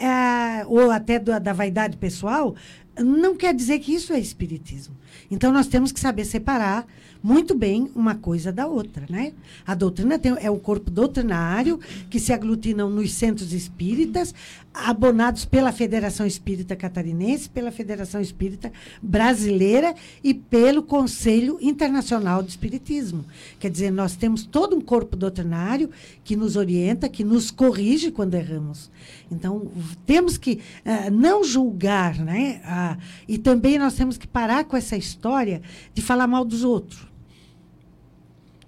é, 0.00 0.64
ou 0.66 0.90
até 0.90 1.18
da, 1.18 1.38
da 1.38 1.52
vaidade 1.52 1.98
pessoal, 1.98 2.54
não 2.98 3.36
quer 3.36 3.54
dizer 3.54 3.78
que 3.78 3.94
isso 3.94 4.12
é 4.12 4.18
espiritismo. 4.18 4.96
Então 5.30 5.52
nós 5.52 5.66
temos 5.66 5.92
que 5.92 6.00
saber 6.00 6.24
separar, 6.24 6.86
muito 7.22 7.54
bem 7.54 7.90
uma 7.94 8.14
coisa 8.14 8.50
da 8.50 8.66
outra, 8.66 9.04
né? 9.08 9.32
A 9.66 9.74
doutrina 9.74 10.18
tem, 10.18 10.34
é 10.40 10.50
o 10.50 10.58
corpo 10.58 10.90
doutrinário 10.90 11.78
que 12.08 12.18
se 12.18 12.32
aglutinam 12.32 12.88
nos 12.88 13.12
centros 13.12 13.52
espíritas, 13.52 14.34
abonados 14.72 15.44
pela 15.44 15.72
Federação 15.72 16.26
Espírita 16.26 16.76
Catarinense, 16.76 17.50
pela 17.50 17.72
Federação 17.72 18.20
Espírita 18.20 18.72
Brasileira 19.02 19.94
e 20.22 20.32
pelo 20.32 20.82
Conselho 20.82 21.58
Internacional 21.60 22.42
de 22.42 22.50
Espiritismo. 22.50 23.24
Quer 23.58 23.70
dizer, 23.70 23.90
nós 23.90 24.14
temos 24.14 24.44
todo 24.44 24.76
um 24.76 24.80
corpo 24.80 25.16
doutrinário 25.16 25.90
que 26.22 26.36
nos 26.36 26.56
orienta, 26.56 27.08
que 27.08 27.24
nos 27.24 27.50
corrige 27.50 28.10
quando 28.10 28.34
erramos. 28.34 28.90
Então, 29.30 29.70
temos 30.06 30.38
que 30.38 30.60
uh, 30.84 31.10
não 31.10 31.42
julgar, 31.42 32.18
né? 32.18 32.60
Uh, 32.64 33.02
e 33.28 33.38
também 33.38 33.78
nós 33.78 33.94
temos 33.94 34.16
que 34.16 34.26
parar 34.26 34.64
com 34.64 34.76
essa 34.76 34.96
história 34.96 35.62
de 35.92 36.00
falar 36.00 36.26
mal 36.26 36.44
dos 36.44 36.62
outros. 36.62 37.09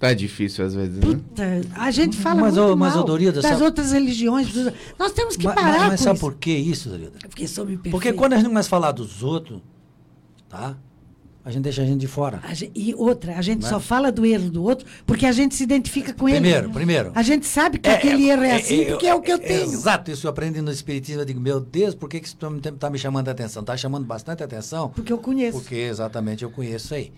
Tá 0.02 0.12
difícil 0.14 0.64
às 0.64 0.74
vezes, 0.74 0.96
né? 0.96 1.00
Puta, 1.00 1.44
a 1.76 1.90
gente 1.92 2.16
fala 2.16 2.40
Mas, 2.40 2.56
muito 2.56 2.72
ô, 2.72 2.76
mas, 2.76 2.92
ô, 2.94 2.96
mal 2.96 3.04
Dorida, 3.04 3.40
das 3.40 3.44
sabe- 3.52 3.62
outras 3.62 3.92
religiões. 3.92 4.48
dos- 4.52 4.72
Nós 4.98 5.12
temos 5.12 5.36
que 5.36 5.44
Mas, 5.44 5.54
parar 5.54 5.78
mas, 5.78 5.88
mas 5.90 6.00
com 6.00 6.04
sabe 6.06 6.16
isso. 6.16 6.26
por 6.26 6.34
que 6.34 6.50
isso, 6.50 6.88
Dorida? 6.88 7.12
Porque 7.28 7.46
sou 7.46 7.62
imperfeito. 7.66 7.90
Porque 7.92 8.12
quando 8.12 8.32
a 8.32 8.36
gente 8.38 8.48
começa 8.48 8.66
a 8.66 8.70
falar 8.70 8.90
dos 8.90 9.22
outros, 9.22 9.60
tá? 10.48 10.76
A 11.44 11.52
gente 11.52 11.62
deixa 11.62 11.82
a 11.82 11.84
gente 11.86 12.00
de 12.00 12.08
fora. 12.08 12.40
A 12.42 12.52
gen- 12.52 12.72
E 12.74 12.92
outra, 12.96 13.36
a 13.38 13.42
gente 13.42 13.62
Né? 13.62 13.68
só 13.68 13.78
fala 13.78 14.10
do 14.10 14.26
erro 14.26 14.50
do 14.50 14.64
outro 14.64 14.84
porque 15.06 15.24
a 15.24 15.30
gente 15.30 15.54
se 15.54 15.62
identifica 15.62 16.12
com 16.12 16.24
Primeiro, 16.24 16.66
ele. 16.66 16.72
primeiro. 16.72 17.12
A 17.14 17.22
gente 17.22 17.46
sabe 17.46 17.78
que 17.78 17.88
aquele 17.88 18.28
erro 18.28 18.42
é 18.42 18.56
assim 18.56 18.84
porque 18.86 19.06
é 19.06 19.14
o 19.14 19.20
que 19.20 19.30
eu 19.32 19.38
tenho. 19.38 19.62
Exato, 19.72 20.10
isso 20.10 20.26
eu 20.26 20.30
aprendi 20.30 20.60
no 20.60 20.72
Espiritismo. 20.72 21.20
Eu 21.22 21.24
digo, 21.26 21.40
meu 21.40 21.60
Deus, 21.60 21.94
por 21.94 22.08
que, 22.08 22.18
que 22.18 22.26
isso 22.26 22.36
está 22.74 22.90
me 22.90 22.98
chamando 22.98 23.28
a 23.28 23.30
atenção? 23.30 23.60
Está 23.60 23.76
chamando 23.76 24.04
bastante 24.04 24.42
atenção? 24.42 24.88
Porque 24.88 25.12
eu 25.12 25.18
conheço. 25.18 25.58
Porque 25.60 25.76
exatamente 25.76 26.42
eu 26.42 26.50
conheço 26.50 26.86
isso 26.86 26.94
aí. 26.94 27.12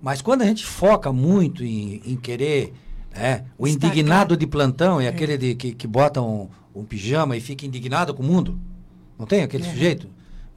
Mas 0.00 0.20
quando 0.22 0.42
a 0.42 0.44
gente 0.46 0.64
foca 0.64 1.12
muito 1.12 1.64
em, 1.64 2.00
em 2.04 2.16
querer, 2.16 2.72
né, 3.14 3.44
o 3.58 3.66
indignado 3.66 4.36
de 4.36 4.46
plantão 4.46 5.00
é 5.00 5.08
aquele 5.08 5.36
de, 5.38 5.54
que, 5.54 5.72
que 5.72 5.86
bota 5.86 6.20
um, 6.22 6.48
um 6.74 6.84
pijama 6.84 7.36
e 7.36 7.40
fica 7.40 7.66
indignado 7.66 8.12
com 8.14 8.22
o 8.22 8.26
mundo. 8.26 8.58
Não 9.18 9.26
tem 9.26 9.42
aquele 9.42 9.66
É. 9.66 9.70
sujeito? 9.70 10.08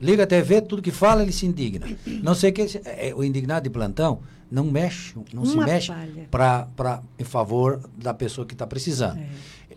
Liga 0.01 0.23
a 0.23 0.27
TV, 0.27 0.61
tudo 0.61 0.81
que 0.81 0.91
fala, 0.91 1.23
ele 1.23 1.31
se 1.31 1.45
indigna. 1.45 1.87
Não 2.23 2.33
sei 2.33 2.51
que 2.51 2.61
é, 2.85 3.13
o 3.15 3.23
indignado 3.23 3.63
de 3.63 3.69
plantão 3.69 4.19
não 4.51 4.63
mexe, 4.65 5.13
não 5.33 5.45
se 5.45 5.53
Uma 5.55 5.65
mexe 5.65 5.89
palha. 5.89 6.27
pra, 6.31 6.67
pra, 6.75 7.03
em 7.17 7.23
favor 7.23 7.81
da 7.97 8.13
pessoa 8.13 8.45
que 8.47 8.53
está 8.53 8.65
precisando. 8.65 9.19
É. 9.19 9.27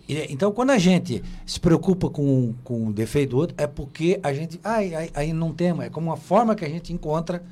E, 0.09 0.33
Então, 0.33 0.53
quando 0.53 0.71
a 0.71 0.79
gente 0.79 1.23
se 1.45 1.59
preocupa 1.59 2.09
com, 2.09 2.55
com 2.65 2.87
o 2.89 2.93
defeito 2.93 3.31
do 3.31 3.37
outro, 3.39 3.55
é 3.59 3.67
porque 3.67 4.19
a 4.23 4.33
gente. 4.33 4.61
Ai, 4.63 4.95
ai, 4.95 5.11
aí 5.15 5.33
não 5.33 5.53
tem, 5.53 5.71
é 5.83 5.91
como 5.91 6.09
uma 6.09 6.17
forma 6.17 6.55
que 6.55 6.65
a 6.65 6.69
gente 6.69 6.93
encontra 6.93 7.43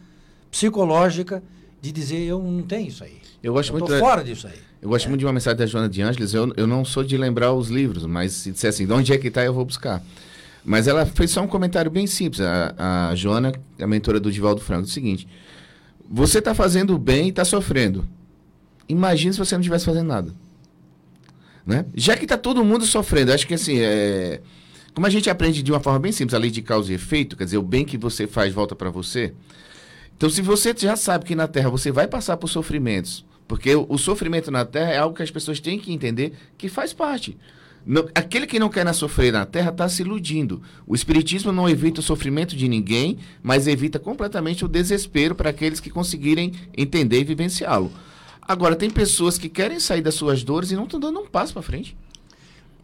psicológica 0.51 1.43
de 1.81 1.93
dizer 1.93 2.19
eu 2.19 2.43
não 2.43 2.63
tenho 2.63 2.89
isso 2.89 3.03
aí. 3.03 3.19
Eu 3.43 3.53
gosto 3.55 3.71
eu 3.71 3.79
muito 3.79 3.91
da- 3.91 3.99
fora 3.99 4.23
disso 4.23 4.47
aí. 4.47 4.59
Eu 4.83 4.89
gosto 4.89 5.09
muito 5.09 5.21
de 5.21 5.27
uma 5.27 5.33
mensagem 5.33 5.59
da 5.59 5.67
Joana 5.67 5.89
de 5.89 6.01
Ângeles. 6.01 6.33
Eu, 6.33 6.53
eu 6.57 6.67
não 6.67 6.85
sou 6.85 7.05
de 7.05 7.17
lembrar 7.17 7.53
os 7.53 7.69
livros, 7.69 8.07
mas 8.07 8.33
se 8.33 8.51
disser 8.51 8.71
assim, 8.71 8.87
de 8.87 8.93
onde 8.93 9.13
é 9.13 9.19
que 9.19 9.29
está, 9.29 9.45
eu 9.45 9.53
vou 9.53 9.65
buscar. 9.65 10.03
Mas 10.65 10.87
ela 10.87 11.05
fez 11.05 11.31
só 11.31 11.43
um 11.43 11.47
comentário 11.47 11.91
bem 11.91 12.07
simples. 12.07 12.41
A, 12.41 13.11
a 13.11 13.15
Joana, 13.15 13.53
a 13.79 13.87
mentora 13.87 14.19
do 14.19 14.31
Divaldo 14.33 14.61
Franco, 14.61 14.83
é 14.83 14.87
o 14.87 14.91
seguinte: 14.91 15.29
Você 16.09 16.39
está 16.39 16.55
fazendo 16.55 16.95
o 16.95 16.99
bem 16.99 17.27
e 17.27 17.29
está 17.31 17.45
sofrendo. 17.45 18.07
Imagina 18.89 19.33
se 19.33 19.39
você 19.39 19.55
não 19.55 19.61
estivesse 19.61 19.85
fazendo 19.85 20.07
nada. 20.07 20.35
Né? 21.65 21.85
Já 21.95 22.17
que 22.17 22.25
está 22.25 22.37
todo 22.37 22.65
mundo 22.65 22.85
sofrendo, 22.85 23.33
acho 23.33 23.47
que 23.47 23.55
assim, 23.55 23.79
é... 23.79 24.41
como 24.95 25.07
a 25.07 25.11
gente 25.11 25.31
aprende 25.31 25.63
de 25.63 25.71
uma 25.71 25.79
forma 25.79 25.99
bem 25.99 26.11
simples, 26.11 26.35
a 26.35 26.39
lei 26.39 26.51
de 26.51 26.63
causa 26.63 26.91
e 26.91 26.95
efeito, 26.95 27.37
quer 27.37 27.45
dizer, 27.45 27.59
o 27.59 27.63
bem 27.63 27.85
que 27.85 27.97
você 27.97 28.27
faz 28.27 28.53
volta 28.53 28.75
para 28.75 28.91
você. 28.91 29.33
Então, 30.21 30.29
se 30.29 30.43
você 30.43 30.75
já 30.77 30.97
sabe 30.97 31.25
que 31.25 31.35
na 31.35 31.49
Terra 31.49 31.71
você 31.71 31.91
vai 31.91 32.07
passar 32.07 32.37
por 32.37 32.47
sofrimentos, 32.47 33.25
porque 33.49 33.75
o, 33.75 33.87
o 33.89 33.97
sofrimento 33.97 34.51
na 34.51 34.67
Terra 34.67 34.91
é 34.91 34.99
algo 34.99 35.17
que 35.17 35.23
as 35.23 35.31
pessoas 35.31 35.61
têm 35.61 35.79
que 35.79 35.95
entender 35.95 36.35
que 36.59 36.69
faz 36.69 36.93
parte. 36.93 37.39
Não- 37.87 38.07
aquele 38.15 38.47
que 38.47 38.59
não 38.59 38.69
quer 38.69 38.85
na 38.85 38.93
sofrer 38.93 39.33
na 39.33 39.47
Terra 39.47 39.71
está 39.71 39.89
se 39.89 40.03
iludindo. 40.03 40.61
O 40.87 40.95
Espiritismo 40.95 41.53
não 41.53 41.67
evita 41.67 42.01
o 42.01 42.03
sofrimento 42.03 42.55
de 42.55 42.69
ninguém, 42.69 43.17
mas 43.43 43.67
evita 43.67 43.99
completamente 43.99 44.63
o 44.63 44.69
desespero 44.69 45.35
para 45.35 45.49
aqueles 45.49 45.81
que 45.81 45.89
conseguirem 45.89 46.53
entender 46.77 47.19
e 47.21 47.25
vivenciá-lo. 47.25 47.91
Agora, 48.43 48.77
tem 48.77 48.91
pessoas 48.91 49.39
que 49.39 49.49
querem 49.49 49.81
sair 49.81 50.03
das 50.03 50.17
suas 50.17 50.43
dores 50.45 50.71
e 50.71 50.77
não 50.77 50.85
estão 50.85 51.01
dando 51.01 51.19
um 51.19 51.27
passo 51.27 51.55
para 51.55 51.63
frente. 51.63 51.97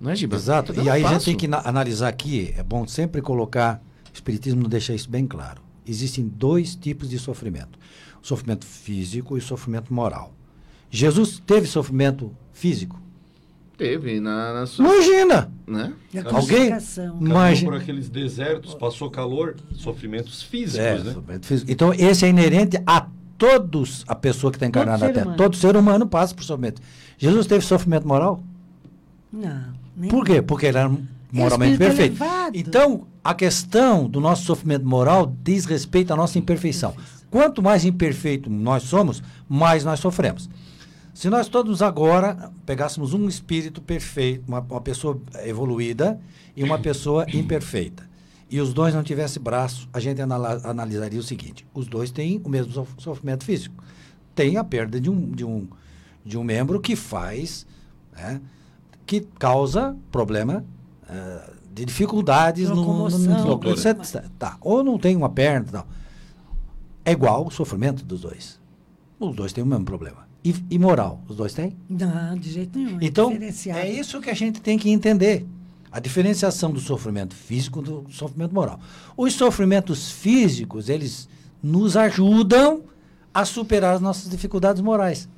Não 0.01 0.11
é, 0.11 0.17
Giba? 0.17 0.37
Exato. 0.37 0.73
Tá 0.73 0.83
E 0.83 0.89
aí 0.89 1.05
a 1.05 1.09
gente 1.13 1.25
tem 1.27 1.37
que 1.37 1.47
na- 1.47 1.61
analisar 1.69 2.09
aqui, 2.09 2.55
é 2.57 2.63
bom 2.63 2.87
sempre 2.89 3.21
colocar, 3.21 3.83
o 4.11 4.15
Espiritismo 4.15 4.63
não 4.63 4.71
deixa 4.71 4.95
isso 4.95 5.11
bem 5.11 5.27
claro. 5.27 5.66
Existem 5.87 6.27
dois 6.27 6.75
tipos 6.75 7.09
de 7.09 7.19
sofrimento: 7.19 7.79
o 8.23 8.27
sofrimento 8.27 8.67
físico 8.67 9.37
e 9.37 9.41
o 9.41 9.43
sofrimento 9.43 9.93
moral. 9.93 10.33
Jesus 10.91 11.43
teve 11.45 11.67
sofrimento 11.67 12.33
físico? 12.53 13.01
Teve 13.77 14.21
na, 14.21 14.55
na 14.55 14.67
sua. 14.67 14.87
Imagina! 14.87 15.53
Né? 15.67 15.93
Alguém? 16.33 16.71
Imagina. 17.21 17.71
por 17.71 17.79
aqueles 17.81 18.09
desertos, 18.09 18.75
passou 18.75 19.11
calor, 19.11 19.57
sofrimentos 19.75 20.43
físicos, 20.43 20.79
É, 20.79 20.99
né? 20.99 21.13
sofrimento 21.13 21.47
físico. 21.47 21.71
Então, 21.71 21.93
esse 21.93 22.25
é 22.25 22.29
inerente 22.31 22.79
a 22.87 23.07
todos, 23.37 24.03
a 24.09 24.15
pessoa 24.15 24.51
que 24.51 24.57
está 24.57 24.67
encarnada 24.67 25.07
na 25.07 25.13
Terra. 25.13 25.25
humano. 25.27 25.37
Todo 25.37 25.57
ser 25.57 25.77
humano 25.77 26.07
passa 26.07 26.35
por 26.35 26.43
sofrimento. 26.43 26.81
Jesus 27.19 27.47
teve 27.47 27.63
sofrimento 27.67 28.09
moral? 28.09 28.43
Não. 29.31 29.75
Nem 29.95 30.09
Por 30.11 30.25
quê? 30.25 30.41
Porque 30.41 30.67
ele 30.67 30.79
era 30.79 30.91
moralmente 31.31 31.73
espírito 31.73 31.97
perfeito. 31.97 32.23
elevado. 32.23 32.57
Então, 32.57 33.07
a 33.27 33.35
questão 33.35 34.09
do 34.09 34.21
nosso 34.21 34.45
sofrimento 34.45 34.87
moral 34.87 35.35
diz 35.43 35.65
respeito 35.65 36.13
à 36.13 36.17
nossa 36.17 36.39
imperfeição. 36.39 36.95
Quanto 37.29 37.61
mais 37.61 37.85
imperfeito 37.85 38.49
nós 38.49 38.85
somos, 38.85 39.21
mais 39.49 39.83
nós 39.83 39.99
sofremos. 39.99 40.49
Se 41.13 41.29
nós 41.29 41.49
todos 41.49 41.83
agora 41.83 42.53
pegássemos 42.65 43.15
um 43.15 43.27
espírito 43.29 43.83
perfeito, 43.83 44.45
uma, 44.47 44.61
uma 44.61 44.81
pessoa 44.81 45.21
evoluída 45.45 46.21
e 46.55 46.63
uma 46.63 46.79
pessoa 46.79 47.27
imperfeita, 47.35 48.09
e 48.49 48.61
os 48.61 48.73
dois 48.73 48.95
não 48.95 49.03
tivessem 49.03 49.43
braço, 49.43 49.89
a 49.93 49.99
gente 49.99 50.21
analisaria 50.23 51.19
o 51.19 51.23
seguinte: 51.23 51.67
os 51.75 51.89
dois 51.89 52.13
têm 52.13 52.41
o 52.45 52.49
mesmo 52.49 52.73
sof- 52.73 52.95
sofrimento 52.99 53.45
físico. 53.45 53.83
Tem 54.37 54.57
a 54.57 54.63
perda 54.63 55.01
de 55.01 55.11
um, 55.11 55.33
de 55.33 55.45
um, 55.45 55.67
de 56.25 56.39
um 56.39 56.45
membro 56.45 56.81
que 56.81 56.95
faz, 56.95 57.67
né, 58.17 58.41
que 59.05 59.23
causa 59.37 59.97
problema 60.13 60.65
eh, 61.09 61.56
de 61.77 61.85
dificuldades 61.85 62.71
no, 62.71 62.77
no, 62.77 62.83
no, 63.11 63.59
você- 63.61 63.95
tá, 64.39 64.57
ou 64.63 64.83
não 64.83 64.99
tem 64.99 65.15
uma 65.15 65.29
perna, 65.29 65.67
não. 65.71 65.85
É 67.05 67.13
igual 67.13 67.47
o 67.47 67.51
sofrimento 67.51 68.03
dos 68.03 68.23
dois. 68.23 68.59
Os 69.21 69.37
dois 69.37 69.53
têm 69.53 69.63
o 69.63 69.67
mesmo 69.67 69.85
problema. 69.85 70.27
E, 70.43 70.55
e 70.71 70.79
moral, 70.79 71.21
os 71.29 71.37
dois 71.37 71.53
têm? 71.53 71.77
Não, 71.89 72.35
de 72.39 72.51
jeito 72.51 72.79
nenhum. 72.79 72.99
Então, 73.01 73.29
diferenciado. 73.29 73.81
é 73.81 73.91
isso 73.91 74.21
que 74.23 74.31
a 74.31 74.35
gente 74.35 74.59
tem 74.63 74.79
que 74.79 74.89
entender. 74.89 75.47
A 75.93 76.01
diferenciação 76.01 76.71
do 76.71 76.81
sofrimento 76.81 77.35
físico 77.35 77.83
do 77.83 78.07
sofrimento 78.11 78.55
moral. 78.55 78.81
Os 79.15 79.35
sofrimentos 79.35 80.11
físicos, 80.11 80.89
eles 80.89 81.29
nos 81.63 81.95
ajudam 81.95 82.85
a 83.35 83.45
superar 83.45 83.95
as 83.97 84.01
nossas 84.01 84.31
dificuldades 84.31 84.81
morais. 84.81 85.29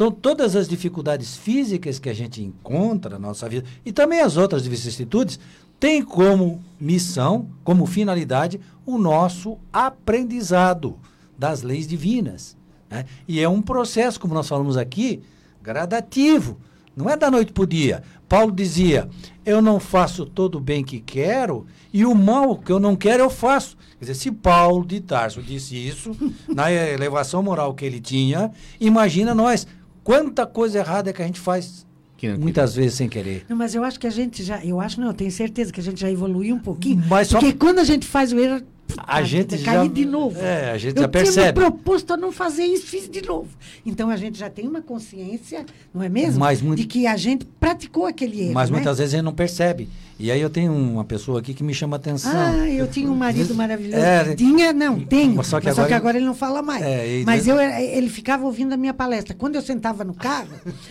Então, 0.00 0.10
todas 0.10 0.56
as 0.56 0.66
dificuldades 0.66 1.36
físicas 1.36 1.98
que 1.98 2.08
a 2.08 2.14
gente 2.14 2.42
encontra 2.42 3.18
na 3.18 3.26
nossa 3.26 3.46
vida, 3.46 3.68
e 3.84 3.92
também 3.92 4.22
as 4.22 4.38
outras 4.38 4.66
vicissitudes, 4.66 5.38
têm 5.78 6.02
como 6.02 6.64
missão, 6.80 7.50
como 7.62 7.84
finalidade, 7.84 8.58
o 8.86 8.96
nosso 8.96 9.58
aprendizado 9.70 10.98
das 11.38 11.60
leis 11.60 11.86
divinas. 11.86 12.56
né? 12.88 13.04
E 13.28 13.40
é 13.40 13.46
um 13.46 13.60
processo, 13.60 14.18
como 14.18 14.32
nós 14.32 14.48
falamos 14.48 14.78
aqui, 14.78 15.20
gradativo. 15.62 16.56
Não 16.96 17.10
é 17.10 17.14
da 17.14 17.30
noite 17.30 17.52
para 17.52 17.64
o 17.64 17.66
dia. 17.66 18.02
Paulo 18.26 18.52
dizia: 18.52 19.06
Eu 19.44 19.60
não 19.60 19.78
faço 19.78 20.24
todo 20.24 20.56
o 20.56 20.60
bem 20.60 20.82
que 20.82 20.98
quero 20.98 21.66
e 21.92 22.06
o 22.06 22.14
mal 22.14 22.56
que 22.56 22.72
eu 22.72 22.80
não 22.80 22.96
quero 22.96 23.22
eu 23.22 23.30
faço. 23.30 23.76
Quer 23.98 24.06
dizer, 24.06 24.14
se 24.14 24.32
Paulo 24.32 24.86
de 24.86 25.00
Tarso 25.00 25.42
disse 25.42 25.76
isso, 25.76 26.16
na 26.48 26.72
elevação 26.72 27.42
moral 27.42 27.74
que 27.74 27.84
ele 27.84 28.00
tinha, 28.00 28.50
imagina 28.80 29.34
nós. 29.34 29.66
Quanta 30.04 30.46
coisa 30.46 30.78
errada 30.78 31.10
é 31.10 31.12
que 31.12 31.22
a 31.22 31.26
gente 31.26 31.40
faz 31.40 31.86
Que 32.16 32.28
não 32.28 32.38
muitas 32.38 32.74
vezes 32.74 32.94
sem 32.94 33.08
querer. 33.08 33.44
Não, 33.48 33.56
mas 33.56 33.74
eu 33.74 33.84
acho 33.84 33.98
que 34.00 34.06
a 34.06 34.10
gente 34.10 34.42
já. 34.42 34.64
Eu 34.64 34.80
acho, 34.80 35.00
não, 35.00 35.08
eu 35.08 35.14
tenho 35.14 35.30
certeza 35.30 35.72
que 35.72 35.80
a 35.80 35.82
gente 35.82 36.00
já 36.00 36.10
evoluiu 36.10 36.54
um 36.54 36.58
pouquinho. 36.58 37.02
Mas 37.08 37.28
só- 37.28 37.38
Porque 37.38 37.52
quando 37.54 37.78
a 37.78 37.84
gente 37.84 38.06
faz 38.06 38.32
o 38.32 38.38
erro. 38.38 38.62
A 38.98 39.22
gente 39.22 39.56
já- 39.58 39.74
cair 39.74 39.88
de 39.88 40.04
novo. 40.04 40.38
é, 40.40 40.70
a 40.72 40.78
gente 40.78 40.96
eu 40.96 41.02
já 41.02 41.08
percebe. 41.08 41.34
tinha 41.34 41.46
me 41.46 41.52
proposto 41.52 42.12
a 42.12 42.16
não 42.16 42.30
fazer 42.32 42.64
isso, 42.64 42.86
fiz 42.86 43.08
de 43.08 43.22
novo. 43.22 43.48
Então 43.84 44.10
a 44.10 44.16
gente 44.16 44.38
já 44.38 44.48
tem 44.50 44.66
uma 44.68 44.80
consciência, 44.82 45.64
não 45.94 46.02
é 46.02 46.08
mesmo? 46.08 46.40
Mas 46.40 46.60
muito- 46.62 46.80
De 46.80 46.86
que 46.86 47.06
a 47.06 47.16
gente 47.16 47.44
praticou 47.58 48.06
aquele 48.06 48.40
erro. 48.42 48.54
Mas 48.54 48.70
né? 48.70 48.76
muitas 48.76 48.98
vezes 48.98 49.14
a 49.14 49.16
gente 49.18 49.24
não 49.24 49.32
percebe. 49.34 49.88
E 50.18 50.30
aí 50.30 50.38
eu 50.38 50.50
tenho 50.50 50.70
uma 50.70 51.02
pessoa 51.02 51.40
aqui 51.40 51.54
que 51.54 51.62
me 51.64 51.72
chama 51.72 51.96
atenção. 51.96 52.30
Ah, 52.34 52.68
eu 52.68 52.86
tinha 52.86 53.10
um 53.10 53.16
marido 53.16 53.54
maravilhoso. 53.54 53.96
É, 54.04 54.34
tinha, 54.36 54.70
não, 54.70 55.00
tenho. 55.00 55.36
Mas 55.36 55.46
só 55.46 55.52
Só 55.56 55.60
que 55.60 55.64
que, 55.64 55.70
agora- 55.80 55.96
agora, 55.96 56.16
ele 56.18 56.26
não 56.26 56.34
fala 56.34 56.60
mais. 56.60 56.82
É, 56.84 57.22
Mas 57.24 57.48
eu, 57.48 57.58
ele 57.58 58.10
ficava 58.10 58.44
ouvindo 58.44 58.74
a 58.74 58.76
minha 58.76 58.92
palestra. 58.92 59.34
Quando 59.34 59.54
eu 59.54 59.62
sentava 59.62 60.04
no 60.04 60.12
carro, 60.12 60.48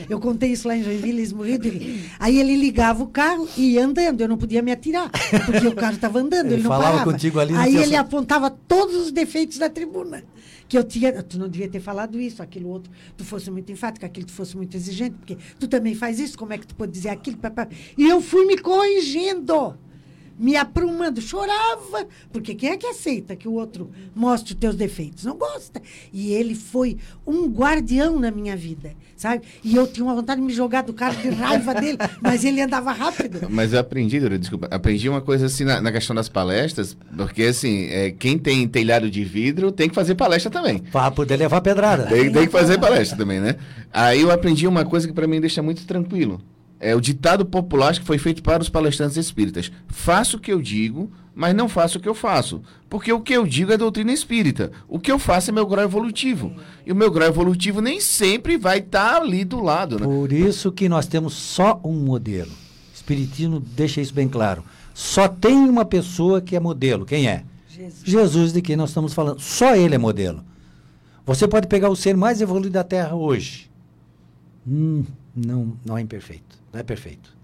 eu 0.10 0.20
contei 0.20 0.52
isso 0.52 0.68
lá 0.68 0.76
em 0.76 0.84
Joinville, 0.84 1.22
Esmurrido. 1.22 1.70
Aí 2.20 2.40
ele 2.40 2.56
ligava 2.56 3.04
o 3.04 3.08
carro 3.08 3.48
e 3.56 3.74
ia 3.74 3.86
andando. 3.86 4.20
Eu 4.22 4.28
não 4.28 4.36
podia 4.38 4.64
me 4.64 4.72
atirar, 4.72 5.12
porque 5.46 5.68
o 5.68 5.76
carro 5.76 5.94
estava 5.94 6.18
andando. 6.20 6.48
Ele 6.48 6.56
Ele, 6.56 6.64
não 6.64 6.70
falava 6.72 6.92
parava. 6.94 7.12
contigo 7.12 7.40
ali, 7.40 7.54
não 7.54 7.62
Aí 7.62 7.70
tinha 7.72 7.84
ele 7.84 7.89
ele 7.90 7.98
apontava 7.98 8.50
todos 8.50 8.96
os 8.96 9.12
defeitos 9.12 9.58
da 9.58 9.70
tribuna. 9.70 10.24
Que 10.68 10.78
eu 10.78 10.84
tinha, 10.84 11.24
tu 11.24 11.40
não 11.40 11.50
devia 11.50 11.68
ter 11.68 11.80
falado 11.80 12.20
isso, 12.20 12.44
aquilo 12.44 12.70
outro, 12.70 12.92
tu 13.18 13.26
fosse 13.26 13.50
muito 13.50 13.72
enfático, 13.72 14.06
aquilo 14.06 14.28
tu 14.28 14.34
fosse 14.34 14.56
muito 14.56 14.78
exigente, 14.78 15.16
porque 15.16 15.38
tu 15.60 15.68
também 15.68 15.96
faz 15.96 16.20
isso, 16.20 16.38
como 16.38 16.54
é 16.54 16.60
que 16.60 16.68
tu 16.68 16.76
pode 16.76 16.92
dizer 16.92 17.10
aquilo? 17.10 17.40
E 17.98 18.08
eu 18.08 18.22
fui 18.22 18.46
me 18.46 18.58
corrigindo 18.58 19.76
me 20.40 20.56
aprumando, 20.56 21.22
chorava, 21.22 22.08
porque 22.32 22.56
quem 22.56 22.70
é 22.70 22.78
que 22.78 22.88
aceita 22.88 23.36
que 23.36 23.48
o 23.48 23.54
outro 23.54 23.92
mostre 24.16 24.54
os 24.54 24.60
teus 24.60 24.76
defeitos? 24.76 25.26
Não 25.26 25.38
gosta. 25.38 25.82
E 26.14 26.32
ele 26.32 26.56
foi 26.56 26.98
um 27.28 27.48
guardião 27.48 28.18
na 28.18 28.32
minha 28.32 28.56
vida, 28.56 28.94
sabe? 29.18 29.44
E 29.62 29.76
eu 29.76 29.86
tinha 29.86 30.06
uma 30.06 30.16
vontade 30.16 30.40
de 30.40 30.48
me 30.48 30.54
jogar 30.54 30.84
do 30.84 30.94
carro 30.94 31.22
de 31.22 31.30
raiva 31.30 31.76
dele, 31.76 31.98
mas 32.22 32.46
ele 32.46 32.62
andava 32.62 32.94
rápido. 32.94 33.48
Mas 33.50 33.74
eu 33.74 33.80
aprendi, 33.80 34.20
Dora, 34.20 34.40
desculpa, 34.40 34.68
aprendi 34.72 35.10
uma 35.10 35.22
coisa 35.22 35.48
assim 35.48 35.66
na, 35.66 35.82
na 35.82 35.92
questão 35.92 36.16
das 36.16 36.30
palestras, 36.30 36.96
porque 37.18 37.44
assim, 37.44 37.88
é, 37.88 38.12
quem 38.12 38.38
tem 38.38 38.66
telhado 38.68 39.12
de 39.12 39.26
vidro 39.26 39.72
tem 39.72 39.90
que 39.90 39.96
fazer 39.96 40.16
palestra 40.16 40.50
também. 40.50 40.80
Para 40.80 41.12
poder 41.12 41.36
levar 41.36 41.60
pedrada. 41.60 42.06
Tem, 42.06 42.32
tem 42.32 42.46
que 42.46 42.52
fazer 42.52 42.80
palestra 42.80 43.18
também, 43.18 43.42
né? 43.42 43.56
Aí 43.92 44.22
eu 44.22 44.32
aprendi 44.32 44.66
uma 44.66 44.86
coisa 44.86 45.06
que 45.06 45.14
para 45.14 45.28
mim 45.28 45.42
deixa 45.42 45.62
muito 45.62 45.86
tranquilo. 45.86 46.42
É 46.80 46.96
o 46.96 47.02
ditado 47.02 47.46
popular 47.46 47.94
que 47.94 48.06
foi 48.06 48.18
feito 48.18 48.42
para 48.42 48.62
os 48.62 48.70
palestrantes 48.70 49.18
espíritas. 49.18 49.72
Faço 49.88 50.38
o 50.38 50.40
que 50.40 50.52
eu 50.52 50.62
digo, 50.62 51.12
mas 51.36 51.54
não 51.54 51.68
faço 51.68 51.98
o 51.98 52.02
que 52.02 52.08
eu 52.08 52.16
faço. 52.16 52.62
Porque 52.90 53.12
o 53.12 53.20
que 53.20 53.34
eu 53.34 53.46
digo 53.46 53.72
é 53.72 53.78
doutrina 53.78 54.12
espírita. 54.12 54.72
O 54.88 55.00
que 55.00 55.12
eu 55.12 55.20
faço 55.20 55.52
é 55.52 55.54
meu 55.54 55.66
grau 55.66 55.84
evolutivo. 55.84 56.54
E 56.86 56.92
o 56.92 56.96
meu 56.96 57.12
grau 57.12 57.28
evolutivo 57.28 57.82
nem 57.82 58.00
sempre 58.00 58.58
vai 58.58 58.80
estar 58.80 59.12
tá 59.12 59.22
ali 59.22 59.44
do 59.44 59.62
lado. 59.62 60.00
Né? 60.00 60.06
Por 60.06 60.32
isso 60.32 60.72
que 60.72 60.88
nós 60.88 61.06
temos 61.06 61.34
só 61.34 61.80
um 61.84 61.94
modelo. 61.94 62.52
Espiritismo 62.94 63.60
deixa 63.60 64.00
isso 64.00 64.14
bem 64.14 64.28
claro. 64.28 64.64
Só 64.94 65.28
tem 65.28 65.56
uma 65.56 65.86
pessoa 65.86 66.42
que 66.42 66.56
é 66.56 66.60
modelo. 66.60 67.06
Quem 67.06 67.28
é? 67.28 67.44
Jesus. 67.70 68.04
Jesus 68.04 68.54
de 68.54 68.62
quem 68.62 68.76
nós 68.76 68.90
estamos 68.90 69.14
falando. 69.14 69.40
Só 69.40 69.76
ele 69.76 69.96
é 69.96 69.98
modelo. 69.98 70.44
Você 71.26 71.48
pode 71.48 71.68
pegar 71.68 71.90
o 71.90 71.96
ser 71.96 72.18
mais 72.18 72.42
evoluído 72.42 72.74
da 72.74 72.84
Terra 72.84 73.16
hoje. 73.16 73.70
Hum, 74.68 75.06
não, 75.36 75.78
não 75.86 75.98
é 75.98 76.02
imperfeito. 76.02 76.58
Não 76.72 76.80
é 76.80 76.84
perfeito. 76.84 77.36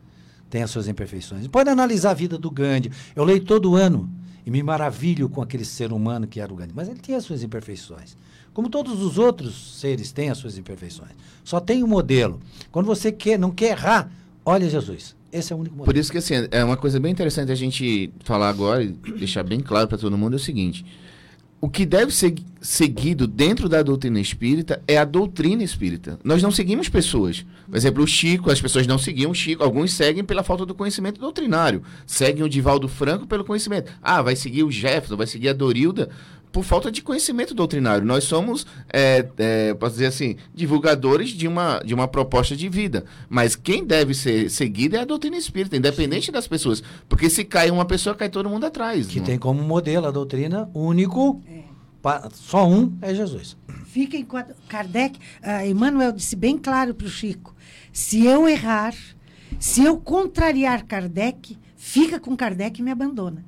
Tem 0.49 0.63
as 0.63 0.71
suas 0.71 0.87
imperfeições. 0.87 1.47
Pode 1.47 1.69
analisar 1.69 2.11
a 2.11 2.13
vida 2.13 2.37
do 2.37 2.49
Gandhi. 2.49 2.91
Eu 3.15 3.23
leio 3.23 3.43
todo 3.43 3.75
ano 3.75 4.09
e 4.45 4.51
me 4.51 4.61
maravilho 4.61 5.27
com 5.27 5.41
aquele 5.41 5.65
ser 5.65 5.91
humano 5.91 6.27
que 6.27 6.39
era 6.39 6.51
o 6.51 6.55
Gandhi. 6.55 6.73
Mas 6.75 6.87
ele 6.87 6.99
tinha 6.99 7.17
as 7.17 7.25
suas 7.25 7.43
imperfeições. 7.43 8.15
Como 8.53 8.69
todos 8.69 9.01
os 9.01 9.17
outros 9.17 9.79
seres 9.79 10.11
têm 10.11 10.29
as 10.29 10.37
suas 10.37 10.57
imperfeições. 10.57 11.11
Só 11.43 11.59
tem 11.59 11.83
um 11.83 11.87
modelo. 11.87 12.39
Quando 12.71 12.85
você 12.85 13.11
quer, 13.11 13.37
não 13.37 13.51
quer 13.51 13.71
errar, 13.71 14.11
olha 14.45 14.69
Jesus. 14.69 15.15
Esse 15.31 15.51
é 15.51 15.55
o 15.55 15.59
único 15.59 15.75
modelo. 15.75 15.85
Por 15.93 15.99
isso 15.99 16.11
que 16.11 16.19
assim, 16.19 16.35
é 16.51 16.63
uma 16.63 16.77
coisa 16.77 16.99
bem 16.99 17.11
interessante 17.11 17.51
a 17.51 17.55
gente 17.55 18.13
falar 18.23 18.49
agora 18.49 18.81
e 18.81 18.87
deixar 18.87 19.43
bem 19.43 19.59
claro 19.59 19.87
para 19.87 19.97
todo 19.97 20.17
mundo 20.17 20.33
é 20.33 20.37
o 20.37 20.39
seguinte 20.39 20.85
o 21.65 21.69
que 21.69 21.83
deve 21.83 22.11
ser 22.13 22.35
seguido 22.61 23.25
dentro 23.25 23.67
da 23.67 23.81
doutrina 23.81 24.19
espírita 24.19 24.83
é 24.87 24.99
a 24.99 25.03
doutrina 25.03 25.63
espírita. 25.63 26.19
Nós 26.23 26.43
não 26.43 26.51
seguimos 26.51 26.89
pessoas. 26.89 27.43
Por 27.67 27.75
exemplo, 27.75 28.03
o 28.03 28.07
Chico, 28.07 28.51
as 28.51 28.61
pessoas 28.61 28.85
não 28.85 28.99
seguiam 28.99 29.31
o 29.31 29.33
Chico. 29.33 29.63
Alguns 29.63 29.91
seguem 29.91 30.23
pela 30.23 30.43
falta 30.43 30.63
do 30.63 30.75
conhecimento 30.75 31.19
doutrinário. 31.19 31.81
Seguem 32.05 32.43
o 32.43 32.49
Divaldo 32.49 32.87
Franco 32.87 33.25
pelo 33.25 33.43
conhecimento. 33.43 33.91
Ah, 33.99 34.21
vai 34.21 34.35
seguir 34.35 34.61
o 34.61 34.69
Jefferson, 34.69 35.17
vai 35.17 35.25
seguir 35.25 35.49
a 35.49 35.53
Dorilda 35.53 36.11
por 36.55 36.63
falta 36.63 36.89
de 36.89 37.01
conhecimento 37.01 37.53
doutrinário. 37.53 38.05
Nós 38.05 38.23
somos, 38.23 38.65
é, 38.93 39.25
é, 39.37 39.73
posso 39.73 39.95
dizer 39.95 40.05
assim, 40.05 40.37
divulgadores 40.53 41.31
de 41.31 41.49
uma, 41.49 41.79
de 41.79 41.93
uma 41.93 42.07
proposta 42.07 42.55
de 42.55 42.69
vida. 42.69 43.03
Mas 43.27 43.57
quem 43.57 43.83
deve 43.83 44.13
ser 44.13 44.49
seguido 44.49 44.95
é 44.95 44.99
a 44.99 45.03
doutrina 45.03 45.35
espírita, 45.35 45.75
independente 45.75 46.31
das 46.31 46.47
pessoas. 46.47 46.81
Porque 47.09 47.29
se 47.29 47.43
cai 47.43 47.69
uma 47.69 47.83
pessoa, 47.83 48.15
cai 48.15 48.29
todo 48.29 48.49
mundo 48.49 48.65
atrás. 48.65 49.07
Que 49.07 49.19
não? 49.19 49.25
tem 49.25 49.37
como 49.37 49.61
modelo 49.61 50.07
a 50.07 50.11
doutrina 50.11 50.69
único. 50.73 51.41
É 51.45 51.54
só 52.33 52.67
um 52.67 52.97
é 53.01 53.13
Jesus. 53.13 53.57
Fica 53.85 54.17
enquanto 54.17 54.53
Kardec, 54.67 55.17
uh, 55.17 55.65
Emmanuel 55.65 56.11
disse 56.11 56.35
bem 56.35 56.57
claro 56.57 56.93
para 56.93 57.07
o 57.07 57.09
Chico: 57.09 57.55
se 57.91 58.25
eu 58.25 58.47
errar, 58.47 58.93
se 59.59 59.83
eu 59.83 59.97
contrariar 59.97 60.85
Kardec, 60.85 61.57
fica 61.75 62.19
com 62.19 62.35
Kardec 62.35 62.79
e 62.79 62.83
me 62.83 62.91
abandona. 62.91 63.45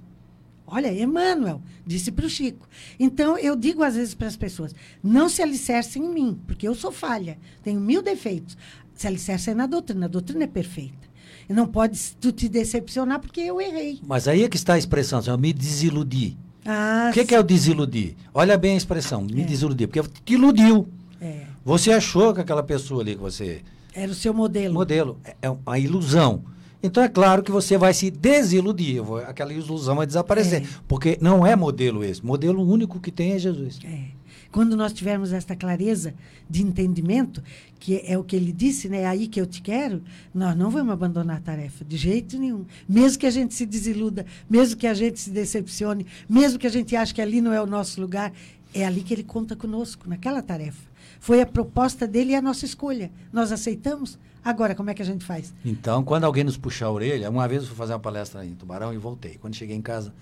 Olha, 0.65 0.91
Emmanuel 0.91 1.61
disse 1.85 2.11
para 2.11 2.25
o 2.25 2.29
Chico. 2.29 2.67
Então, 2.99 3.37
eu 3.37 3.55
digo 3.55 3.83
às 3.83 3.95
vezes 3.95 4.13
para 4.13 4.27
as 4.27 4.35
pessoas: 4.35 4.73
não 5.03 5.29
se 5.29 5.41
alicercem 5.41 6.03
em 6.03 6.13
mim, 6.13 6.39
porque 6.45 6.67
eu 6.67 6.75
sou 6.75 6.91
falha, 6.91 7.37
tenho 7.63 7.79
mil 7.79 8.01
defeitos. 8.01 8.57
Se 8.93 9.07
alicercem 9.07 9.53
na 9.53 9.67
doutrina, 9.67 10.05
a 10.05 10.09
doutrina 10.09 10.43
é 10.43 10.47
perfeita. 10.47 11.07
E 11.47 11.53
não 11.53 11.67
pode 11.67 11.99
tu 12.19 12.31
te 12.31 12.49
decepcionar 12.49 13.19
porque 13.19 13.39
eu 13.39 13.61
errei. 13.61 14.01
Mas 14.05 14.27
aí 14.27 14.43
é 14.43 14.49
que 14.49 14.57
está 14.57 14.73
a 14.73 14.77
expressão, 14.77 15.21
eu 15.25 15.37
me 15.37 15.53
desiludi. 15.53 16.37
Ah, 16.69 17.07
o 17.09 17.13
que, 17.13 17.23
que, 17.23 17.33
é 17.33 17.39
o 17.39 17.43
desiludir? 17.43 18.15
Olha 18.33 18.57
bem 18.57 18.73
a 18.73 18.77
expressão, 18.77 19.21
me 19.21 19.41
é. 19.41 19.45
desiludir, 19.45 19.87
porque 19.87 20.21
te 20.25 20.33
iludiu. 20.33 20.85
É. 21.21 21.43
Você 21.63 21.91
achou 21.91 22.33
que 22.33 22.41
aquela 22.41 22.61
pessoa 22.61 23.01
ali 23.01 23.15
que 23.15 23.21
você. 23.21 23.61
Era 23.93 24.11
o 24.11 24.15
seu 24.15 24.33
modelo. 24.33 24.73
Modelo. 24.73 25.17
É, 25.23 25.35
é 25.43 25.49
uma 25.49 25.79
ilusão. 25.79 26.43
Então 26.83 27.01
é 27.01 27.07
claro 27.07 27.41
que 27.41 27.51
você 27.51 27.77
vai 27.77 27.93
se 27.93 28.11
desiludir, 28.11 29.01
aquela 29.27 29.51
ilusão 29.51 29.95
vai 29.95 30.05
desaparecer. 30.05 30.61
É. 30.61 30.67
Porque 30.87 31.17
não 31.21 31.45
é 31.47 31.55
modelo 31.55 32.03
esse. 32.03 32.23
Modelo 32.23 32.61
único 32.61 32.99
que 32.99 33.11
tem 33.11 33.31
é 33.31 33.39
Jesus. 33.39 33.79
É. 33.83 34.16
Quando 34.51 34.75
nós 34.75 34.93
tivermos 34.93 35.33
esta 35.33 35.55
clareza 35.55 36.13
de 36.49 36.63
entendimento, 36.63 37.43
que 37.79 38.01
é 38.05 38.17
o 38.17 38.23
que 38.23 38.35
ele 38.35 38.51
disse, 38.51 38.89
né? 38.89 39.01
É 39.01 39.07
aí 39.07 39.27
que 39.27 39.39
eu 39.39 39.45
te 39.45 39.61
quero, 39.61 40.01
nós 40.33 40.55
não 40.55 40.69
vamos 40.69 40.93
abandonar 40.93 41.37
a 41.37 41.41
tarefa, 41.41 41.83
de 41.85 41.97
jeito 41.97 42.37
nenhum. 42.37 42.65
Mesmo 42.87 43.19
que 43.19 43.25
a 43.25 43.31
gente 43.31 43.53
se 43.53 43.65
desiluda, 43.65 44.25
mesmo 44.49 44.77
que 44.77 44.87
a 44.87 44.93
gente 44.93 45.19
se 45.19 45.29
decepcione, 45.29 46.05
mesmo 46.29 46.57
que 46.59 46.67
a 46.67 46.71
gente 46.71 46.95
ache 46.95 47.13
que 47.13 47.21
ali 47.21 47.41
não 47.41 47.53
é 47.53 47.61
o 47.61 47.67
nosso 47.67 47.99
lugar, 48.01 48.31
é 48.73 48.85
ali 48.85 49.01
que 49.01 49.13
ele 49.13 49.23
conta 49.23 49.55
conosco, 49.55 50.09
naquela 50.09 50.41
tarefa. 50.41 50.87
Foi 51.19 51.41
a 51.41 51.45
proposta 51.45 52.07
dele 52.07 52.31
e 52.31 52.35
a 52.35 52.41
nossa 52.41 52.65
escolha. 52.65 53.11
Nós 53.31 53.51
aceitamos. 53.51 54.19
Agora, 54.43 54.75
como 54.75 54.89
é 54.89 54.93
que 54.93 55.01
a 55.01 55.05
gente 55.05 55.25
faz? 55.25 55.53
Então, 55.65 56.03
quando 56.03 56.23
alguém 56.23 56.43
nos 56.43 56.57
puxar 56.57 56.85
a 56.85 56.91
orelha, 56.91 57.29
uma 57.29 57.47
vez 57.47 57.63
eu 57.63 57.67
fui 57.67 57.75
fazer 57.75 57.93
uma 57.93 57.99
palestra 57.99 58.45
em 58.45 58.53
Tubarão 58.53 58.93
e 58.93 58.97
voltei. 58.97 59.37
Quando 59.37 59.55
cheguei 59.55 59.75
em 59.75 59.81
casa, 59.81 60.13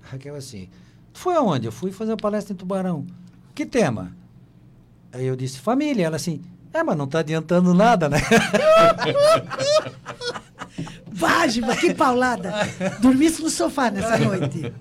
Raquel 0.00 0.34
assim, 0.34 0.68
foi 1.12 1.34
aonde? 1.34 1.66
Eu 1.66 1.72
fui 1.72 1.92
fazer 1.92 2.12
uma 2.12 2.16
palestra 2.16 2.52
em 2.52 2.56
Tubarão. 2.56 3.06
Que 3.58 3.66
tema? 3.66 4.16
Aí 5.12 5.26
eu 5.26 5.34
disse, 5.34 5.58
família. 5.58 6.06
Ela 6.06 6.14
assim, 6.14 6.40
é, 6.72 6.80
mas 6.84 6.96
não 6.96 7.06
está 7.06 7.18
adiantando 7.18 7.74
nada, 7.74 8.08
né? 8.08 8.20
Vágiva, 11.10 11.74
que 11.74 11.92
paulada. 11.92 12.54
Dormisse 13.00 13.42
no 13.42 13.50
sofá 13.50 13.90
nessa 13.90 14.16
noite. 14.16 14.72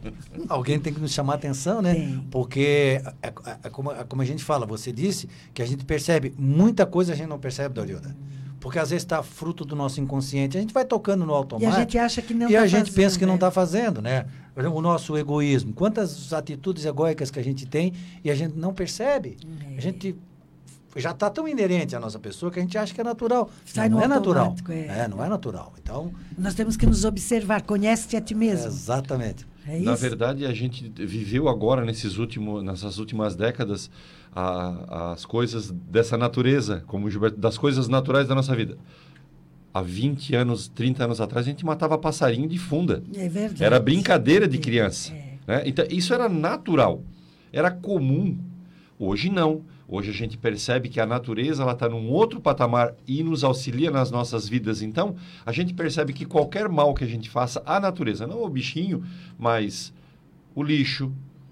Alguém 0.47 0.79
tem 0.79 0.93
que 0.93 1.01
nos 1.01 1.11
chamar 1.11 1.33
a 1.33 1.35
atenção, 1.37 1.81
né? 1.81 1.95
Tem. 1.95 2.27
Porque, 2.29 3.01
é, 3.23 3.29
é, 3.29 3.57
é 3.63 3.69
como, 3.71 3.91
é 3.91 4.03
como, 4.03 4.21
a 4.21 4.25
gente 4.25 4.43
fala, 4.43 4.63
você 4.63 4.91
disse 4.91 5.27
que 5.55 5.63
a 5.63 5.65
gente 5.65 5.83
percebe 5.83 6.35
muita 6.37 6.85
coisa 6.85 7.13
a 7.13 7.15
gente 7.15 7.29
não 7.29 7.39
percebe, 7.39 7.73
Dorilda. 7.73 8.15
Porque 8.59 8.79
às 8.79 8.89
vezes 8.89 9.03
está 9.03 9.21
fruto 9.21 9.63
do 9.63 9.75
nosso 9.75 10.01
inconsciente. 10.01 10.57
A 10.57 10.61
gente 10.61 10.73
vai 10.73 10.83
tocando 10.83 11.25
no 11.25 11.33
automático. 11.33 11.71
E 11.71 11.75
a 11.75 11.79
gente 11.79 11.97
acha 11.97 12.21
que 12.21 12.33
não 12.33 12.49
E 12.49 12.53
tá 12.53 12.61
a 12.61 12.67
gente 12.67 12.79
fazendo, 12.79 12.95
pensa 12.95 13.19
que 13.19 13.25
não 13.25 13.35
está 13.35 13.51
fazendo, 13.51 14.01
né? 14.01 14.25
o 14.73 14.81
nosso 14.81 15.15
egoísmo, 15.15 15.71
quantas 15.73 16.33
atitudes 16.33 16.83
egóicas 16.83 17.29
que 17.29 17.39
a 17.39 17.43
gente 17.43 17.67
tem 17.67 17.93
e 18.23 18.31
a 18.31 18.35
gente 18.35 18.57
não 18.57 18.73
percebe. 18.73 19.37
É. 19.71 19.77
A 19.77 19.81
gente 19.81 20.15
já 20.95 21.11
está 21.11 21.29
tão 21.29 21.47
inerente 21.47 21.95
à 21.95 21.99
nossa 21.99 22.17
pessoa 22.17 22.51
que 22.51 22.57
a 22.57 22.61
gente 22.61 22.75
acha 22.75 22.93
que 22.93 22.99
é 22.99 23.03
natural. 23.03 23.49
Sai 23.65 23.87
não, 23.87 23.97
não 23.97 24.03
é 24.03 24.07
natural. 24.07 24.55
É. 24.69 25.01
é. 25.01 25.07
não 25.07 25.23
é 25.23 25.29
natural. 25.29 25.73
Então 25.81 26.11
nós 26.35 26.55
temos 26.55 26.75
que 26.75 26.87
nos 26.87 27.05
observar. 27.05 27.61
Conhece-te 27.61 28.17
a 28.17 28.21
ti 28.21 28.33
mesmo. 28.33 28.65
É, 28.65 28.67
exatamente. 28.67 29.45
É 29.67 29.79
Na 29.79 29.95
verdade, 29.95 30.45
a 30.45 30.53
gente 30.53 30.89
viveu 30.95 31.49
agora 31.49 31.83
nesses 31.83 32.17
últimos, 32.17 32.63
nessas 32.63 32.97
últimas 32.97 33.35
décadas 33.35 33.89
a, 34.33 35.11
as 35.13 35.25
coisas 35.25 35.71
dessa 35.71 36.17
natureza, 36.17 36.83
como 36.87 37.09
Gilberto, 37.09 37.37
das 37.37 37.57
coisas 37.57 37.87
naturais 37.87 38.27
da 38.27 38.35
nossa 38.35 38.55
vida 38.55 38.77
há 39.77 39.81
20 39.81 40.35
anos, 40.35 40.67
30 40.67 41.03
anos 41.03 41.21
atrás, 41.21 41.45
a 41.45 41.49
gente 41.49 41.65
matava 41.65 41.97
passarinho 41.97 42.47
de 42.47 42.57
funda. 42.57 43.03
É 43.15 43.29
verdade. 43.29 43.63
Era 43.63 43.79
brincadeira 43.79 44.47
de 44.47 44.57
criança. 44.57 45.13
É. 45.13 45.37
Né? 45.45 45.63
Então, 45.65 45.85
isso 45.89 46.13
era 46.13 46.27
natural, 46.27 47.03
era 47.51 47.69
comum. 47.69 48.37
Hoje 48.99 49.29
não. 49.29 49.63
Hoje 49.87 50.09
a 50.09 50.13
gente 50.13 50.37
percebe 50.37 50.89
que 50.89 50.99
a 50.99 51.05
natureza 51.05 51.63
ela 51.63 51.71
está 51.71 51.87
num 51.87 52.09
outro 52.09 52.41
patamar 52.41 52.93
e 53.07 53.23
nos 53.23 53.43
auxilia 53.43 53.91
nas 53.91 54.11
nossas 54.11 54.49
vidas. 54.49 54.81
Então, 54.81 55.15
a 55.45 55.51
gente 55.51 55.73
percebe 55.73 56.11
que 56.11 56.25
qualquer 56.25 56.67
mal 56.67 56.93
que 56.93 57.03
a 57.03 57.07
gente 57.07 57.29
faça 57.29 57.61
à 57.65 57.79
natureza, 57.79 58.27
não 58.27 58.43
o 58.43 58.49
bichinho, 58.49 59.03
mas 59.37 59.93
o 60.53 60.63
lixo, 60.63 61.11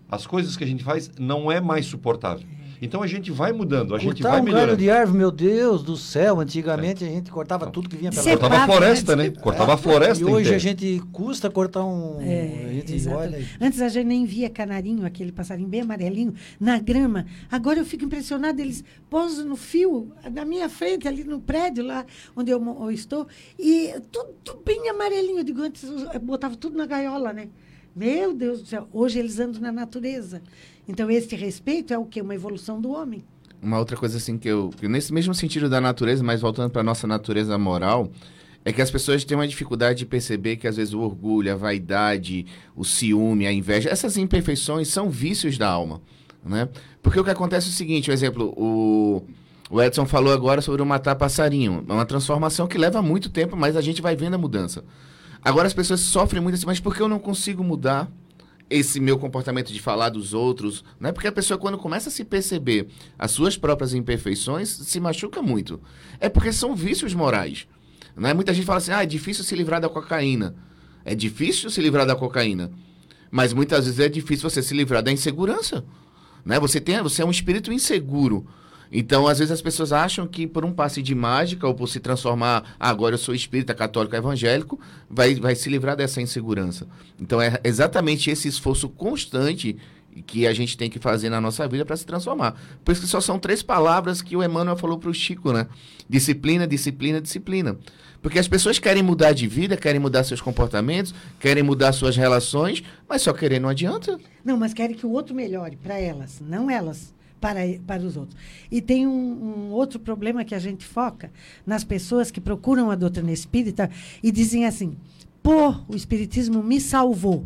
as 0.10 0.28
coisas 0.28 0.58
que 0.58 0.64
a 0.64 0.68
gente 0.68 0.84
faz, 0.84 1.12
não 1.20 1.52
é 1.52 1.62
mais 1.62 1.86
suportável. 1.86 2.46
Então 2.86 3.02
a 3.02 3.08
gente 3.08 3.32
vai 3.32 3.52
mudando, 3.52 3.96
a 3.96 3.98
gente 4.00 4.22
Cortar 4.22 4.30
vai 4.32 4.42
um 4.42 4.44
melhorando. 4.44 4.68
galho 4.68 4.78
de 4.78 4.90
árvore, 4.90 5.18
meu 5.18 5.32
Deus 5.32 5.84
do 5.84 5.98
céu, 5.98 6.40
antigamente 6.40 7.04
é. 7.04 7.08
a 7.08 7.12
gente 7.12 7.32
cortava 7.32 7.70
tudo 7.72 7.90
que 7.90 7.98
vinha 7.98 8.12
pela 8.12 8.24
Cortava 8.24 8.56
a 8.56 8.66
floresta, 8.66 9.16
né? 9.16 9.30
Cortava 9.32 9.74
a 9.74 9.78
floresta 9.78 10.24
E 10.24 10.26
hoje 10.26 10.42
inteira. 10.42 10.56
a 10.56 10.60
gente 10.60 11.02
custa 11.12 11.50
cortar 11.50 11.84
um... 11.84 12.22
É, 12.22 12.68
a 12.70 12.74
gente 12.74 13.10
olha... 13.10 13.46
Antes 13.60 13.82
a 13.82 13.90
gente 13.90 14.06
nem 14.06 14.26
via 14.26 14.50
canarinho, 14.50 15.06
aquele 15.06 15.32
passarinho 15.32 15.68
bem 15.68 15.82
amarelinho, 15.82 16.34
na 16.60 16.80
grama. 16.80 17.26
Agora 17.52 17.80
eu 17.80 17.86
fico 17.86 18.06
impressionada, 18.06 18.62
eles 18.62 18.84
pousam 19.10 19.46
no 19.46 19.56
fio, 19.56 20.12
na 20.32 20.46
minha 20.46 20.70
frente, 20.70 21.08
ali 21.08 21.24
no 21.24 21.40
prédio, 21.42 21.84
lá 21.84 22.06
onde 22.36 22.52
eu, 22.52 22.64
eu 22.64 22.92
estou, 22.92 23.28
e 23.58 23.94
tudo, 24.12 24.30
tudo 24.44 24.62
bem 24.64 24.90
amarelinho. 24.90 25.40
Eu 25.40 25.44
digo, 25.44 25.62
antes 25.62 25.84
eu 25.84 26.20
botava 26.20 26.56
tudo 26.56 26.78
na 26.78 26.86
gaiola, 26.86 27.34
né? 27.34 27.50
Meu 27.96 28.34
Deus 28.34 28.62
do 28.62 28.68
céu, 28.68 28.90
hoje 28.92 29.18
eles 29.20 29.40
andam 29.40 29.62
na 29.62 29.72
natureza. 29.72 30.42
Então, 30.88 31.10
este 31.10 31.36
respeito 31.36 31.94
é 31.94 31.98
o 31.98 32.06
quê? 32.06 32.22
Uma 32.22 32.36
evolução 32.36 32.80
do 32.80 32.92
homem. 32.92 33.24
Uma 33.62 33.80
outra 33.80 33.98
coisa 33.98 34.18
assim 34.18 34.38
que 34.38 34.48
eu, 34.48 34.70
que 34.70 34.88
nesse 34.88 35.12
mesmo 35.12 35.34
sentido 35.34 35.70
da 35.70 35.82
natureza, 35.82 36.24
mas 36.24 36.42
voltando 36.42 36.70
para 36.70 36.84
nossa 36.84 37.08
natureza 37.08 37.58
moral, 37.58 38.12
é 38.64 38.74
que 38.74 38.82
as 38.82 38.92
pessoas 38.92 39.24
têm 39.24 39.38
uma 39.38 39.48
dificuldade 39.48 40.00
de 40.00 40.06
perceber 40.06 40.58
que 40.58 40.68
às 40.68 40.76
vezes 40.76 40.94
o 40.94 41.00
orgulho, 41.00 41.52
a 41.52 41.56
vaidade, 41.56 42.48
o 42.76 42.84
ciúme, 42.84 43.46
a 43.46 43.54
inveja, 43.54 43.90
essas 43.90 44.18
imperfeições 44.18 44.88
são 44.88 45.10
vícios 45.10 45.58
da 45.58 45.68
alma, 45.68 46.02
né? 46.44 46.68
Porque 47.02 47.20
o 47.20 47.24
que 47.24 47.30
acontece 47.30 47.68
é 47.68 47.70
o 47.70 47.74
seguinte, 47.74 48.10
um 48.10 48.14
exemplo, 48.14 48.54
o, 48.58 49.24
o 49.70 49.82
Edson 49.82 50.08
falou 50.08 50.34
agora 50.34 50.62
sobre 50.62 50.82
o 50.82 50.86
matar 50.86 51.16
passarinho, 51.16 51.86
é 51.88 51.94
uma 51.94 52.06
transformação 52.06 52.68
que 52.68 52.78
leva 52.78 53.04
muito 53.04 53.30
tempo, 53.30 53.56
mas 53.56 53.76
a 53.76 53.82
gente 53.82 54.02
vai 54.02 54.16
vendo 54.16 54.34
a 54.34 54.38
mudança. 54.38 54.84
Agora 55.44 55.68
as 55.68 55.74
pessoas 55.74 56.00
sofrem 56.00 56.42
muito 56.42 56.56
assim, 56.56 56.66
mas 56.66 56.80
por 56.80 56.96
que 56.96 57.02
eu 57.04 57.08
não 57.08 57.20
consigo 57.20 57.64
mudar 57.64 58.12
esse 58.70 59.00
meu 59.00 59.18
comportamento 59.18 59.72
de 59.72 59.80
falar 59.80 60.10
dos 60.10 60.34
outros, 60.34 60.84
né? 61.00 61.12
Porque 61.12 61.28
a 61.28 61.32
pessoa 61.32 61.58
quando 61.58 61.78
começa 61.78 62.10
a 62.10 62.12
se 62.12 62.24
perceber 62.24 62.88
as 63.18 63.32
suas 63.32 63.58
próprias 63.58 63.94
imperfeições, 63.94 64.70
se 64.70 65.00
machuca 65.00 65.42
muito. 65.42 65.80
É 66.20 66.28
porque 66.30 66.52
são 66.52 66.76
vícios 66.76 67.14
morais. 67.14 67.68
Né? 68.16 68.34
Muita 68.34 68.54
gente 68.54 68.66
fala 68.66 68.78
assim: 68.78 68.92
ah, 68.92 69.04
é 69.04 69.06
difícil 69.06 69.44
se 69.44 69.56
livrar 69.56 69.80
da 69.80 69.90
cocaína. 69.90 70.56
É 71.04 71.14
difícil 71.14 71.70
se 71.70 71.82
livrar 71.82 72.06
da 72.06 72.16
cocaína. 72.16 72.72
Mas 73.30 73.54
muitas 73.54 73.86
vezes 73.86 74.00
é 74.00 74.10
difícil 74.10 74.50
você 74.50 74.64
se 74.64 74.74
livrar 74.74 75.04
da 75.04 75.12
insegurança. 75.12 75.86
Né? 76.44 76.60
Você, 76.60 76.80
tem, 76.80 77.02
você 77.02 77.22
é 77.22 77.26
um 77.26 77.32
espírito 77.32 77.72
inseguro. 77.72 78.48
Então, 78.92 79.28
às 79.28 79.40
vezes 79.40 79.52
as 79.52 79.62
pessoas 79.62 79.92
acham 79.92 80.28
que 80.28 80.48
por 80.48 80.64
um 80.64 80.72
passe 80.72 81.02
de 81.02 81.14
mágica 81.14 81.68
ou 81.68 81.74
por 81.74 81.88
se 81.88 82.00
transformar, 82.00 82.76
ah, 82.80 82.90
agora 82.90 83.16
eu 83.16 83.20
sou 83.20 83.34
espírita, 83.34 83.74
católico, 83.74 84.16
evangélico, 84.16 84.80
vai, 85.10 85.36
vai 85.36 85.56
se 85.56 85.70
livrar 85.70 85.96
dessa 85.96 86.22
insegurança. 86.22 86.88
Então, 87.20 87.42
é 87.42 87.60
exatamente 87.64 88.30
esse 88.30 88.48
esforço 88.48 88.90
constante 88.90 89.78
que 90.26 90.48
a 90.48 90.54
gente 90.54 90.78
tem 90.78 90.90
que 90.90 91.00
fazer 91.00 91.30
na 91.30 91.42
nossa 91.42 91.68
vida 91.68 91.86
para 91.86 91.98
se 91.98 92.06
transformar. 92.06 92.56
Por 92.84 92.92
isso 92.92 93.02
que 93.02 93.08
só 93.08 93.20
são 93.20 93.38
três 93.38 93.62
palavras 93.62 94.22
que 94.22 94.36
o 94.36 94.44
Emmanuel 94.44 94.78
falou 94.78 94.98
para 94.98 95.10
o 95.10 95.14
Chico, 95.14 95.52
né? 95.52 95.68
Disciplina, 96.10 96.66
disciplina, 96.66 97.20
disciplina. 97.20 97.78
Porque 98.22 98.40
as 98.40 98.48
pessoas 98.48 98.80
querem 98.80 99.04
mudar 99.04 99.34
de 99.34 99.48
vida, 99.48 99.78
querem 99.78 100.00
mudar 100.00 100.24
seus 100.24 100.42
comportamentos, 100.42 101.14
querem 101.40 101.62
mudar 101.62 101.92
suas 101.92 102.16
relações, 102.16 102.84
mas 103.08 103.22
só 103.22 103.34
querer 103.34 103.60
não 103.60 103.70
adianta. 103.70 104.18
Não, 104.44 104.58
mas 104.58 104.74
querem 104.74 104.96
que 104.96 105.06
o 105.06 105.12
outro 105.12 105.36
melhore 105.36 105.76
para 105.76 106.00
elas, 106.00 106.42
não 106.42 106.70
elas 106.70 107.14
para, 107.46 107.60
para 107.86 108.02
os 108.02 108.18
outros. 108.18 108.36
E 108.72 108.82
tem 108.82 109.06
um, 109.06 109.12
um, 109.12 109.72
outro 109.72 110.00
problema 110.00 110.44
que 110.44 110.56
a 110.56 110.60
gente 110.60 110.84
foca 110.84 111.32
nas 111.64 111.84
pessoas 111.84 112.32
que 112.32 112.42
procuram 112.42 112.90
a 112.90 112.96
doutrina 112.96 113.32
espírita 113.32 113.88
e 114.24 114.32
dizem 114.32 114.66
assim: 114.66 114.98
pô, 115.44 115.76
o 115.88 115.96
espiritismo 115.96 116.64
me 116.64 116.82
salvou. 116.82 117.46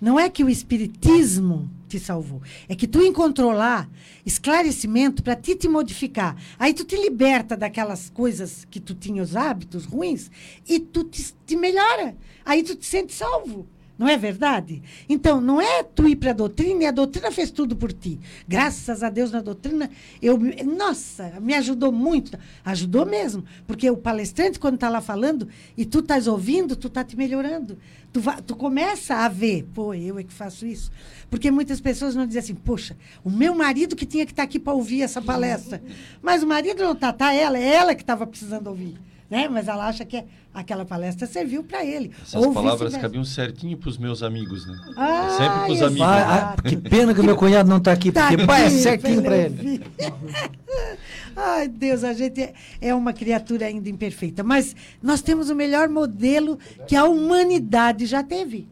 Não 0.00 0.18
é 0.18 0.30
que 0.30 0.42
o 0.42 0.48
espiritismo 0.48 1.70
te 1.86 2.00
salvou. 2.00 2.40
É 2.70 2.74
que 2.74 2.88
tu 2.88 3.02
encontrou 3.02 3.52
lá 3.52 3.86
esclarecimento 4.24 5.22
para 5.22 5.36
ti 5.36 5.54
te 5.54 5.68
modificar. 5.68 6.34
Aí 6.58 6.72
tu 6.72 6.82
te 6.82 6.96
liberta 6.96 7.54
daquelas 7.54 8.08
coisas 8.08 8.66
que 8.70 8.80
tu 8.80 8.94
tinha, 8.94 9.22
os 9.22 9.36
hábitos 9.36 9.84
ruins, 9.84 10.30
e 10.66 10.80
tu 10.80 11.04
te, 11.04 11.34
te 11.44 11.54
melhora. 11.54 12.16
Aí 12.46 12.62
tu 12.62 12.74
te 12.74 12.86
sente 12.86 13.12
salvo. 13.12 13.66
Não 13.96 14.08
é 14.08 14.16
verdade? 14.16 14.82
Então, 15.08 15.40
não 15.40 15.60
é 15.60 15.84
tu 15.84 16.08
ir 16.08 16.16
para 16.16 16.30
a 16.30 16.34
doutrina 16.34 16.82
e 16.82 16.86
a 16.86 16.90
doutrina 16.90 17.30
fez 17.30 17.50
tudo 17.50 17.76
por 17.76 17.92
ti. 17.92 18.18
Graças 18.46 19.04
a 19.04 19.10
Deus 19.10 19.30
na 19.30 19.40
doutrina, 19.40 19.88
eu, 20.20 20.36
nossa, 20.64 21.38
me 21.40 21.54
ajudou 21.54 21.92
muito. 21.92 22.36
Ajudou 22.64 23.06
mesmo. 23.06 23.44
Porque 23.68 23.88
o 23.88 23.96
palestrante, 23.96 24.58
quando 24.58 24.74
está 24.74 24.88
lá 24.88 25.00
falando, 25.00 25.48
e 25.76 25.84
tu 25.84 26.00
estás 26.00 26.26
ouvindo, 26.26 26.74
tu 26.74 26.88
está 26.88 27.04
te 27.04 27.16
melhorando. 27.16 27.78
Tu, 28.12 28.20
tu 28.44 28.56
começa 28.56 29.14
a 29.14 29.28
ver, 29.28 29.64
pô, 29.72 29.94
eu 29.94 30.18
é 30.18 30.24
que 30.24 30.32
faço 30.32 30.66
isso. 30.66 30.90
Porque 31.30 31.52
muitas 31.52 31.80
pessoas 31.80 32.16
não 32.16 32.26
dizem 32.26 32.40
assim, 32.40 32.54
poxa, 32.54 32.96
o 33.22 33.30
meu 33.30 33.54
marido 33.54 33.94
que 33.94 34.06
tinha 34.06 34.26
que 34.26 34.32
estar 34.32 34.42
tá 34.42 34.48
aqui 34.48 34.58
para 34.58 34.72
ouvir 34.72 35.02
essa 35.02 35.22
palestra. 35.22 35.80
Mas 36.20 36.42
o 36.42 36.46
marido 36.48 36.82
não 36.82 36.92
está, 36.92 37.12
tá 37.12 37.32
ela, 37.32 37.56
é 37.56 37.74
ela 37.74 37.94
que 37.94 38.02
estava 38.02 38.26
precisando 38.26 38.66
ouvir 38.66 38.98
né? 39.30 39.48
Mas 39.48 39.68
ela 39.68 39.86
acha 39.86 40.04
que 40.04 40.22
aquela 40.52 40.84
palestra 40.84 41.26
serviu 41.26 41.64
para 41.64 41.84
ele. 41.84 42.12
Essas 42.22 42.46
palavras 42.48 42.96
cabiam 42.96 43.24
certinho 43.24 43.76
para 43.76 43.88
os 43.88 43.98
meus 43.98 44.22
amigos, 44.22 44.66
né? 44.66 44.78
Ah, 44.96 45.28
Sempre 45.30 45.60
para 45.60 45.72
os 45.72 45.82
amigos. 45.82 46.08
Ah, 46.08 46.56
que 46.62 46.76
pena 46.76 47.14
que 47.14 47.20
o 47.20 47.24
meu 47.24 47.36
cunhado 47.36 47.68
não 47.68 47.78
está 47.78 47.92
aqui, 47.92 48.12
tá 48.12 48.28
porque 48.28 48.36
aqui, 48.36 48.46
pai, 48.46 48.66
é 48.66 48.70
certinho 48.70 49.22
para 49.22 49.36
ele. 49.36 49.82
Ai, 51.36 51.66
Deus, 51.66 52.04
a 52.04 52.12
gente 52.12 52.40
é, 52.40 52.54
é 52.80 52.94
uma 52.94 53.12
criatura 53.12 53.66
ainda 53.66 53.90
imperfeita, 53.90 54.44
mas 54.44 54.76
nós 55.02 55.20
temos 55.20 55.50
o 55.50 55.54
melhor 55.54 55.88
modelo 55.88 56.58
que 56.86 56.94
a 56.94 57.04
humanidade 57.04 58.06
já 58.06 58.22
teve. 58.22 58.68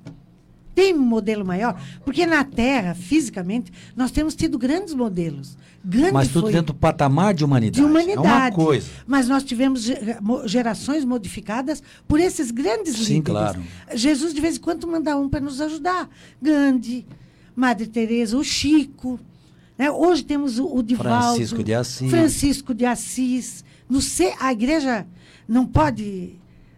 Tem 0.74 0.94
um 0.94 1.02
modelo 1.02 1.44
maior? 1.44 1.78
Porque 2.04 2.24
na 2.24 2.44
Terra, 2.44 2.94
fisicamente, 2.94 3.72
nós 3.94 4.10
temos 4.10 4.34
tido 4.34 4.58
grandes 4.58 4.94
modelos. 4.94 5.58
Mas 6.12 6.28
tudo 6.28 6.42
foi, 6.42 6.52
dentro 6.52 6.72
do 6.72 6.78
patamar 6.78 7.34
de 7.34 7.44
humanidade. 7.44 7.80
De 7.80 7.84
humanidade. 7.84 8.26
É 8.26 8.30
uma 8.30 8.52
coisa. 8.52 8.88
Mas 9.06 9.28
nós 9.28 9.42
tivemos 9.42 9.88
gerações 10.44 11.04
modificadas 11.04 11.82
por 12.06 12.20
esses 12.20 12.50
grandes 12.50 12.94
Sim, 12.94 13.14
líderes. 13.14 13.24
claro. 13.24 13.62
Jesus, 13.94 14.32
de 14.32 14.40
vez 14.40 14.56
em 14.56 14.60
quando, 14.60 14.86
manda 14.86 15.16
um 15.16 15.28
para 15.28 15.40
nos 15.40 15.60
ajudar. 15.60 16.08
Gandhi, 16.40 17.04
Madre 17.54 17.86
Teresa, 17.86 18.36
o 18.36 18.44
Chico. 18.44 19.18
Né? 19.76 19.90
Hoje 19.90 20.22
temos 20.22 20.58
o, 20.58 20.66
o 20.66 20.82
Divaldo. 20.82 21.34
Francisco 21.34 21.64
de 21.64 21.74
Assis. 21.74 22.10
Francisco 22.10 22.74
de 22.74 22.84
Assis. 22.84 23.64
No, 23.88 23.98
a 24.38 24.52
igreja 24.52 25.06
não 25.48 25.66
pode 25.66 26.36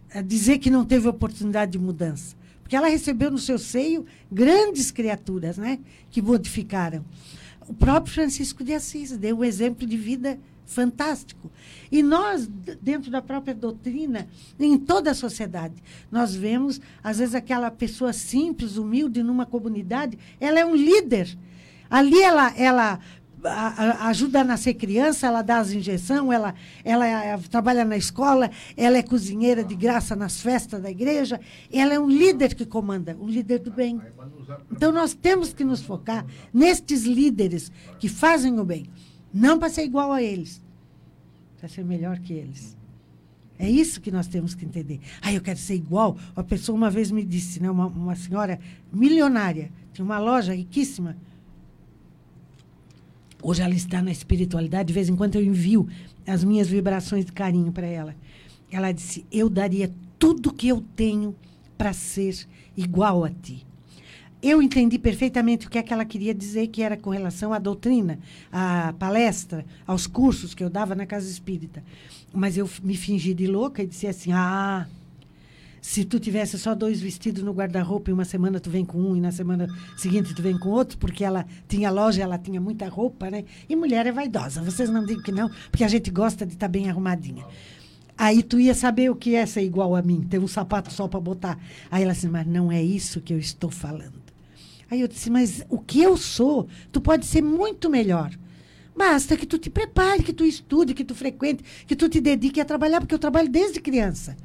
eh, 0.09 0.23
dizer 0.23 0.57
que 0.57 0.69
não 0.69 0.83
teve 0.83 1.07
oportunidade 1.07 1.73
de 1.73 1.79
mudança. 1.79 2.35
Porque 2.63 2.75
ela 2.75 2.87
recebeu 2.87 3.29
no 3.29 3.37
seu 3.37 3.59
seio 3.59 4.05
grandes 4.31 4.89
criaturas 4.89 5.55
né, 5.55 5.77
que 6.09 6.19
modificaram. 6.19 7.05
O 7.67 7.73
próprio 7.73 8.13
Francisco 8.13 8.63
de 8.63 8.73
Assis 8.73 9.15
deu 9.17 9.39
um 9.39 9.43
exemplo 9.43 9.87
de 9.87 9.97
vida 9.97 10.39
fantástico. 10.65 11.51
E 11.91 12.01
nós, 12.01 12.47
dentro 12.81 13.11
da 13.11 13.21
própria 13.21 13.53
doutrina, 13.53 14.27
em 14.59 14.77
toda 14.77 15.11
a 15.11 15.15
sociedade, 15.15 15.75
nós 16.11 16.35
vemos, 16.35 16.81
às 17.03 17.19
vezes, 17.19 17.35
aquela 17.35 17.69
pessoa 17.71 18.13
simples, 18.13 18.77
humilde, 18.77 19.23
numa 19.23 19.45
comunidade, 19.45 20.17
ela 20.39 20.59
é 20.59 20.65
um 20.65 20.75
líder. 20.75 21.37
Ali 21.89 22.19
ela, 22.21 22.53
ela 22.57 22.99
ajuda 23.45 24.41
a 24.41 24.43
nascer 24.43 24.73
criança, 24.73 25.27
ela 25.27 25.41
dá 25.41 25.59
as 25.59 25.71
injeções, 25.71 26.29
ela, 26.31 26.53
ela 26.83 27.07
é, 27.07 27.37
trabalha 27.37 27.85
na 27.85 27.97
escola, 27.97 28.49
ela 28.75 28.97
é 28.97 29.03
cozinheira 29.03 29.63
de 29.63 29.75
graça 29.75 30.15
nas 30.15 30.41
festas 30.41 30.81
da 30.81 30.89
igreja, 30.89 31.39
ela 31.71 31.93
é 31.93 31.99
um 31.99 32.09
líder 32.09 32.55
que 32.55 32.65
comanda, 32.65 33.15
um 33.19 33.27
líder 33.27 33.59
do 33.59 33.71
bem. 33.71 34.01
Então 34.71 34.91
nós 34.91 35.13
temos 35.13 35.53
que 35.53 35.63
nos 35.63 35.81
focar 35.81 36.25
nestes 36.53 37.03
líderes 37.03 37.71
que 37.99 38.09
fazem 38.09 38.59
o 38.59 38.65
bem, 38.65 38.85
não 39.33 39.59
para 39.59 39.69
ser 39.69 39.83
igual 39.83 40.11
a 40.11 40.21
eles, 40.21 40.61
para 41.59 41.69
ser 41.69 41.83
melhor 41.83 42.19
que 42.19 42.33
eles. 42.33 42.75
É 43.57 43.69
isso 43.69 44.01
que 44.01 44.11
nós 44.11 44.27
temos 44.27 44.53
que 44.53 44.65
entender. 44.65 44.99
Ah, 45.21 45.31
eu 45.31 45.39
quero 45.41 45.57
ser 45.57 45.75
igual. 45.75 46.17
Uma 46.35 46.43
pessoa 46.43 46.75
uma 46.75 46.89
vez 46.89 47.09
me 47.09 47.23
disse, 47.23 47.61
né, 47.61 47.71
uma, 47.71 47.87
uma 47.87 48.15
senhora 48.15 48.59
milionária, 48.91 49.71
tinha 49.93 50.03
uma 50.03 50.19
loja 50.19 50.53
riquíssima, 50.53 51.15
Hoje 53.47 53.61
ela 53.61 53.75
está 53.75 54.01
na 54.01 54.11
espiritualidade, 54.11 54.87
de 54.87 54.93
vez 54.93 55.07
em 55.07 55.15
quando 55.15 55.35
eu 55.35 55.43
envio 55.43 55.87
as 56.25 56.43
minhas 56.43 56.67
vibrações 56.67 57.23
de 57.23 57.31
carinho 57.31 57.71
para 57.71 57.85
ela. 57.85 58.15
Ela 58.71 58.91
disse: 58.91 59.23
Eu 59.31 59.51
daria 59.51 59.93
tudo 60.17 60.51
que 60.51 60.67
eu 60.67 60.83
tenho 60.95 61.35
para 61.77 61.93
ser 61.93 62.35
igual 62.75 63.23
a 63.23 63.29
ti. 63.29 63.63
Eu 64.41 64.63
entendi 64.63 64.97
perfeitamente 64.97 65.67
o 65.67 65.69
que 65.69 65.77
é 65.77 65.83
que 65.83 65.93
ela 65.93 66.03
queria 66.03 66.33
dizer, 66.33 66.69
que 66.69 66.81
era 66.81 66.97
com 66.97 67.11
relação 67.11 67.53
à 67.53 67.59
doutrina, 67.59 68.17
à 68.51 68.95
palestra, 68.97 69.63
aos 69.85 70.07
cursos 70.07 70.55
que 70.55 70.63
eu 70.63 70.69
dava 70.69 70.95
na 70.95 71.05
casa 71.05 71.29
espírita. 71.29 71.83
Mas 72.33 72.57
eu 72.57 72.67
me 72.81 72.97
fingi 72.97 73.31
de 73.35 73.45
louca 73.45 73.83
e 73.83 73.85
disse 73.85 74.07
assim: 74.07 74.31
Ah, 74.33 74.87
se 75.85 76.03
tu 76.03 76.19
tivesse 76.19 76.57
só 76.57 76.73
dois 76.73 76.99
vestidos 76.99 77.43
no 77.43 77.51
guarda-roupa 77.51 78.09
e 78.09 78.13
uma 78.13 78.25
semana 78.25 78.59
tu 78.59 78.71
vem 78.71 78.83
com 78.83 78.97
um 78.97 79.15
e 79.15 79.21
na 79.21 79.31
semana 79.31 79.67
seguinte 79.95 80.33
tu 80.33 80.41
vem 80.41 80.57
com 80.57 80.69
outro, 80.69 80.97
porque 80.97 81.23
ela 81.23 81.45
tinha 81.67 81.91
loja, 81.91 82.23
ela 82.23 82.39
tinha 82.39 82.59
muita 82.59 82.89
roupa, 82.89 83.29
né? 83.29 83.45
E 83.69 83.75
mulher 83.75 84.07
é 84.07 84.11
vaidosa. 84.11 84.63
Vocês 84.63 84.89
não 84.89 85.05
digam 85.05 85.21
que 85.21 85.31
não, 85.31 85.47
porque 85.69 85.83
a 85.83 85.87
gente 85.87 86.09
gosta 86.09 86.43
de 86.43 86.53
estar 86.53 86.65
tá 86.65 86.71
bem 86.71 86.89
arrumadinha. 86.89 87.45
Aí 88.17 88.41
tu 88.41 88.59
ia 88.59 88.73
saber 88.73 89.11
o 89.11 89.15
que 89.15 89.35
é 89.35 89.45
ser 89.45 89.61
igual 89.61 89.95
a 89.95 90.01
mim, 90.01 90.21
ter 90.27 90.39
um 90.39 90.47
sapato 90.47 90.91
só 90.91 91.07
para 91.07 91.19
botar. 91.19 91.59
Aí 91.91 92.01
ela 92.01 92.13
disse, 92.13 92.27
mas 92.27 92.47
não 92.47 92.71
é 92.71 92.81
isso 92.81 93.21
que 93.21 93.31
eu 93.31 93.37
estou 93.37 93.69
falando. 93.69 94.23
Aí 94.89 94.99
eu 94.99 95.07
disse, 95.07 95.29
mas 95.29 95.63
o 95.69 95.77
que 95.77 96.01
eu 96.01 96.17
sou, 96.17 96.67
tu 96.91 96.99
pode 96.99 97.27
ser 97.27 97.43
muito 97.43 97.91
melhor. 97.91 98.31
Basta 98.97 99.37
que 99.37 99.45
tu 99.45 99.59
te 99.59 99.69
prepare, 99.69 100.23
que 100.23 100.33
tu 100.33 100.45
estude, 100.45 100.95
que 100.95 101.05
tu 101.05 101.13
frequente, 101.13 101.63
que 101.85 101.95
tu 101.95 102.09
te 102.09 102.19
dedique 102.19 102.59
a 102.59 102.65
trabalhar, 102.65 102.99
porque 103.01 103.13
eu 103.13 103.19
trabalho 103.19 103.49
desde 103.49 103.79
criança 103.79 104.35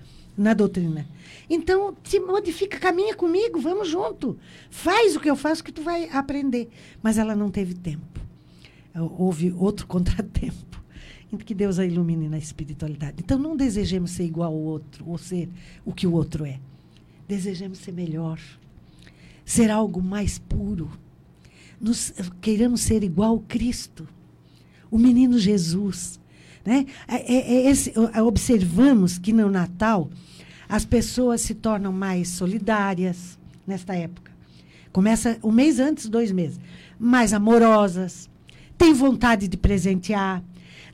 na 0.40 0.54
doutrina. 0.54 1.06
Então, 1.48 1.94
se 2.02 2.18
modifica, 2.18 2.78
caminha 2.78 3.14
comigo, 3.14 3.60
vamos 3.60 3.88
junto. 3.88 4.38
Faz 4.70 5.14
o 5.14 5.20
que 5.20 5.28
eu 5.28 5.36
faço 5.36 5.62
que 5.62 5.70
tu 5.70 5.82
vai 5.82 6.08
aprender. 6.08 6.70
Mas 7.02 7.18
ela 7.18 7.36
não 7.36 7.50
teve 7.50 7.74
tempo. 7.74 8.20
Houve 8.94 9.52
outro 9.52 9.84
contratempo. 9.88 10.80
Que 11.44 11.54
Deus 11.54 11.78
a 11.78 11.84
ilumine 11.86 12.28
na 12.28 12.38
espiritualidade. 12.38 13.16
Então, 13.22 13.38
não 13.38 13.56
desejemos 13.56 14.12
ser 14.12 14.24
igual 14.24 14.52
ao 14.52 14.58
outro, 14.58 15.08
ou 15.08 15.16
ser 15.18 15.48
o 15.84 15.92
que 15.92 16.06
o 16.06 16.12
outro 16.12 16.44
é. 16.44 16.58
Desejemos 17.28 17.78
ser 17.78 17.92
melhor. 17.92 18.40
ser 19.44 19.70
algo 19.70 20.02
mais 20.02 20.38
puro. 20.38 20.90
Nos, 21.80 22.12
queiramos 22.40 22.82
ser 22.82 23.02
igual 23.02 23.30
ao 23.32 23.40
Cristo, 23.40 24.08
o 24.90 24.98
menino 24.98 25.38
Jesus. 25.38 26.19
Né? 26.64 26.86
É, 27.08 27.34
é, 27.34 27.54
é 27.54 27.70
esse, 27.70 27.92
observamos 28.22 29.18
que 29.18 29.32
no 29.32 29.50
Natal 29.50 30.10
as 30.68 30.84
pessoas 30.84 31.40
se 31.40 31.54
tornam 31.54 31.92
mais 31.92 32.28
solidárias 32.28 33.38
nesta 33.66 33.94
época. 33.94 34.30
Começa 34.92 35.38
um 35.42 35.52
mês 35.52 35.78
antes, 35.78 36.08
dois 36.08 36.32
meses. 36.32 36.60
Mais 36.98 37.32
amorosas, 37.32 38.28
têm 38.76 38.92
vontade 38.92 39.48
de 39.48 39.56
presentear, 39.56 40.42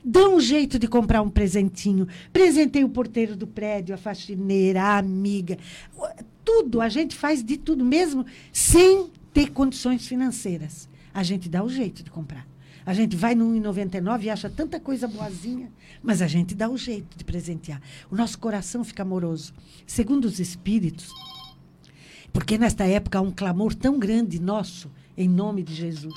dão 0.03 0.35
um 0.35 0.39
jeito 0.39 0.79
de 0.79 0.87
comprar 0.87 1.21
um 1.21 1.29
presentinho. 1.29 2.07
Presentei 2.31 2.83
o 2.83 2.89
porteiro 2.89 3.35
do 3.35 3.45
prédio, 3.45 3.93
a 3.93 3.97
faxineira, 3.97 4.81
a 4.81 4.97
amiga. 4.97 5.57
Tudo, 6.45 6.79
a 6.79 6.89
gente 6.89 7.15
faz 7.15 7.43
de 7.43 7.57
tudo, 7.57 7.83
mesmo 7.83 8.25
sem 8.53 9.09
ter 9.33 9.51
condições 9.51 10.07
financeiras. 10.07 10.87
A 11.13 11.23
gente 11.23 11.49
dá 11.49 11.63
o 11.63 11.69
jeito 11.69 12.03
de 12.03 12.09
comprar. 12.09 12.47
A 12.87 12.93
gente 12.93 13.17
vai 13.17 13.35
no 13.35 13.45
1,99 13.53 14.23
e 14.23 14.29
acha 14.29 14.49
tanta 14.49 14.79
coisa 14.79 15.09
boazinha, 15.09 15.69
mas 16.01 16.21
a 16.21 16.27
gente 16.27 16.55
dá 16.55 16.69
o 16.69 16.77
jeito 16.77 17.17
de 17.17 17.25
presentear. 17.25 17.81
O 18.09 18.15
nosso 18.15 18.39
coração 18.39 18.81
fica 18.81 19.03
amoroso. 19.03 19.53
Segundo 19.85 20.23
os 20.23 20.39
espíritos, 20.39 21.13
porque 22.31 22.57
nesta 22.57 22.85
época 22.85 23.19
há 23.19 23.21
um 23.21 23.29
clamor 23.29 23.75
tão 23.75 23.99
grande 23.99 24.39
nosso 24.39 24.89
em 25.17 25.27
nome 25.27 25.63
de 25.63 25.75
Jesus. 25.75 26.15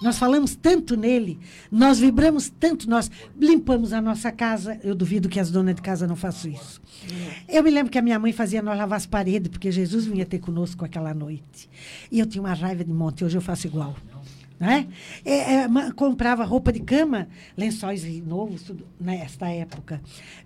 Nós 0.00 0.16
falamos 0.16 0.54
tanto 0.54 0.96
nele, 0.96 1.40
nós 1.72 1.98
vibramos 1.98 2.50
tanto, 2.50 2.88
nós 2.88 3.10
limpamos 3.36 3.92
a 3.92 4.00
nossa 4.00 4.30
casa. 4.30 4.78
Eu 4.84 4.94
duvido 4.94 5.28
que 5.28 5.40
as 5.40 5.50
donas 5.50 5.74
de 5.74 5.82
casa 5.82 6.06
não 6.06 6.14
façam 6.14 6.52
isso. 6.52 6.80
Eu 7.48 7.64
me 7.64 7.70
lembro 7.70 7.90
que 7.90 7.98
a 7.98 8.02
minha 8.02 8.18
mãe 8.18 8.32
fazia 8.32 8.62
nós 8.62 8.78
lavar 8.78 8.96
as 8.96 9.06
paredes, 9.06 9.48
porque 9.48 9.72
Jesus 9.72 10.04
vinha 10.04 10.24
ter 10.24 10.38
conosco 10.38 10.84
aquela 10.84 11.12
noite. 11.12 11.68
E 12.12 12.20
eu 12.20 12.26
tinha 12.26 12.42
uma 12.42 12.54
raiva 12.54 12.84
de 12.84 12.92
monte, 12.92 13.24
hoje 13.24 13.36
eu 13.36 13.42
faço 13.42 13.66
igual. 13.66 13.96
Né? 14.58 14.88
É, 15.24 15.64
é, 15.64 15.68
comprava 15.94 16.44
roupa 16.44 16.72
de 16.72 16.80
cama, 16.80 17.28
lençóis 17.56 18.04
novos, 18.22 18.62
tudo, 18.62 18.86
nesta 18.98 19.48
época. 19.50 20.00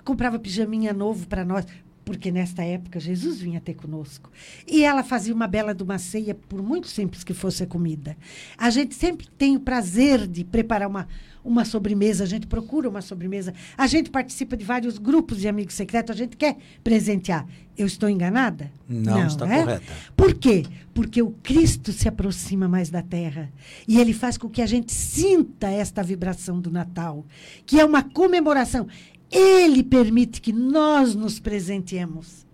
Comprava 0.05 0.39
pijaminha 0.39 0.93
novo 0.93 1.27
para 1.29 1.45
nós, 1.45 1.65
porque 2.11 2.33
nesta 2.33 2.65
época 2.65 2.99
Jesus 2.99 3.41
vinha 3.41 3.61
ter 3.61 3.75
conosco. 3.75 4.33
E 4.67 4.83
ela 4.83 5.05
fazia 5.05 5.33
uma 5.33 5.47
bela 5.47 5.73
de 5.73 5.81
uma 5.85 5.97
ceia, 5.97 6.35
por 6.35 6.61
muito 6.61 6.89
simples 6.89 7.23
que 7.23 7.33
fosse 7.33 7.63
a 7.63 7.67
comida. 7.69 8.17
A 8.59 8.69
gente 8.69 8.97
sempre 8.97 9.29
tem 9.39 9.55
o 9.55 9.61
prazer 9.61 10.27
de 10.27 10.43
preparar 10.43 10.89
uma, 10.89 11.07
uma 11.45 11.65
sobremesa, 11.65 12.25
a 12.25 12.27
gente 12.27 12.49
procura 12.49 12.89
uma 12.89 13.01
sobremesa, 13.01 13.55
a 13.79 13.87
gente 13.87 14.11
participa 14.11 14.57
de 14.57 14.65
vários 14.65 14.99
grupos 14.99 15.39
de 15.39 15.47
amigos 15.47 15.75
secretos, 15.75 16.13
a 16.13 16.19
gente 16.19 16.37
quer 16.37 16.57
presentear. 16.83 17.47
Eu 17.79 17.87
estou 17.87 18.09
enganada? 18.09 18.73
Não, 18.89 19.21
Não 19.21 19.27
está 19.29 19.47
é? 19.47 19.65
correta. 19.65 19.93
Por 20.17 20.35
quê? 20.35 20.65
Porque 20.93 21.23
o 21.23 21.31
Cristo 21.45 21.93
se 21.93 22.09
aproxima 22.09 22.67
mais 22.67 22.91
da 22.91 23.03
terra 23.03 23.53
e 23.87 24.01
ele 24.01 24.13
faz 24.13 24.37
com 24.37 24.49
que 24.49 24.61
a 24.61 24.67
gente 24.67 24.93
sinta 24.93 25.69
esta 25.69 26.03
vibração 26.03 26.61
do 26.61 26.73
Natal, 26.73 27.25
que 27.65 27.79
é 27.79 27.85
uma 27.85 28.03
comemoração. 28.03 28.89
Ele 29.31 29.83
permite 29.83 30.41
que 30.41 30.53
nós 30.53 31.15
nos 31.15 31.39
presenteemos 31.39 32.47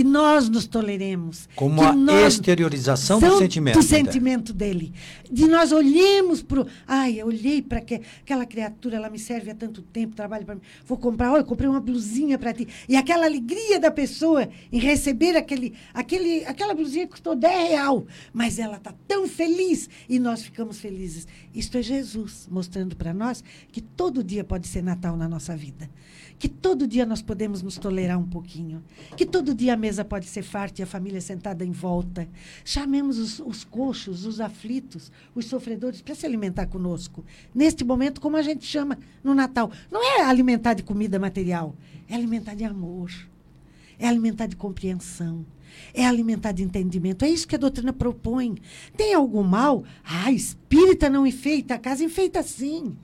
que 0.00 0.04
nós 0.04 0.48
nos 0.48 0.66
toleremos. 0.66 1.46
Como 1.54 1.82
a 1.82 1.92
nós, 1.92 2.32
exteriorização 2.32 3.20
do 3.20 3.36
sentimento. 3.36 3.78
Do 3.78 3.82
sentimento 3.82 4.50
dele. 4.50 4.94
De 5.30 5.46
nós 5.46 5.72
olhemos 5.72 6.42
para 6.42 6.64
Ai, 6.86 7.20
eu 7.20 7.26
olhei 7.26 7.60
para 7.60 7.82
que, 7.82 8.00
aquela 8.22 8.46
criatura, 8.46 8.96
ela 8.96 9.10
me 9.10 9.18
serve 9.18 9.50
há 9.50 9.54
tanto 9.54 9.82
tempo, 9.82 10.16
trabalha 10.16 10.42
para 10.42 10.54
mim. 10.54 10.62
Vou 10.86 10.96
comprar, 10.96 11.30
olha, 11.30 11.42
eu 11.42 11.44
comprei 11.44 11.68
uma 11.68 11.82
blusinha 11.82 12.38
para 12.38 12.54
ti. 12.54 12.66
E 12.88 12.96
aquela 12.96 13.26
alegria 13.26 13.78
da 13.78 13.90
pessoa 13.90 14.48
em 14.72 14.78
receber 14.78 15.36
aquele, 15.36 15.74
aquele, 15.92 16.46
aquela 16.46 16.72
blusinha 16.72 17.04
que 17.04 17.12
custou 17.12 17.36
10 17.36 17.68
real. 17.68 18.06
Mas 18.32 18.58
ela 18.58 18.78
está 18.78 18.94
tão 19.06 19.28
feliz 19.28 19.90
e 20.08 20.18
nós 20.18 20.42
ficamos 20.42 20.80
felizes. 20.80 21.28
Isto 21.54 21.76
é 21.76 21.82
Jesus 21.82 22.48
mostrando 22.50 22.96
para 22.96 23.12
nós 23.12 23.44
que 23.70 23.82
todo 23.82 24.24
dia 24.24 24.44
pode 24.44 24.66
ser 24.66 24.82
Natal 24.82 25.14
na 25.14 25.28
nossa 25.28 25.54
vida 25.54 25.90
que 26.40 26.48
todo 26.48 26.88
dia 26.88 27.04
nós 27.04 27.20
podemos 27.20 27.60
nos 27.60 27.76
tolerar 27.76 28.18
um 28.18 28.26
pouquinho, 28.26 28.82
que 29.14 29.26
todo 29.26 29.54
dia 29.54 29.74
a 29.74 29.76
mesa 29.76 30.02
pode 30.02 30.24
ser 30.24 30.40
farta 30.40 30.80
e 30.80 30.82
a 30.82 30.86
família 30.86 31.20
sentada 31.20 31.66
em 31.66 31.70
volta. 31.70 32.26
Chamemos 32.64 33.18
os, 33.18 33.40
os 33.40 33.62
coxos, 33.62 34.24
os 34.24 34.40
aflitos, 34.40 35.12
os 35.34 35.44
sofredores 35.44 36.00
para 36.00 36.14
se 36.14 36.24
alimentar 36.24 36.66
conosco. 36.66 37.22
Neste 37.54 37.84
momento, 37.84 38.22
como 38.22 38.38
a 38.38 38.42
gente 38.42 38.64
chama 38.64 38.98
no 39.22 39.34
Natal. 39.34 39.70
Não 39.90 40.02
é 40.02 40.22
alimentar 40.22 40.72
de 40.72 40.82
comida 40.82 41.18
material, 41.18 41.76
é 42.08 42.14
alimentar 42.14 42.54
de 42.54 42.64
amor, 42.64 43.12
é 43.98 44.08
alimentar 44.08 44.46
de 44.46 44.56
compreensão. 44.56 45.44
É 45.94 46.04
alimentar 46.04 46.50
de 46.50 46.64
entendimento. 46.64 47.24
É 47.24 47.28
isso 47.28 47.46
que 47.46 47.54
a 47.54 47.58
doutrina 47.58 47.92
propõe. 47.92 48.56
Tem 48.96 49.14
algum 49.14 49.44
mal? 49.44 49.84
Ah, 50.04 50.32
espírita 50.32 51.08
não 51.08 51.24
enfeita 51.24 51.74
a 51.74 51.78
casa, 51.78 52.02
enfeita 52.02 52.42
sim. 52.42 52.96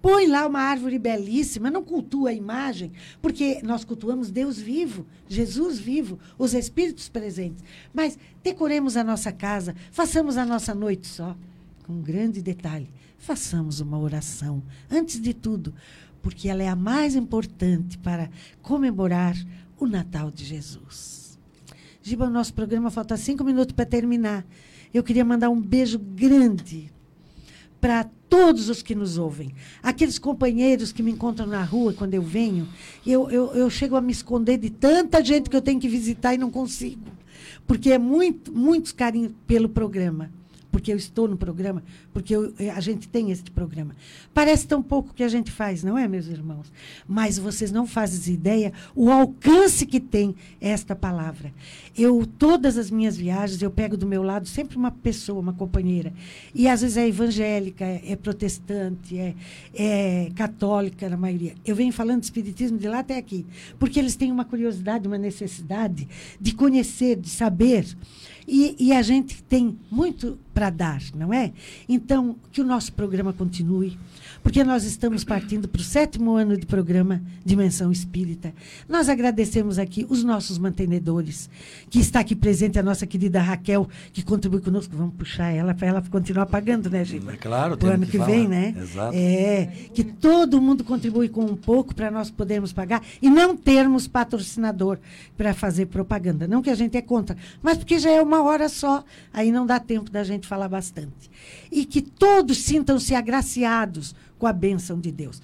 Põe 0.00 0.28
lá 0.28 0.46
uma 0.46 0.60
árvore 0.60 0.98
belíssima, 0.98 1.70
não 1.70 1.82
cultua 1.82 2.30
a 2.30 2.34
imagem, 2.34 2.92
porque 3.20 3.60
nós 3.62 3.84
cultuamos 3.84 4.30
Deus 4.30 4.56
vivo, 4.56 5.04
Jesus 5.28 5.78
vivo, 5.78 6.18
os 6.38 6.54
espíritos 6.54 7.08
presentes. 7.08 7.64
Mas 7.92 8.16
decoremos 8.42 8.96
a 8.96 9.02
nossa 9.02 9.32
casa, 9.32 9.74
façamos 9.90 10.36
a 10.36 10.46
nossa 10.46 10.74
noite 10.74 11.06
só. 11.08 11.36
Com 11.84 11.94
um 11.94 12.02
grande 12.02 12.40
detalhe, 12.40 12.88
façamos 13.18 13.80
uma 13.80 13.98
oração, 13.98 14.62
antes 14.90 15.20
de 15.20 15.34
tudo, 15.34 15.74
porque 16.22 16.48
ela 16.48 16.62
é 16.62 16.68
a 16.68 16.76
mais 16.76 17.16
importante 17.16 17.98
para 17.98 18.30
comemorar 18.62 19.34
o 19.78 19.86
Natal 19.86 20.30
de 20.30 20.44
Jesus. 20.44 21.38
Giba, 22.02 22.26
o 22.26 22.30
nosso 22.30 22.54
programa 22.54 22.90
falta 22.90 23.16
cinco 23.16 23.42
minutos 23.42 23.74
para 23.74 23.84
terminar. 23.84 24.46
Eu 24.94 25.02
queria 25.02 25.24
mandar 25.24 25.50
um 25.50 25.60
beijo 25.60 25.98
grande 25.98 26.92
para 27.80 28.04
todos 28.28 28.68
os 28.68 28.82
que 28.82 28.94
nos 28.94 29.18
ouvem. 29.18 29.54
Aqueles 29.82 30.18
companheiros 30.18 30.92
que 30.92 31.02
me 31.02 31.12
encontram 31.12 31.46
na 31.46 31.62
rua 31.62 31.92
quando 31.92 32.14
eu 32.14 32.22
venho, 32.22 32.68
eu, 33.06 33.30
eu, 33.30 33.52
eu 33.54 33.70
chego 33.70 33.96
a 33.96 34.00
me 34.00 34.12
esconder 34.12 34.58
de 34.58 34.70
tanta 34.70 35.24
gente 35.24 35.48
que 35.48 35.56
eu 35.56 35.62
tenho 35.62 35.80
que 35.80 35.88
visitar 35.88 36.34
e 36.34 36.38
não 36.38 36.50
consigo. 36.50 37.06
Porque 37.66 37.92
é 37.92 37.98
muito, 37.98 38.52
muito 38.52 38.94
carinho 38.94 39.34
pelo 39.46 39.68
programa 39.68 40.30
porque 40.70 40.92
eu 40.92 40.96
estou 40.96 41.26
no 41.26 41.36
programa, 41.36 41.82
porque 42.18 42.34
eu, 42.34 42.52
eh, 42.58 42.68
a 42.68 42.80
gente 42.80 43.08
tem 43.08 43.30
este 43.30 43.48
programa. 43.48 43.94
Parece 44.34 44.66
tão 44.66 44.82
pouco 44.82 45.14
que 45.14 45.22
a 45.22 45.28
gente 45.28 45.52
faz, 45.52 45.84
não 45.84 45.96
é, 45.96 46.08
meus 46.08 46.26
irmãos? 46.26 46.66
Mas 47.06 47.38
vocês 47.38 47.70
não 47.70 47.86
fazem 47.86 48.34
ideia 48.34 48.72
o 48.92 49.08
alcance 49.08 49.86
que 49.86 50.00
tem 50.00 50.34
esta 50.60 50.96
palavra. 50.96 51.54
Eu, 51.96 52.26
todas 52.26 52.76
as 52.76 52.90
minhas 52.90 53.16
viagens, 53.16 53.62
eu 53.62 53.70
pego 53.70 53.96
do 53.96 54.04
meu 54.04 54.20
lado 54.20 54.48
sempre 54.48 54.76
uma 54.76 54.90
pessoa, 54.90 55.38
uma 55.38 55.52
companheira. 55.52 56.12
E 56.52 56.66
às 56.66 56.80
vezes 56.80 56.96
é 56.96 57.06
evangélica, 57.06 57.84
é, 57.84 58.02
é 58.04 58.16
protestante, 58.16 59.16
é, 59.16 59.36
é 59.72 60.30
católica, 60.34 61.08
na 61.08 61.16
maioria. 61.16 61.54
Eu 61.64 61.76
venho 61.76 61.92
falando 61.92 62.18
de 62.18 62.26
espiritismo 62.26 62.78
de 62.78 62.88
lá 62.88 62.98
até 62.98 63.16
aqui, 63.16 63.46
porque 63.78 63.96
eles 63.96 64.16
têm 64.16 64.32
uma 64.32 64.44
curiosidade, 64.44 65.06
uma 65.06 65.18
necessidade 65.18 66.08
de 66.40 66.52
conhecer, 66.52 67.14
de 67.14 67.28
saber. 67.28 67.86
E, 68.50 68.74
e 68.78 68.92
a 68.92 69.02
gente 69.02 69.42
tem 69.42 69.78
muito 69.90 70.38
para 70.54 70.70
dar, 70.70 71.02
não 71.14 71.32
é? 71.32 71.52
Então, 71.86 72.07
que 72.50 72.60
o 72.60 72.64
nosso 72.64 72.92
programa 72.92 73.32
continue, 73.32 73.98
porque 74.42 74.64
nós 74.64 74.84
estamos 74.84 75.24
partindo 75.24 75.68
para 75.68 75.80
o 75.80 75.84
sétimo 75.84 76.34
ano 76.36 76.56
de 76.56 76.64
programa 76.64 77.20
Dimensão 77.44 77.92
Espírita. 77.92 78.54
Nós 78.88 79.08
agradecemos 79.08 79.78
aqui 79.78 80.06
os 80.08 80.24
nossos 80.24 80.58
mantenedores, 80.58 81.50
que 81.90 81.98
está 81.98 82.20
aqui 82.20 82.34
presente 82.34 82.78
a 82.78 82.82
nossa 82.82 83.06
querida 83.06 83.40
Raquel, 83.40 83.88
que 84.12 84.22
contribui 84.22 84.60
conosco. 84.60 84.96
Vamos 84.96 85.14
puxar 85.14 85.50
ela 85.50 85.74
para 85.74 85.88
ela 85.88 86.02
continuar 86.10 86.46
pagando, 86.46 86.88
né, 86.88 87.04
Giba? 87.04 87.34
É 87.34 87.36
claro, 87.36 87.78
o 87.80 87.86
ano 87.86 88.06
que, 88.06 88.12
que 88.12 88.18
vem, 88.18 88.48
né? 88.48 88.74
Exato. 88.76 89.12
É, 89.14 89.66
que 89.92 90.02
todo 90.02 90.60
mundo 90.62 90.84
contribui 90.84 91.28
com 91.28 91.44
um 91.44 91.56
pouco 91.56 91.94
para 91.94 92.10
nós 92.10 92.30
podermos 92.30 92.72
pagar 92.72 93.02
e 93.20 93.28
não 93.28 93.56
termos 93.56 94.08
patrocinador 94.08 94.98
para 95.36 95.52
fazer 95.52 95.86
propaganda. 95.86 96.48
Não 96.48 96.62
que 96.62 96.70
a 96.70 96.74
gente 96.74 96.96
é 96.96 97.02
contra, 97.02 97.36
mas 97.62 97.76
porque 97.76 97.98
já 97.98 98.10
é 98.10 98.22
uma 98.22 98.42
hora 98.42 98.68
só, 98.68 99.04
aí 99.32 99.52
não 99.52 99.66
dá 99.66 99.78
tempo 99.78 100.10
da 100.10 100.24
gente 100.24 100.46
falar 100.46 100.68
bastante. 100.68 101.30
E 101.70 101.84
que 101.84 101.97
todos 102.02 102.58
sintam-se 102.58 103.14
agraciados 103.14 104.14
com 104.38 104.46
a 104.46 104.52
bênção 104.52 105.00
de 105.00 105.10
Deus. 105.10 105.40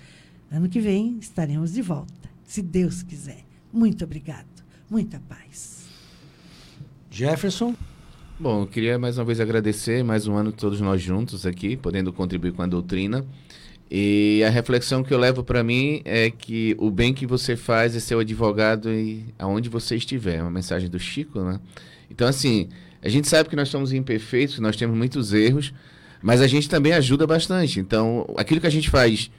Ano 0.51 0.69
que 0.69 0.81
vem 0.81 1.19
estaremos 1.21 1.73
de 1.73 1.83
volta, 1.83 2.31
se 2.45 2.63
Deus 2.63 3.03
quiser. 3.03 3.45
Muito 3.73 4.05
obrigado. 4.05 4.47
Muita 4.89 5.21
paz. 5.29 5.87
Jefferson. 7.11 7.75
Bom, 8.39 8.63
eu 8.63 8.67
queria 8.67 8.99
mais 8.99 9.19
uma 9.19 9.25
vez 9.25 9.41
agradecer 9.41 10.03
mais 10.05 10.27
um 10.27 10.35
ano 10.35 10.53
todos 10.53 10.81
nós 10.81 11.01
juntos 11.01 11.47
aqui, 11.47 11.77
podendo 11.77 12.13
contribuir 12.13 12.53
com 12.53 12.63
a 12.63 12.67
doutrina. 12.67 13.25
E 13.91 14.43
a 14.45 14.51
reflexão 14.51 15.05
que 15.05 15.15
eu 15.15 15.19
levo 15.19 15.45
para 15.45 15.63
mim 15.63 16.03
é 16.05 16.31
que 16.31 16.75
o 16.79 16.91
bem 16.91 17.15
que 17.15 17.27
você 17.27 17.57
faz 17.57 17.95
é 17.95 18.01
ser 18.01 18.17
o 18.17 18.19
advogado 18.19 18.93
e 18.93 19.25
aonde 19.39 19.69
você 19.69 19.95
estiver. 19.97 20.39
É 20.39 20.43
uma 20.43 20.51
mensagem 20.51 20.89
do 20.89 20.99
Chico, 20.99 21.41
né? 21.43 21.61
Então, 22.11 22.27
assim, 22.27 22.69
a 23.03 23.09
gente 23.09 23.29
sabe 23.29 23.49
que 23.49 23.57
nós 23.57 23.69
somos 23.69 23.93
imperfeitos, 23.93 24.59
nós 24.59 24.77
temos 24.77 24.97
muitos 24.97 25.33
erros, 25.33 25.73
mas 26.25 26.41
a 26.41 26.47
gente 26.47 26.71
também 26.71 26.95
ajuda 26.95 27.27
bastante. 27.27 27.79
Então, 27.79 28.25
aquilo 28.39 28.59
que 28.59 28.67
a 28.67 28.71
gente 28.71 28.89
faz 28.89 29.31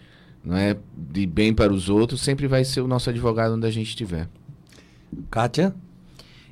não 0.43 0.55
é, 0.55 0.77
de 0.95 1.25
bem 1.25 1.51
para 1.51 1.73
os 1.73 1.89
outros 1.89 2.21
sempre 2.21 2.45
vai 2.45 2.63
ser 2.63 2.81
o 2.81 2.88
nosso 2.88 3.09
advogado 3.09 3.55
onde 3.55 3.65
a 3.65 3.71
gente 3.71 3.88
estiver. 3.88 4.29
Kátia? 5.31 5.73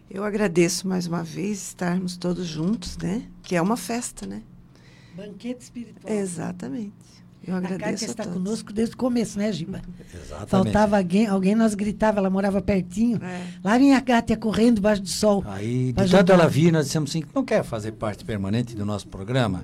Eu 0.10 0.24
agradeço 0.24 0.88
mais 0.88 1.06
uma 1.06 1.24
vez 1.24 1.68
estarmos 1.68 2.18
todos 2.18 2.48
juntos, 2.48 2.98
né? 2.98 3.22
Que 3.44 3.56
é 3.56 3.62
uma 3.62 3.78
festa, 3.78 4.26
né? 4.26 4.42
Banquete 5.16 5.62
espiritual. 5.62 6.12
Exatamente. 6.12 6.94
Eu 7.46 7.54
A 7.54 7.58
agradeço 7.58 7.84
Kátia 7.92 8.08
a 8.08 8.10
está 8.10 8.24
todos. 8.24 8.38
conosco 8.40 8.74
desde 8.74 8.96
o 8.96 8.98
começo, 8.98 9.38
né, 9.38 9.52
Giba? 9.52 9.82
Exatamente. 10.12 10.50
Faltava 10.50 10.98
alguém, 10.98 11.28
alguém 11.28 11.54
nós 11.54 11.76
gritava, 11.76 12.18
ela 12.18 12.30
morava 12.32 12.60
pertinho. 12.60 13.24
É. 13.24 13.44
Lá 13.64 13.78
vinha 13.78 13.98
a 13.98 14.02
Kátia 14.02 14.36
correndo 14.36 14.76
debaixo 14.76 15.04
do 15.04 15.10
sol. 15.10 15.44
Aí, 15.46 15.94
de 15.94 16.10
tanto 16.10 16.32
ela 16.32 16.48
vir, 16.48 16.72
nós 16.72 16.88
dissemos 16.88 17.12
assim, 17.12 17.24
não 17.36 17.46
quer 17.46 17.64
fazer 17.64 17.92
parte 17.92 18.26
permanente 18.26 18.76
do 18.76 18.84
nosso 18.84 19.08
programa? 19.08 19.64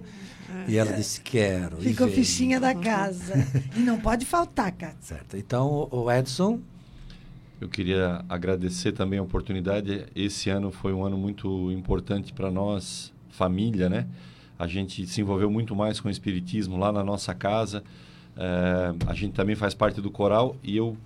E 0.67 0.77
ela 0.77 0.93
disse, 0.93 1.21
quero. 1.21 1.77
Ficou 1.77 2.07
fichinha 2.07 2.59
da 2.59 2.75
casa. 2.75 3.33
e 3.75 3.79
não 3.79 3.99
pode 3.99 4.25
faltar, 4.25 4.71
Kátia. 4.71 4.97
Certo. 5.01 5.37
Então, 5.37 5.87
o 5.91 6.11
Edson, 6.11 6.59
Eu 7.61 7.67
queria 7.67 8.23
agradecer 8.29 8.93
também 8.93 9.19
a 9.19 9.23
oportunidade. 9.23 10.05
Esse 10.15 10.49
ano 10.49 10.71
foi 10.71 10.93
um 10.93 11.03
ano 11.05 11.17
muito 11.17 11.71
importante 11.71 12.31
para 12.31 12.49
nós, 12.49 13.11
família, 13.29 13.89
né? 13.89 14.07
A 14.57 14.67
gente 14.67 15.05
se 15.07 15.21
envolveu 15.21 15.49
muito 15.49 15.75
mais 15.75 15.99
com 15.99 16.07
o 16.07 16.11
espiritismo 16.11 16.77
lá 16.77 16.91
na 16.91 17.03
nossa 17.03 17.33
casa. 17.33 17.83
Eh, 18.37 18.93
a 19.07 19.13
gente 19.13 19.33
também 19.33 19.55
faz 19.55 19.73
parte 19.73 19.99
do 19.99 20.09
coral 20.09 20.55
e 20.63 20.77
eu 20.77 20.97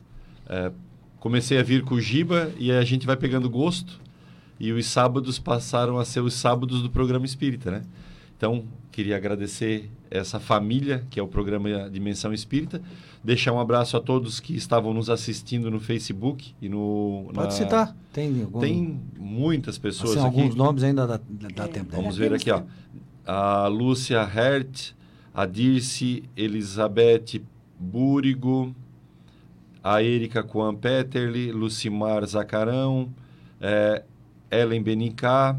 eh, 0.48 0.72
comecei 1.20 1.58
a 1.58 1.64
vir 1.64 1.84
com 1.84 1.96
o 1.96 2.02
Giba 2.02 2.52
e 2.60 2.72
a 2.72 2.84
gente 2.84 3.06
vai 3.06 3.16
pegando 3.16 3.50
gosto. 3.50 4.00
E 4.60 4.72
os 4.72 4.86
sábados 4.86 5.40
passaram 5.40 5.98
a 5.98 6.06
ser 6.06 6.20
os 6.20 6.34
sábados 6.34 6.82
do 6.84 6.90
programa 6.90 7.26
Espírita, 7.26 7.72
né? 7.72 7.84
Então, 8.38 8.64
queria 8.94 9.18
agradecer 9.18 9.90
essa 10.10 10.40
família, 10.40 11.04
que 11.10 11.20
é 11.20 11.24
o 11.24 11.28
programa 11.28 11.90
Dimensão 11.90 12.32
Espírita. 12.32 12.82
Deixar 13.24 13.52
um 13.52 13.60
abraço 13.60 13.98
a 13.98 14.00
todos 14.00 14.40
que 14.40 14.56
estavam 14.56 14.94
nos 14.94 15.10
assistindo 15.10 15.70
no 15.72 15.80
Facebook 15.80 16.54
e 16.62 16.70
no. 16.70 17.30
pode 17.34 17.48
na- 17.48 17.52
citar. 17.52 17.96
Tem, 18.14 18.42
algum, 18.44 18.60
Tem 18.60 19.00
muitas 19.18 19.78
pessoas 19.78 20.12
assim, 20.18 20.28
aqui. 20.28 20.40
alguns 20.40 20.56
nomes 20.56 20.84
ainda 20.84 21.08
dá, 21.08 21.20
dá 21.56 21.68
tempo. 21.68 21.92
né? 21.92 21.98
Vamos 21.98 22.16
ver 22.16 22.32
aqui, 22.34 22.52
ó. 22.52 22.62
A 23.26 23.68
Lúcia 23.68 24.20
Hert, 24.22 24.92
a 25.34 25.46
Dirce 25.48 26.24
Elizabeth 26.38 27.42
Búrigo, 27.80 28.76
a 29.84 30.04
Erika 30.04 30.44
Coan 30.44 30.76
Peterli, 30.76 31.52
Lucimar 31.52 32.26
Zacarão, 32.26 33.10
eh, 33.60 34.04
Ellen 34.52 34.84
Benicá, 34.84 35.58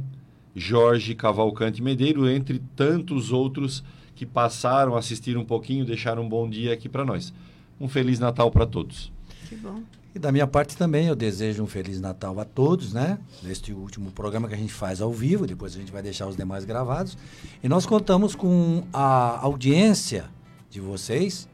Jorge 0.54 1.14
Cavalcante 1.14 1.82
Medeiro, 1.82 2.28
entre 2.28 2.60
tantos 2.76 3.32
outros 3.32 3.82
que 4.14 4.24
passaram, 4.24 4.96
assistiram 4.96 5.40
um 5.40 5.44
pouquinho, 5.44 5.84
deixaram 5.84 6.22
um 6.22 6.28
bom 6.28 6.48
dia 6.48 6.72
aqui 6.72 6.88
para 6.88 7.04
nós. 7.04 7.32
Um 7.80 7.88
Feliz 7.88 8.18
Natal 8.20 8.50
para 8.50 8.64
todos. 8.64 9.12
Que 9.48 9.56
bom. 9.56 9.82
E 10.14 10.18
da 10.18 10.30
minha 10.30 10.46
parte 10.46 10.76
também, 10.76 11.08
eu 11.08 11.16
desejo 11.16 11.64
um 11.64 11.66
Feliz 11.66 12.00
Natal 12.00 12.38
a 12.38 12.44
todos, 12.44 12.92
né? 12.92 13.18
Neste 13.42 13.72
último 13.72 14.12
programa 14.12 14.46
que 14.46 14.54
a 14.54 14.56
gente 14.56 14.72
faz 14.72 15.00
ao 15.00 15.12
vivo, 15.12 15.44
depois 15.44 15.74
a 15.74 15.80
gente 15.80 15.90
vai 15.90 16.02
deixar 16.02 16.28
os 16.28 16.36
demais 16.36 16.64
gravados. 16.64 17.18
E 17.60 17.68
nós 17.68 17.84
contamos 17.84 18.36
com 18.36 18.84
a 18.92 19.40
audiência 19.40 20.30
de 20.70 20.80
vocês 20.80 21.48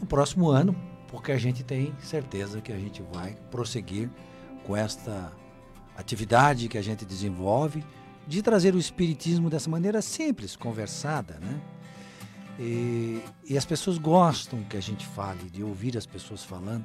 no 0.00 0.06
próximo 0.06 0.50
ano, 0.50 0.74
porque 1.06 1.30
a 1.30 1.38
gente 1.38 1.62
tem 1.62 1.92
certeza 2.00 2.60
que 2.60 2.72
a 2.72 2.78
gente 2.78 3.02
vai 3.12 3.36
prosseguir 3.52 4.10
com 4.64 4.76
esta 4.76 5.30
atividade 5.96 6.66
que 6.66 6.76
a 6.76 6.82
gente 6.82 7.04
desenvolve 7.04 7.84
de 8.26 8.42
trazer 8.42 8.74
o 8.74 8.78
espiritismo 8.78 9.48
dessa 9.48 9.70
maneira 9.70 10.02
simples, 10.02 10.56
conversada, 10.56 11.38
né? 11.40 11.60
E, 12.58 13.22
e 13.44 13.56
as 13.56 13.64
pessoas 13.64 13.98
gostam 13.98 14.62
que 14.64 14.76
a 14.76 14.80
gente 14.80 15.06
fale, 15.06 15.48
de 15.50 15.62
ouvir 15.62 15.96
as 15.96 16.06
pessoas 16.06 16.42
falando. 16.42 16.84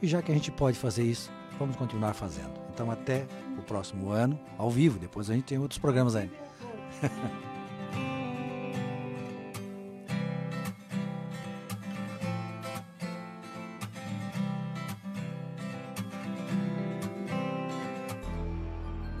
E 0.00 0.06
já 0.06 0.20
que 0.22 0.32
a 0.32 0.34
gente 0.34 0.50
pode 0.50 0.78
fazer 0.78 1.04
isso, 1.04 1.30
vamos 1.58 1.76
continuar 1.76 2.14
fazendo. 2.14 2.52
Então, 2.72 2.90
até 2.90 3.26
o 3.58 3.62
próximo 3.62 4.10
ano, 4.10 4.38
ao 4.58 4.70
vivo. 4.70 4.98
Depois 4.98 5.30
a 5.30 5.34
gente 5.34 5.44
tem 5.44 5.58
outros 5.58 5.78
programas 5.78 6.16
ainda. 6.16 6.34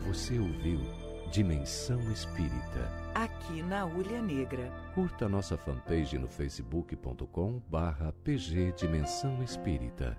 Você 0.06 0.38
ouviu 0.38 1.05
Dimensão 1.36 2.00
Espírita. 2.10 2.90
Aqui 3.14 3.62
na 3.62 3.84
Ulha 3.84 4.22
Negra. 4.22 4.72
Curta 4.94 5.28
nossa 5.28 5.54
fanpage 5.54 6.16
no 6.16 6.26
facebook.com 6.26 7.60
barra 7.68 8.10
pg 8.24 8.72
Dimensão 8.72 9.42
Espírita. 9.42 10.16